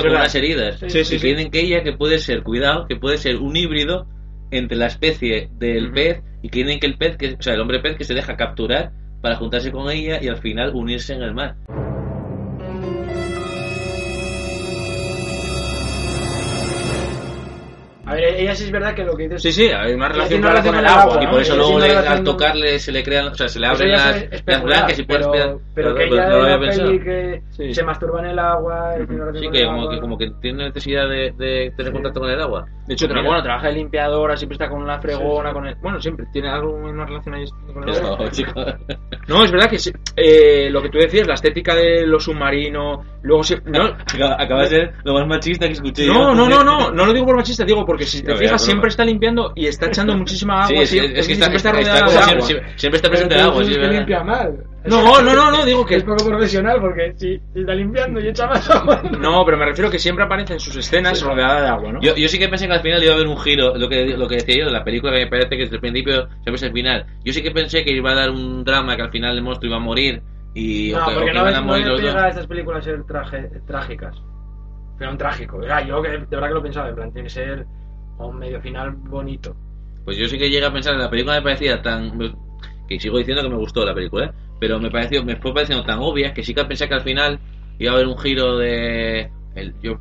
con 0.00 0.10
unas 0.10 0.34
heridas. 0.34 0.78
Sí, 0.80 1.04
sí, 1.04 1.16
y 1.16 1.18
sí, 1.18 1.50
que 1.50 1.60
ella 1.60 1.82
que 1.82 1.92
puede 1.92 2.18
ser, 2.18 2.42
cuidado, 2.42 2.86
que 2.86 2.96
puede 2.96 3.16
ser 3.16 3.36
un 3.36 3.56
híbrido 3.56 4.06
entre 4.50 4.76
la 4.76 4.86
especie 4.86 5.48
del 5.58 5.90
pez 5.92 6.22
y 6.42 6.50
dicen 6.50 6.78
que 6.78 6.86
el 6.86 6.96
pez, 6.96 7.16
que, 7.16 7.34
o 7.34 7.42
sea, 7.42 7.54
el 7.54 7.60
hombre 7.60 7.80
pez 7.80 7.96
que 7.96 8.04
se 8.04 8.14
deja 8.14 8.36
capturar 8.36 8.92
para 9.20 9.36
juntarse 9.36 9.72
con 9.72 9.90
ella 9.90 10.18
y 10.22 10.28
al 10.28 10.38
final 10.38 10.74
unirse 10.74 11.14
en 11.14 11.22
el 11.22 11.34
mar. 11.34 11.56
A 18.06 18.14
ver, 18.14 18.24
ella 18.36 18.54
sí 18.54 18.64
es 18.64 18.70
verdad 18.70 18.94
que 18.94 19.04
lo 19.04 19.16
que 19.16 19.24
dices. 19.24 19.42
Sí, 19.42 19.52
sí, 19.52 19.68
hay 19.68 19.92
una 19.92 20.08
relación 20.08 20.40
clara 20.40 20.62
con 20.62 20.74
el 20.76 20.80
relación 20.82 21.00
agua. 21.00 21.14
con 21.14 21.22
Y 21.22 21.26
por 21.26 21.40
eso 21.40 21.56
luego 21.56 21.78
le- 21.80 21.92
no, 21.92 21.98
al 21.98 22.18
no. 22.24 22.30
tocarle 22.30 22.78
se 22.78 22.92
le 22.92 23.02
crean, 23.02 23.26
o 23.28 23.34
sea, 23.34 23.48
se 23.48 23.58
le 23.58 23.66
abren 23.66 23.90
las, 23.92 24.24
las 24.46 24.62
blancas 24.62 24.98
y 24.98 25.02
puedes 25.02 25.26
pero, 25.26 25.60
pero 25.74 25.94
que 25.94 26.06
no 26.06 26.14
ella 26.14 26.28
lo 26.28 26.36
en 26.38 26.52
había 26.52 26.58
pensado. 26.68 26.90
que 26.90 27.42
Sí. 27.50 27.74
se 27.74 27.82
masturba 27.82 28.20
en 28.20 28.26
el 28.26 28.38
agua, 28.38 28.94
tiene 28.96 29.24
relación 29.24 29.42
Sí, 29.52 29.58
que 29.58 29.64
como, 29.66 29.80
agua. 29.82 29.94
que 29.94 30.00
como 30.00 30.18
que 30.18 30.30
tiene 30.40 30.64
necesidad 30.66 31.08
de, 31.08 31.32
de 31.36 31.72
tener 31.76 31.86
Sí. 31.86 31.92
contacto 31.92 32.20
con 32.20 32.30
el 32.30 32.40
agua. 32.40 32.66
De 32.86 32.94
hecho, 32.94 33.08
Mira. 33.08 33.22
bueno, 33.22 33.42
trabaja 33.42 33.66
de 33.68 33.74
limpiadora, 33.74 34.36
siempre 34.36 34.54
está 34.54 34.68
con 34.68 34.86
la 34.86 35.00
fregona, 35.00 35.48
Sí, 35.48 35.48
sí. 35.48 35.54
con 35.54 35.66
el... 35.66 35.74
Bueno, 35.76 36.00
siempre 36.00 36.26
tiene 36.32 36.48
algo, 36.48 36.72
una 36.74 37.04
relación 37.04 37.34
ahí 37.34 37.44
con 37.72 37.88
el 37.88 38.30
chico, 38.30 38.52
No, 39.28 39.42
es 39.44 39.50
verdad 39.50 39.68
que 39.68 39.78
sí, 39.78 39.90
eh, 40.16 40.68
lo 40.70 40.80
que 40.82 40.88
tú 40.90 40.98
decías, 40.98 41.26
la 41.26 41.34
estética 41.34 41.74
de 41.74 42.06
lo 42.06 42.20
submarino, 42.20 43.02
luego 43.22 43.42
sí... 43.42 43.56
No, 43.64 43.84
acaba 44.38 44.62
de 44.62 44.68
ser 44.68 44.92
lo 45.04 45.14
más 45.14 45.26
machista 45.26 45.66
que 45.66 45.72
escuché. 45.72 46.06
no, 46.06 46.34
no, 46.34 46.48
no, 46.48 46.62
no, 46.62 46.90
no 46.92 47.06
lo 47.06 47.12
digo 47.12 47.26
por 47.26 47.36
machista, 47.36 47.64
digo 47.64 47.84
porque 47.84 48.04
si 48.04 48.22
te 48.22 48.36
fijas 48.36 48.62
siempre 48.64 48.88
está 48.88 49.04
limpiando 49.04 49.52
y 49.56 49.66
está 49.66 49.86
echando 49.86 50.14
muchísima 50.16 50.64
agua, 50.64 50.84
Sí, 50.86 50.98
es 50.98 51.26
que 51.26 51.32
está, 51.32 51.46
siempre 51.46 51.56
está 51.56 51.70
está- 51.70 51.72
rodeada 51.72 52.06
está 52.06 52.10
de 52.26 52.30
agua. 52.32 52.46
siempre, 52.46 52.72
siempre 52.78 52.96
está 52.96 53.08
Pero 53.08 53.10
presente 53.28 53.34
el 53.34 53.40
agua. 53.40 53.62
que 53.64 53.78
¿verdad? 53.78 53.92
limpia 53.96 54.22
mal. 54.24 54.64
No, 54.88 55.20
no, 55.22 55.34
no, 55.34 55.50
no, 55.50 55.64
digo 55.64 55.84
que... 55.84 55.96
Es 55.96 56.04
poco 56.04 56.24
profesional 56.26 56.80
porque 56.80 57.12
si 57.16 57.36
si 57.52 57.60
está 57.60 57.74
limpiando 57.74 58.20
y 58.20 58.28
echa 58.28 58.46
más 58.46 58.68
agua. 58.70 59.02
No, 59.20 59.44
pero 59.44 59.56
me 59.56 59.64
refiero 59.66 59.90
que 59.90 59.98
siempre 59.98 60.24
aparece 60.24 60.54
en 60.54 60.60
sus 60.60 60.76
escenas 60.76 61.18
Sí. 61.18 61.24
rodeada 61.24 61.62
de 61.62 61.68
agua, 61.68 61.92
¿no? 61.92 62.00
Yo, 62.00 62.14
yo 62.16 62.28
sí 62.28 62.38
que 62.38 62.48
pensé 62.48 62.66
que 62.66 62.74
al 62.74 62.80
final 62.82 63.02
iba 63.02 63.12
a 63.12 63.16
haber 63.16 63.26
un 63.26 63.38
giro, 63.38 63.76
lo 63.76 63.88
que, 63.88 64.06
lo 64.16 64.28
que 64.28 64.36
decía 64.36 64.58
yo 64.58 64.66
de 64.66 64.72
la 64.72 64.84
película, 64.84 65.12
que 65.12 65.24
me 65.24 65.30
parece 65.30 65.50
que 65.50 65.56
desde 65.62 65.74
el 65.76 65.80
principio 65.80 66.26
siempre 66.42 66.54
es 66.54 66.62
el 66.62 66.72
final. 66.72 67.06
Yo 67.24 67.32
sí 67.32 67.42
que 67.42 67.50
pensé 67.50 67.84
que 67.84 67.90
iba 67.92 68.10
a 68.12 68.14
dar 68.14 68.30
un 68.30 68.64
drama, 68.64 68.96
que 68.96 69.02
al 69.02 69.10
final 69.10 69.36
el 69.36 69.42
monstruo 69.42 69.68
iba 69.68 69.76
a 69.76 69.80
morir 69.80 70.22
y 70.54 70.92
o 70.92 70.98
No, 71.00 71.06
que, 71.06 71.10
o 71.10 71.14
porque 71.14 71.26
que 71.30 71.32
no 71.34 71.40
iban 71.40 71.46
ves 71.46 71.54
a 71.56 71.60
no 71.60 71.66
morir 71.66 71.86
dos. 71.86 72.00
pega 72.00 72.24
a 72.24 72.28
estas 72.28 72.46
películas 72.46 72.84
ser 72.84 73.04
traje, 73.04 73.50
trágicas. 73.66 74.16
Pero 74.98 75.10
un 75.10 75.18
trágico. 75.18 75.62
Era 75.62 75.84
yo 75.86 76.00
que 76.00 76.08
de 76.10 76.18
verdad 76.18 76.48
que 76.48 76.54
lo 76.54 76.62
pensaba, 76.62 76.88
en 76.88 76.94
plan, 76.94 77.12
tiene 77.12 77.28
que 77.28 77.34
ser 77.34 77.66
un 78.18 78.38
medio 78.38 78.60
final 78.60 78.92
bonito. 78.92 79.54
Pues 80.04 80.16
yo 80.16 80.26
sí 80.28 80.38
que 80.38 80.48
llegué 80.48 80.64
a 80.64 80.72
pensar, 80.72 80.94
la 80.96 81.10
película 81.10 81.34
me 81.36 81.42
parecía 81.42 81.82
tan... 81.82 82.18
que 82.88 82.98
sigo 83.00 83.18
diciendo 83.18 83.42
que 83.42 83.48
me 83.50 83.56
gustó 83.56 83.84
la 83.84 83.92
película, 83.92 84.26
¿eh? 84.26 84.30
Pero 84.60 84.78
me 84.78 84.90
pareció 84.90 85.24
me 85.24 85.36
fue 85.36 85.52
pareciendo 85.52 85.84
tan 85.84 85.98
obvia 85.98 86.32
que 86.32 86.42
sí 86.42 86.54
que 86.54 86.64
pensé 86.64 86.88
que 86.88 86.94
al 86.94 87.02
final 87.02 87.38
iba 87.78 87.92
a 87.92 87.94
haber 87.94 88.06
un 88.06 88.18
giro 88.18 88.56
de... 88.56 89.30
El, 89.54 89.74
yo 89.80 89.98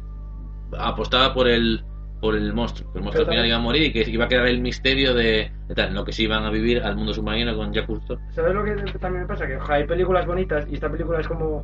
apostaba 0.78 1.34
por 1.34 1.48
el 1.48 1.84
por 2.20 2.36
el 2.36 2.54
monstruo, 2.54 2.92
que 2.92 2.98
el 2.98 3.04
monstruo 3.04 3.26
al 3.28 3.32
final 3.32 3.46
iba 3.46 3.58
a 3.58 3.60
morir 3.60 3.84
y 3.84 3.94
que 3.94 4.10
iba 4.10 4.26
a 4.26 4.28
quedar 4.28 4.48
el 4.48 4.60
misterio 4.60 5.14
de, 5.14 5.52
de 5.68 5.76
tal, 5.76 5.94
lo 5.94 6.04
que 6.04 6.12
sí 6.12 6.24
iban 6.24 6.44
a 6.44 6.50
vivir 6.50 6.82
al 6.82 6.96
mundo 6.96 7.14
submarino 7.14 7.56
con 7.56 7.72
Jack. 7.72 7.88
¿Sabes 8.32 8.54
lo 8.54 8.64
que 8.64 8.76
también 9.00 9.24
me 9.24 9.28
pasa? 9.28 9.46
Que 9.46 9.58
ojalá, 9.58 9.76
hay 9.76 9.86
películas 9.86 10.26
bonitas 10.26 10.66
y 10.70 10.74
esta 10.74 10.90
película 10.90 11.20
es 11.20 11.28
como. 11.28 11.64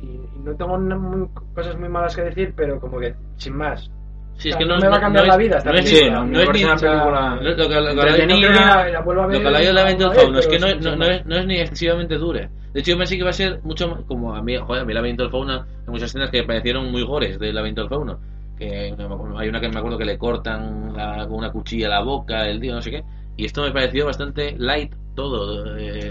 Y, 0.00 0.20
no 0.44 0.54
tengo 0.54 1.32
cosas 1.54 1.76
muy 1.78 1.88
malas 1.88 2.14
que 2.14 2.22
decir, 2.22 2.52
pero 2.54 2.78
como 2.78 3.00
que 3.00 3.14
sin 3.36 3.56
más. 3.56 3.90
Sí, 4.38 4.48
es 4.50 4.54
sea, 4.54 4.58
que 4.58 4.64
no, 4.66 4.76
no 4.76 4.80
me 4.80 4.88
va 4.88 4.96
a 4.96 5.00
cambiar 5.00 5.24
no 5.26 5.32
la 5.32 5.36
vida 5.36 5.58
no 5.64 5.72
es, 5.72 6.10
No, 6.10 6.24
no 6.24 6.40
es 6.40 6.48
ni 6.52 6.64
una 6.64 6.76
película 6.76 7.38
lo, 7.42 7.56
que, 7.56 7.68
la 8.92 9.00
vuelva 9.00 9.24
a 9.24 9.26
lo 9.26 9.32
ver 9.32 9.40
que 9.42 9.46
hablaba 9.48 9.60
yo 9.60 9.64
de 9.64 9.72
del 9.72 10.10
vez, 10.10 10.22
Fauno 10.22 10.38
es 10.38 10.46
que 10.46 10.58
no, 10.60 10.66
es, 11.36 11.46
ni 11.46 11.56
excesivamente 11.56 12.14
dura. 12.18 12.48
De 12.72 12.80
hecho, 12.80 12.92
yo 12.92 12.98
pensé 12.98 13.14
que 13.16 13.20
iba 13.20 13.30
a 13.30 13.32
ser 13.32 13.60
mucho 13.64 13.88
más- 13.88 14.00
como 14.06 14.34
a 14.36 14.40
mí, 14.42 14.56
joder, 14.56 14.82
a 14.82 14.84
mí 14.84 14.94
Laberinto 14.94 15.24
del 15.24 15.32
Fauno, 15.32 15.54
hay 15.54 15.88
muchas 15.88 16.10
escenas 16.10 16.30
que 16.30 16.42
me 16.42 16.46
parecieron 16.46 16.90
muy 16.90 17.02
gores 17.02 17.38
del 17.40 17.54
Laberinto 17.54 17.80
del 17.82 17.90
Fauno. 17.90 18.18
Que 18.56 18.94
hay 19.36 19.48
una 19.48 19.60
que 19.60 19.68
me 19.68 19.78
acuerdo 19.78 19.98
que 19.98 20.04
le 20.04 20.18
cortan 20.18 20.92
la- 20.96 21.26
con 21.26 21.38
una 21.38 21.50
cuchilla 21.50 21.88
la 21.88 22.02
boca, 22.02 22.46
el 22.48 22.60
tío, 22.60 22.74
no 22.74 22.82
sé 22.82 22.90
qué. 22.92 23.02
Y 23.36 23.44
esto 23.44 23.62
me 23.62 23.72
pareció 23.72 24.06
bastante 24.06 24.54
light 24.58 24.92
todo. 25.16 25.76
eh, 25.76 26.10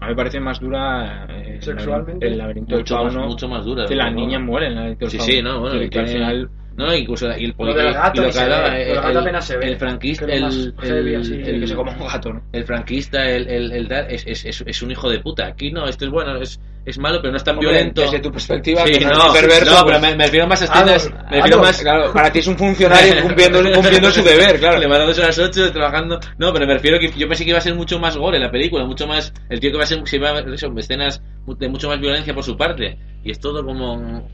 A 0.00 0.04
mí 0.04 0.10
me 0.10 0.16
parece 0.16 0.38
más 0.40 0.60
dura 0.60 1.26
eh, 1.30 1.58
Sexualmente. 1.60 2.26
el 2.26 2.38
laberinto 2.38 2.72
del 2.76 2.80
mucho, 2.82 2.94
más, 3.02 3.12
fauno. 3.14 3.28
mucho 3.28 3.48
más 3.48 3.64
dura. 3.64 3.86
que 3.86 3.94
la 3.96 4.10
niña 4.10 4.38
muere 4.38 4.66
en 4.66 4.72
el 4.72 4.76
laberinto 4.78 5.04
del 5.06 5.10
Sí, 5.12 5.18
fauno. 5.18 5.32
sí, 5.32 5.42
no, 5.42 5.60
bueno, 5.60 5.82
y 5.82 5.90
que 5.90 5.98
al 5.98 6.08
final 6.08 6.50
No, 6.78 6.94
incluso 6.94 7.26
y 7.36 7.44
el, 7.46 7.54
Lo 7.58 7.74
gato 7.74 8.22
y 8.22 8.24
lo 8.26 8.30
que 8.30 8.38
hablaba, 8.38 8.78
el- 8.78 8.94
gato 8.94 9.18
apenas 9.18 9.44
se 9.44 9.56
ve. 9.56 9.66
el 9.66 9.76
franquista, 9.78 10.24
el, 10.26 10.44
el- 10.44 10.74
el- 10.84 11.60
que 11.60 11.66
se 11.66 11.74
coma 11.74 11.90
un 11.98 12.06
gato, 12.06 12.32
¿no? 12.32 12.42
el 12.52 12.64
franquista, 12.64 13.28
el, 13.28 13.48
el, 13.48 13.72
el 13.72 13.92
es, 14.08 14.24
es, 14.26 14.44
es, 14.44 14.64
es 14.64 14.82
un 14.82 14.92
hijo 14.92 15.10
de 15.10 15.18
puta. 15.18 15.46
Aquí 15.46 15.72
no, 15.72 15.88
esto 15.88 16.04
es 16.04 16.10
bueno, 16.12 16.36
es, 16.40 16.60
es 16.86 16.96
malo, 16.98 17.18
pero 17.20 17.32
no 17.32 17.36
es 17.36 17.42
tan 17.42 17.56
Hombre, 17.56 17.70
violento. 17.72 18.00
Desde 18.02 18.20
tu 18.20 18.30
perspectiva, 18.30 18.86
Sí, 18.86 19.04
no, 19.04 19.32
perverso, 19.32 19.74
no, 19.74 19.82
pues- 19.82 19.84
pero 19.86 20.00
me, 20.00 20.14
me 20.16 20.24
refiero 20.26 20.46
más 20.46 20.62
a 20.62 20.64
escenas. 20.66 21.10
Me 21.30 21.36
refiero 21.38 21.58
más. 21.58 21.82
claro, 21.82 22.12
para 22.12 22.30
ti 22.32 22.38
es 22.38 22.46
un 22.46 22.56
funcionario 22.56 23.12
cumpliendo, 23.22 23.60
cumpliendo 23.74 24.10
su 24.12 24.22
deber, 24.22 24.60
claro. 24.60 24.78
Levantándose 24.78 25.22
a 25.24 25.26
las 25.26 25.38
8, 25.40 25.72
trabajando. 25.72 26.20
No, 26.38 26.52
pero 26.52 26.64
me 26.64 26.74
refiero 26.74 27.00
que 27.00 27.10
yo 27.10 27.26
pensé 27.26 27.42
que 27.42 27.50
iba 27.50 27.58
a 27.58 27.62
ser 27.62 27.74
mucho 27.74 27.98
más 27.98 28.16
gore 28.16 28.38
la 28.38 28.52
película, 28.52 28.84
mucho 28.84 29.08
más. 29.08 29.32
El 29.50 29.58
tío 29.58 29.72
que 29.72 29.78
va 29.78 29.82
a 29.82 29.86
ser. 29.86 30.00
Se 30.06 30.14
iba 30.16 30.30
a 30.30 30.34
ver 30.34 30.46
escenas 30.76 31.20
de 31.44 31.68
mucho 31.68 31.88
más 31.88 31.98
violencia 31.98 32.32
por 32.32 32.44
su 32.44 32.56
parte. 32.56 32.96
Y 33.24 33.32
es 33.32 33.40
todo 33.40 33.64
como 33.64 34.28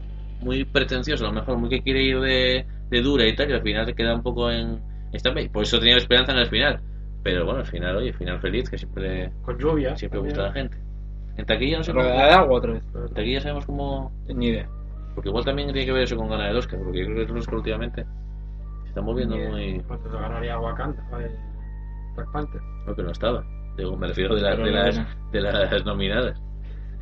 muy 0.44 0.64
pretencioso, 0.64 1.24
a 1.24 1.28
lo 1.28 1.34
mejor, 1.34 1.56
muy 1.58 1.68
que 1.68 1.82
quiere 1.82 2.02
ir 2.02 2.20
de, 2.20 2.66
de 2.90 3.02
dura 3.02 3.26
y 3.26 3.34
tal, 3.34 3.50
y 3.50 3.54
al 3.54 3.62
final 3.62 3.86
se 3.86 3.94
queda 3.94 4.14
un 4.14 4.22
poco 4.22 4.50
en. 4.50 4.80
Está, 5.12 5.32
por 5.52 5.62
eso 5.62 5.78
tenía 5.78 5.96
esperanza 5.96 6.32
en 6.32 6.38
el 6.38 6.46
final. 6.48 6.80
Pero 7.22 7.44
bueno, 7.44 7.60
al 7.60 7.66
final, 7.66 7.96
oye, 7.96 8.12
final 8.12 8.38
feliz, 8.40 8.68
que 8.68 8.76
siempre, 8.78 9.32
Con 9.42 9.58
lluvia. 9.58 9.96
siempre 9.96 10.18
también. 10.18 10.34
gusta 10.36 10.44
a 10.44 10.48
la 10.48 10.52
gente. 10.52 10.76
En 11.36 11.46
taquilla 11.46 11.78
no 11.78 11.84
sé 11.84 11.92
cómo. 11.92 12.04
De 12.04 12.12
agua 12.12 12.58
otra 12.58 12.72
vez. 12.74 12.84
En 12.94 13.14
taquilla 13.14 13.40
sabemos 13.40 13.64
cómo. 13.66 14.12
Ni 14.28 14.48
idea. 14.48 14.68
Porque 15.14 15.28
igual 15.30 15.44
también 15.44 15.72
tiene 15.72 15.86
que 15.86 15.92
ver 15.92 16.02
eso 16.02 16.16
con 16.16 16.28
ganar 16.28 16.50
el 16.50 16.56
Oscar, 16.56 16.78
porque 16.80 16.98
yo 17.00 17.06
creo 17.06 17.26
que 17.26 17.32
Oscar 17.32 17.54
últimamente 17.56 18.04
se 18.82 18.88
está 18.88 19.00
moviendo 19.00 19.36
Ni- 19.36 19.46
muy. 19.46 19.80
¿Cuánto 19.86 20.10
se 20.10 20.16
ganaría 20.18 20.58
Wakanda? 20.58 21.02
eh, 21.20 21.30
Black 22.16 22.30
Panther. 22.32 22.60
No, 22.86 22.94
pero 22.94 23.06
no 23.06 23.12
estaba. 23.12 23.44
Digo, 23.76 23.96
me 23.96 24.06
refiero 24.08 24.34
de, 24.36 24.42
las 24.42 24.54
Pero 24.56 24.66
de, 24.66 24.72
las, 24.72 24.96
de 25.32 25.40
las 25.40 25.84
nominadas. 25.84 26.40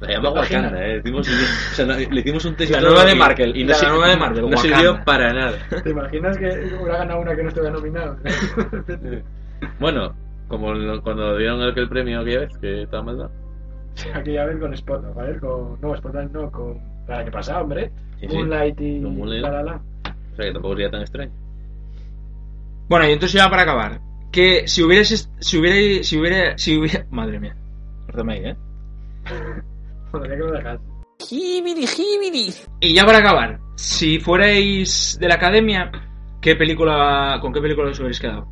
La 0.02 0.08
llama 0.14 0.28
¿Te 0.28 0.34
imaginas? 0.34 0.62
Wakanda, 0.64 0.84
¿eh? 0.86 0.92
Le 0.94 0.98
hicimos, 0.98 1.28
o 1.28 1.74
sea, 1.74 1.86
no- 1.86 1.94
le 1.96 2.20
hicimos 2.20 2.44
un 2.44 2.56
test 2.56 2.70
y 2.70 2.74
La 2.74 2.80
nueva 2.80 3.04
de 3.04 3.14
Marvel, 3.14 3.56
Y 3.56 3.64
no, 3.64 3.72
la 3.80 3.88
nueva 3.88 4.08
de 4.08 4.16
Marvel, 4.16 4.40
no 4.42 4.46
Wakanda. 4.48 4.62
sirvió 4.76 5.04
para 5.04 5.32
nada. 5.32 5.58
¿Te 5.82 5.90
imaginas 5.90 6.38
que 6.38 6.46
hubiera 6.80 6.98
ganado 6.98 7.20
una 7.20 7.36
que 7.36 7.42
no 7.42 7.48
estuviera 7.48 7.74
nominada? 7.74 8.16
Bueno, 9.78 10.12
como 10.48 10.74
lo- 10.74 11.00
cuando 11.02 11.36
dieron 11.38 11.60
el, 11.62 11.78
el 11.78 11.88
premio 11.88 12.20
aquella 12.20 12.40
vez, 12.40 12.58
que 12.60 12.82
estaba 12.82 13.04
mal 13.04 13.16
dado. 13.18 13.30
Aquella 14.14 14.46
vez 14.46 14.58
con 14.58 14.76
Spotlight, 14.76 15.14
¿vale? 15.14 15.38
Con, 15.38 15.80
no, 15.80 15.96
Spotlight 15.96 16.30
no, 16.32 16.50
con 16.50 16.80
el 17.06 17.14
año 17.14 17.30
pasado, 17.30 17.62
hombre. 17.62 17.92
Sí, 18.20 18.26
sí. 18.28 18.36
Moonlight 18.36 18.80
y 18.80 18.98
Moonlight. 19.00 19.42
la, 19.42 19.50
la, 19.50 19.62
la. 19.62 19.74
O 19.76 20.36
sea, 20.36 20.46
que 20.46 20.52
tampoco 20.52 20.74
sería 20.74 20.90
tan 20.90 21.00
extraño. 21.02 21.30
Bueno, 22.88 23.08
y 23.08 23.12
entonces 23.12 23.40
ya 23.40 23.48
para 23.50 23.62
acabar. 23.62 24.00
Que 24.32 24.66
si 24.66 24.82
hubierais. 24.82 25.30
Si 25.38 25.58
hubiera. 25.58 26.02
Si 26.02 26.18
hubiera. 26.18 26.58
Si 26.58 26.76
hubiera. 26.78 27.06
Madre 27.10 27.38
mía. 27.38 27.54
Perdóname 28.06 28.32
ahí, 28.34 28.44
¿eh? 28.46 28.56
Joder, 30.12 30.30
que 30.30 30.36
lo 30.36 30.52
dejas. 30.52 30.80
Y 32.80 32.94
ya 32.94 33.04
para 33.04 33.18
acabar. 33.18 33.58
Si 33.76 34.18
fuerais 34.20 35.16
de 35.20 35.28
la 35.28 35.34
academia. 35.34 35.90
¿Qué 36.40 36.56
película. 36.56 37.38
¿Con 37.40 37.52
qué 37.52 37.60
película 37.60 37.90
os 37.90 37.98
hubierais 37.98 38.20
quedado? 38.20 38.46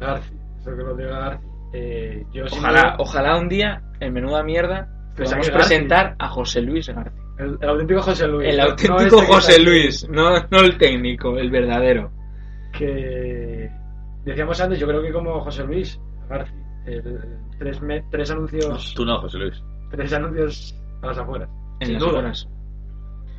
Garci, 0.00 0.34
eso 0.60 0.70
que 0.76 0.82
lo 0.82 0.96
diga 0.96 1.18
Garci. 1.18 1.46
Eh, 1.74 2.24
yo 2.32 2.44
Ojalá, 2.50 2.96
ojalá 2.98 3.36
un 3.38 3.48
día, 3.48 3.82
en 4.00 4.12
menuda 4.14 4.42
mierda, 4.42 4.88
podamos 5.16 5.32
aquí 5.34 5.50
Garci. 5.50 5.68
presentar 5.68 6.16
a 6.18 6.28
José 6.28 6.62
Luis 6.62 6.88
García. 6.88 7.12
el, 7.38 7.58
el 7.60 7.68
auténtico 7.68 8.00
José 8.02 8.26
Luis. 8.26 8.48
El 8.48 8.56
no- 8.56 8.62
no 8.64 8.70
auténtico 8.70 9.20
este 9.20 9.32
José 9.34 9.58
Luis, 9.62 10.08
no, 10.08 10.30
no 10.50 10.60
el 10.60 10.78
técnico, 10.78 11.36
el 11.38 11.50
verdadero. 11.50 12.10
Que 12.72 13.68
decíamos 14.24 14.60
antes, 14.60 14.78
yo 14.78 14.86
creo 14.86 15.02
que 15.02 15.12
como 15.12 15.40
José 15.40 15.64
Luis 15.64 16.00
Garci. 16.30 16.52
el- 16.86 17.20
tres, 17.58 17.80
me- 17.82 18.02
tres 18.10 18.30
anuncios. 18.30 18.94
Tú 18.94 19.04
no, 19.04 19.20
José 19.20 19.38
Luis. 19.38 19.62
Tres 19.90 20.12
anuncios 20.14 20.74
a 21.02 21.06
las 21.06 21.18
afueras. 21.18 21.48
En 21.80 21.86
Sin 21.86 21.94
las 21.94 22.02
duda. 22.02 22.22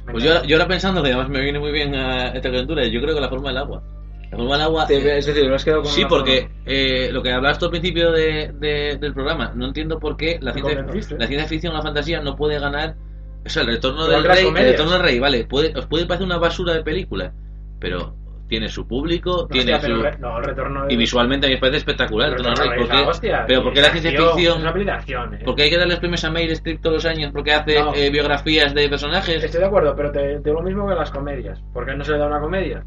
Me 0.06 0.12
Pues 0.14 0.24
yo, 0.24 0.44
yo 0.46 0.56
ahora 0.56 0.68
pensando 0.68 1.02
que 1.04 1.10
además 1.10 1.30
me 1.30 1.42
viene 1.42 1.60
muy 1.60 1.72
bien 1.72 1.94
a 1.96 2.28
esta 2.30 2.50
calentura, 2.50 2.86
yo 2.86 3.02
creo 3.02 3.14
que 3.16 3.22
la 3.22 3.30
forma 3.30 3.50
del 3.50 3.58
agua. 3.58 3.84
La 4.32 4.38
forma 4.38 4.54
del 4.54 4.62
agua. 4.62 4.88
Te- 4.88 4.98
eh, 4.98 5.18
es 5.18 5.26
decir, 5.26 5.46
lo 5.46 5.56
has 5.56 5.64
quedado 5.66 5.82
con 5.84 5.92
Sí, 5.92 6.06
porque 6.08 6.50
eh, 6.66 7.10
lo 7.12 7.22
que 7.22 7.32
hablabas 7.32 7.60
tú 7.60 7.66
al 7.66 7.72
principio 7.72 8.12
de, 8.12 8.54
de- 8.60 8.98
del 8.98 9.14
programa, 9.14 9.52
no 9.56 9.66
entiendo 9.68 10.00
por 10.00 10.16
qué 10.18 10.38
la 10.42 10.54
ciencia, 10.54 10.76
la 11.18 11.28
ciencia 11.28 11.48
ficción 11.48 11.74
o 11.74 11.78
la 11.78 11.84
fantasía 11.84 12.22
no 12.22 12.36
puede 12.36 12.60
ganar. 12.60 12.96
O 13.46 13.50
sea, 13.50 13.62
el 13.64 13.70
retorno 13.70 14.08
del 14.08 14.24
rey, 14.24 14.46
el 14.48 14.54
retorno 14.56 14.92
del 14.94 15.02
rey, 15.02 15.20
vale, 15.20 15.46
puede, 15.46 15.78
os 15.78 15.86
puede 15.88 16.06
parecer 16.06 16.26
una 16.26 16.38
basura 16.38 16.74
de 16.74 16.84
película, 16.84 17.34
pero 17.80 18.16
tiene 18.48 18.70
su 18.70 18.88
público, 18.88 19.42
No, 19.42 19.48
tiene 19.48 19.74
hostia, 19.76 19.96
su. 19.96 20.02
pero 20.02 20.18
no, 20.20 20.38
el 20.38 20.44
retorno 20.46 20.86
de- 20.86 20.94
Y 20.94 20.98
visualmente 20.98 21.48
a 21.48 21.50
mí 21.50 21.56
me 21.56 21.62
parece 21.62 21.78
espectacular. 21.78 22.30
el 22.30 22.38
retorno 22.38 22.76
¿Por 22.78 22.88
qué? 22.90 22.98
hostia, 23.08 23.44
pero 23.48 23.64
porque 23.64 23.82
la 23.82 23.90
ciencia 23.90 24.12
ficción. 24.12 25.34
Eh. 25.34 25.40
Porque 25.46 25.64
hay 25.64 25.70
que 25.70 25.78
darle 25.78 25.92
los 25.94 26.00
premios 26.00 26.24
a 26.24 26.32
Meryl 26.32 26.52
Streep 26.52 26.82
todos 26.82 26.96
los 26.96 27.06
años 27.06 27.32
porque 27.34 27.52
hace 27.54 27.80
No. 27.80 27.94
eh, 27.94 28.10
biografías 28.10 28.74
de 28.74 28.90
personajes. 28.90 29.44
Estoy 29.44 29.60
de 29.62 29.66
acuerdo, 29.68 29.94
pero 29.96 30.12
te, 30.12 30.20
te 30.40 30.50
digo 30.50 30.62
lo 30.62 30.64
mismo 30.64 30.88
que 30.88 30.96
las 30.96 31.12
comedias. 31.12 31.62
¿Por 31.74 31.86
qué 31.86 31.96
no 31.96 32.04
se 32.04 32.12
le 32.14 32.18
da 32.20 32.28
una 32.28 32.40
comedia? 32.40 32.84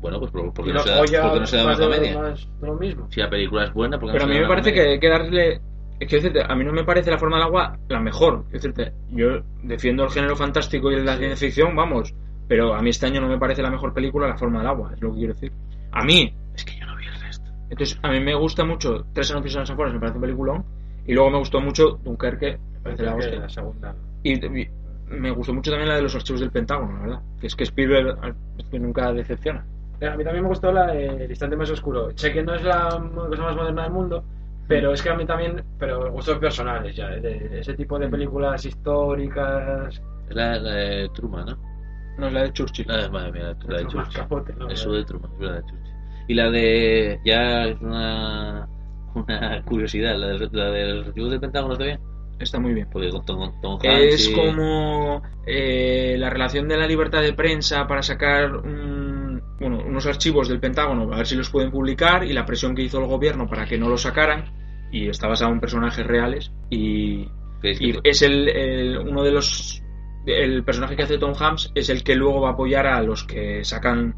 Bueno, 0.00 0.18
pues 0.18 0.30
¿por- 0.32 0.52
porque 0.52 0.72
no, 0.72 0.80
se 0.80 0.90
da, 0.90 0.98
porque 0.98 1.40
no 1.40 1.46
se 1.46 1.56
da 1.56 1.62
una 1.62 1.70
más 1.72 1.78
de- 1.78 1.84
comedia. 1.84 2.18
más 2.20 2.48
de 2.60 2.66
lo 2.66 2.74
mismo. 2.74 3.06
Si 3.10 3.20
la 3.20 3.30
película 3.30 3.64
es 3.64 3.72
buena, 3.72 3.98
porque 3.98 4.12
Pero 4.12 4.24
a 4.24 4.28
no 4.28 4.34
mí 4.34 4.40
me 4.40 4.46
parece 4.48 4.72
que 4.72 4.80
hay 4.80 5.00
que 5.00 5.08
darle. 5.08 5.60
Es 6.00 6.08
que 6.08 6.16
decirte, 6.16 6.42
a 6.46 6.54
mí 6.56 6.64
no 6.64 6.72
me 6.72 6.84
parece 6.84 7.10
la 7.10 7.18
forma 7.18 7.36
del 7.36 7.46
agua 7.46 7.78
la 7.88 8.00
mejor. 8.00 8.44
Es 8.52 8.62
decirte, 8.62 8.92
yo 9.10 9.28
defiendo 9.62 10.04
el 10.04 10.10
género 10.10 10.34
fantástico 10.36 10.90
y 10.90 11.00
la 11.02 11.16
ciencia 11.16 11.36
ficción, 11.48 11.74
vamos. 11.76 12.12
Pero 12.48 12.74
a 12.74 12.82
mí 12.82 12.90
este 12.90 13.06
año 13.06 13.20
no 13.20 13.28
me 13.28 13.38
parece 13.38 13.62
la 13.62 13.70
mejor 13.70 13.92
película 13.94 14.28
la 14.28 14.36
forma 14.36 14.58
del 14.58 14.68
agua, 14.68 14.92
es 14.94 15.00
lo 15.00 15.10
que 15.12 15.18
quiero 15.18 15.34
decir. 15.34 15.52
A 15.92 16.04
mí. 16.04 16.34
Es 16.54 16.64
que 16.64 16.78
yo 16.78 16.86
no 16.86 16.96
vi 16.96 17.06
el 17.06 17.20
resto. 17.20 17.50
Entonces, 17.70 17.98
a 18.02 18.10
mí 18.10 18.20
me 18.20 18.34
gusta 18.34 18.64
mucho 18.64 19.06
Tres 19.12 19.30
anuncios 19.30 19.54
en 19.54 19.60
las 19.60 19.70
afueras, 19.70 19.94
me 19.94 20.00
parece 20.00 20.16
un 20.18 20.22
peliculón. 20.22 20.64
Y 21.06 21.14
luego 21.14 21.30
me 21.30 21.38
gustó 21.38 21.60
mucho 21.60 21.98
Dunkerque, 22.02 22.58
me 22.74 22.78
parece 22.80 23.02
la 23.04 23.14
hostia. 23.16 23.40
la 23.40 23.48
segunda. 23.48 23.94
Y, 24.22 24.32
y 24.44 24.68
me 25.08 25.30
gustó 25.30 25.52
mucho 25.52 25.70
también 25.70 25.88
la 25.88 25.96
de 25.96 26.02
los 26.02 26.14
archivos 26.14 26.40
del 26.40 26.50
Pentágono, 26.50 26.92
la 26.94 27.00
verdad. 27.00 27.22
Que 27.40 27.46
es 27.46 27.54
que 27.56 27.64
Spielberg 27.64 28.18
al- 28.22 28.34
es 28.58 28.64
que 28.70 28.78
nunca 28.78 29.12
decepciona. 29.12 29.64
A 30.02 30.16
mí 30.16 30.24
también 30.24 30.42
me 30.42 30.48
gustó 30.48 30.70
la 30.72 30.86
de 30.88 31.06
El 31.24 31.30
instante 31.30 31.56
más 31.56 31.70
oscuro. 31.70 32.08
Sé 32.16 32.32
que 32.32 32.42
no 32.42 32.54
es 32.54 32.62
la 32.62 32.88
cosa 33.14 33.42
más 33.42 33.56
moderna 33.56 33.82
del 33.84 33.92
mundo, 33.92 34.24
pero 34.68 34.92
es 34.92 35.02
que 35.02 35.10
a 35.10 35.14
mí 35.14 35.24
también, 35.24 35.62
pero 35.78 36.10
gustos 36.10 36.38
personales 36.38 36.94
ya, 36.96 37.10
eh, 37.14 37.20
de 37.20 37.60
ese 37.60 37.74
tipo 37.74 37.98
de 37.98 38.08
películas 38.08 38.64
históricas. 38.64 40.00
Es 40.28 40.34
la, 40.36 40.56
la 40.58 40.70
de 40.74 41.08
Truman, 41.14 41.46
¿no? 41.46 41.73
No 42.18 42.26
es 42.28 42.32
la 42.32 42.42
de 42.42 42.52
Churchill. 42.52 42.86
De, 42.86 43.08
madre 43.10 43.32
mía, 43.32 43.56
la 43.66 43.78
de 43.78 43.86
Churchill. 43.86 44.14
Capote, 44.14 44.54
¿no? 44.58 44.68
Eso 44.68 44.92
de 44.92 45.04
Truman, 45.04 45.30
es 45.34 45.40
la 45.46 45.52
de 45.54 45.60
Churchill. 45.62 45.94
Y 46.28 46.34
la 46.34 46.50
de. 46.50 47.20
Ya 47.24 47.64
es 47.66 47.80
una. 47.80 48.68
Una 49.14 49.62
curiosidad, 49.64 50.16
la 50.18 50.26
de, 50.28 50.48
la 50.50 50.70
de 50.70 50.94
los 50.94 51.06
archivos 51.08 51.30
del 51.30 51.40
Pentágono 51.40 51.74
está 51.74 51.84
bien. 51.84 52.00
Está 52.40 52.58
muy 52.58 52.74
bien. 52.74 52.88
Porque 52.92 53.10
con 53.10 53.24
Tom, 53.24 53.52
Tom 53.62 53.74
Hanks 53.74 54.14
Es 54.14 54.28
y- 54.28 54.32
como 54.34 55.22
eh, 55.46 56.16
la 56.18 56.30
relación 56.30 56.66
de 56.66 56.76
la 56.76 56.86
libertad 56.86 57.22
de 57.22 57.32
prensa 57.32 57.86
para 57.86 58.02
sacar 58.02 58.52
un- 58.56 59.40
bueno, 59.60 59.78
unos 59.86 60.04
archivos 60.06 60.48
del 60.48 60.58
Pentágono, 60.58 61.12
a 61.12 61.16
ver 61.18 61.26
si 61.26 61.36
los 61.36 61.48
pueden 61.48 61.70
publicar, 61.70 62.24
y 62.24 62.32
la 62.32 62.44
presión 62.44 62.74
que 62.74 62.82
hizo 62.82 62.98
el 62.98 63.06
gobierno 63.06 63.46
para 63.46 63.66
que 63.66 63.78
no 63.78 63.88
los 63.88 64.02
sacaran, 64.02 64.52
y 64.90 65.08
está 65.08 65.28
basado 65.28 65.52
en 65.52 65.60
personajes 65.60 66.04
reales, 66.04 66.50
y, 66.70 67.28
es 67.62 68.22
el, 68.22 68.48
el- 68.48 68.98
uno 68.98 69.22
de 69.22 69.30
los... 69.30 69.80
El 70.26 70.64
personaje 70.64 70.96
que 70.96 71.02
hace 71.02 71.18
Tom 71.18 71.34
Hanks 71.38 71.70
es 71.74 71.90
el 71.90 72.02
que 72.02 72.14
luego 72.14 72.40
va 72.42 72.50
a 72.50 72.52
apoyar 72.52 72.86
a 72.86 73.02
los 73.02 73.24
que 73.24 73.62
sacan 73.64 74.14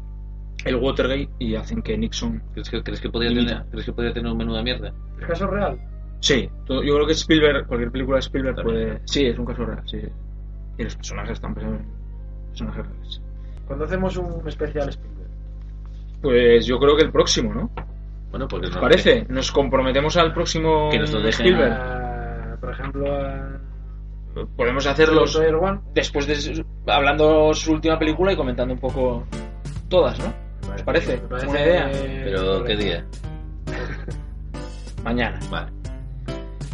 el 0.65 0.75
Watergate 0.75 1.29
y 1.39 1.55
hacen 1.55 1.81
que 1.81 1.97
Nixon... 1.97 2.41
¿Crees 2.53 2.69
que, 2.69 2.81
crees 2.81 3.01
que 3.01 3.09
podría 3.09 3.29
tener, 3.33 3.63
¿Crees 3.71 3.85
que 3.85 3.93
podría 3.93 4.13
tener 4.13 4.31
un 4.31 4.37
menú 4.37 4.53
de 4.55 4.63
mierda? 4.63 4.93
¿Es 5.19 5.27
caso 5.27 5.47
real? 5.47 5.77
Sí, 6.19 6.49
todo- 6.65 6.81
yo 6.83 6.95
creo 6.95 7.05
que 7.07 7.13
Spielberg, 7.13 7.67
cualquier 7.67 7.91
película 7.91 8.15
de 8.17 8.21
Spielberg 8.21 8.63
puede... 8.63 9.01
Sí, 9.05 9.25
es 9.25 9.37
un 9.37 9.45
caso 9.45 9.65
real, 9.65 9.81
sí. 9.85 9.99
Y 10.77 10.83
los 10.83 10.95
personajes 10.95 11.31
están 11.33 11.51
en 11.59 11.85
personajes 12.49 12.85
reales. 12.87 13.21
Cuando 13.67 13.85
hacemos 13.85 14.17
un 14.17 14.47
especial 14.47 14.89
Spielberg. 14.89 15.29
Pues 16.21 16.65
yo 16.65 16.79
creo 16.79 16.95
que 16.95 17.03
el 17.03 17.11
próximo, 17.11 17.53
¿no? 17.53 17.69
Bueno, 18.31 18.47
porque 18.47 18.67
¿Os 18.67 18.75
no- 18.75 18.81
parece? 18.81 19.25
Nos 19.29 19.51
comprometemos 19.51 20.17
al 20.17 20.33
próximo 20.33 20.89
Que 20.89 20.99
nos 20.99 21.11
lo 21.13 21.19
dejen. 21.21 21.45
Spielberg. 21.47 22.59
Por 22.59 22.71
ejemplo, 22.71 23.15
a 23.15 23.59
podemos 24.55 24.85
hacerlos 24.85 25.39
después 25.93 26.27
de 26.27 26.65
hablando 26.87 27.53
su 27.53 27.71
última 27.71 27.97
película 27.97 28.33
y 28.33 28.35
comentando 28.35 28.73
un 28.73 28.79
poco 28.79 29.25
todas, 29.89 30.19
¿no? 30.19 30.33
¿Os 30.73 30.83
parece? 30.83 31.17
parece 31.17 31.47
¿Una 31.47 31.61
idea? 31.61 31.91
Pero 31.91 32.63
¿qué 32.63 32.75
día? 32.75 33.05
Mañana. 35.03 35.39
Vale. 35.49 35.71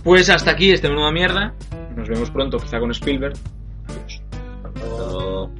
Pues 0.03 0.29
hasta 0.29 0.51
aquí 0.51 0.71
este 0.71 0.89
menuda 0.89 1.11
mierda. 1.11 1.53
Nos 1.95 2.09
vemos 2.09 2.31
pronto, 2.31 2.57
quizá 2.57 2.79
con 2.79 2.91
Spielberg. 2.91 3.35
Adiós. 3.87 4.21
Hasta 4.63 4.79
luego. 4.79 5.51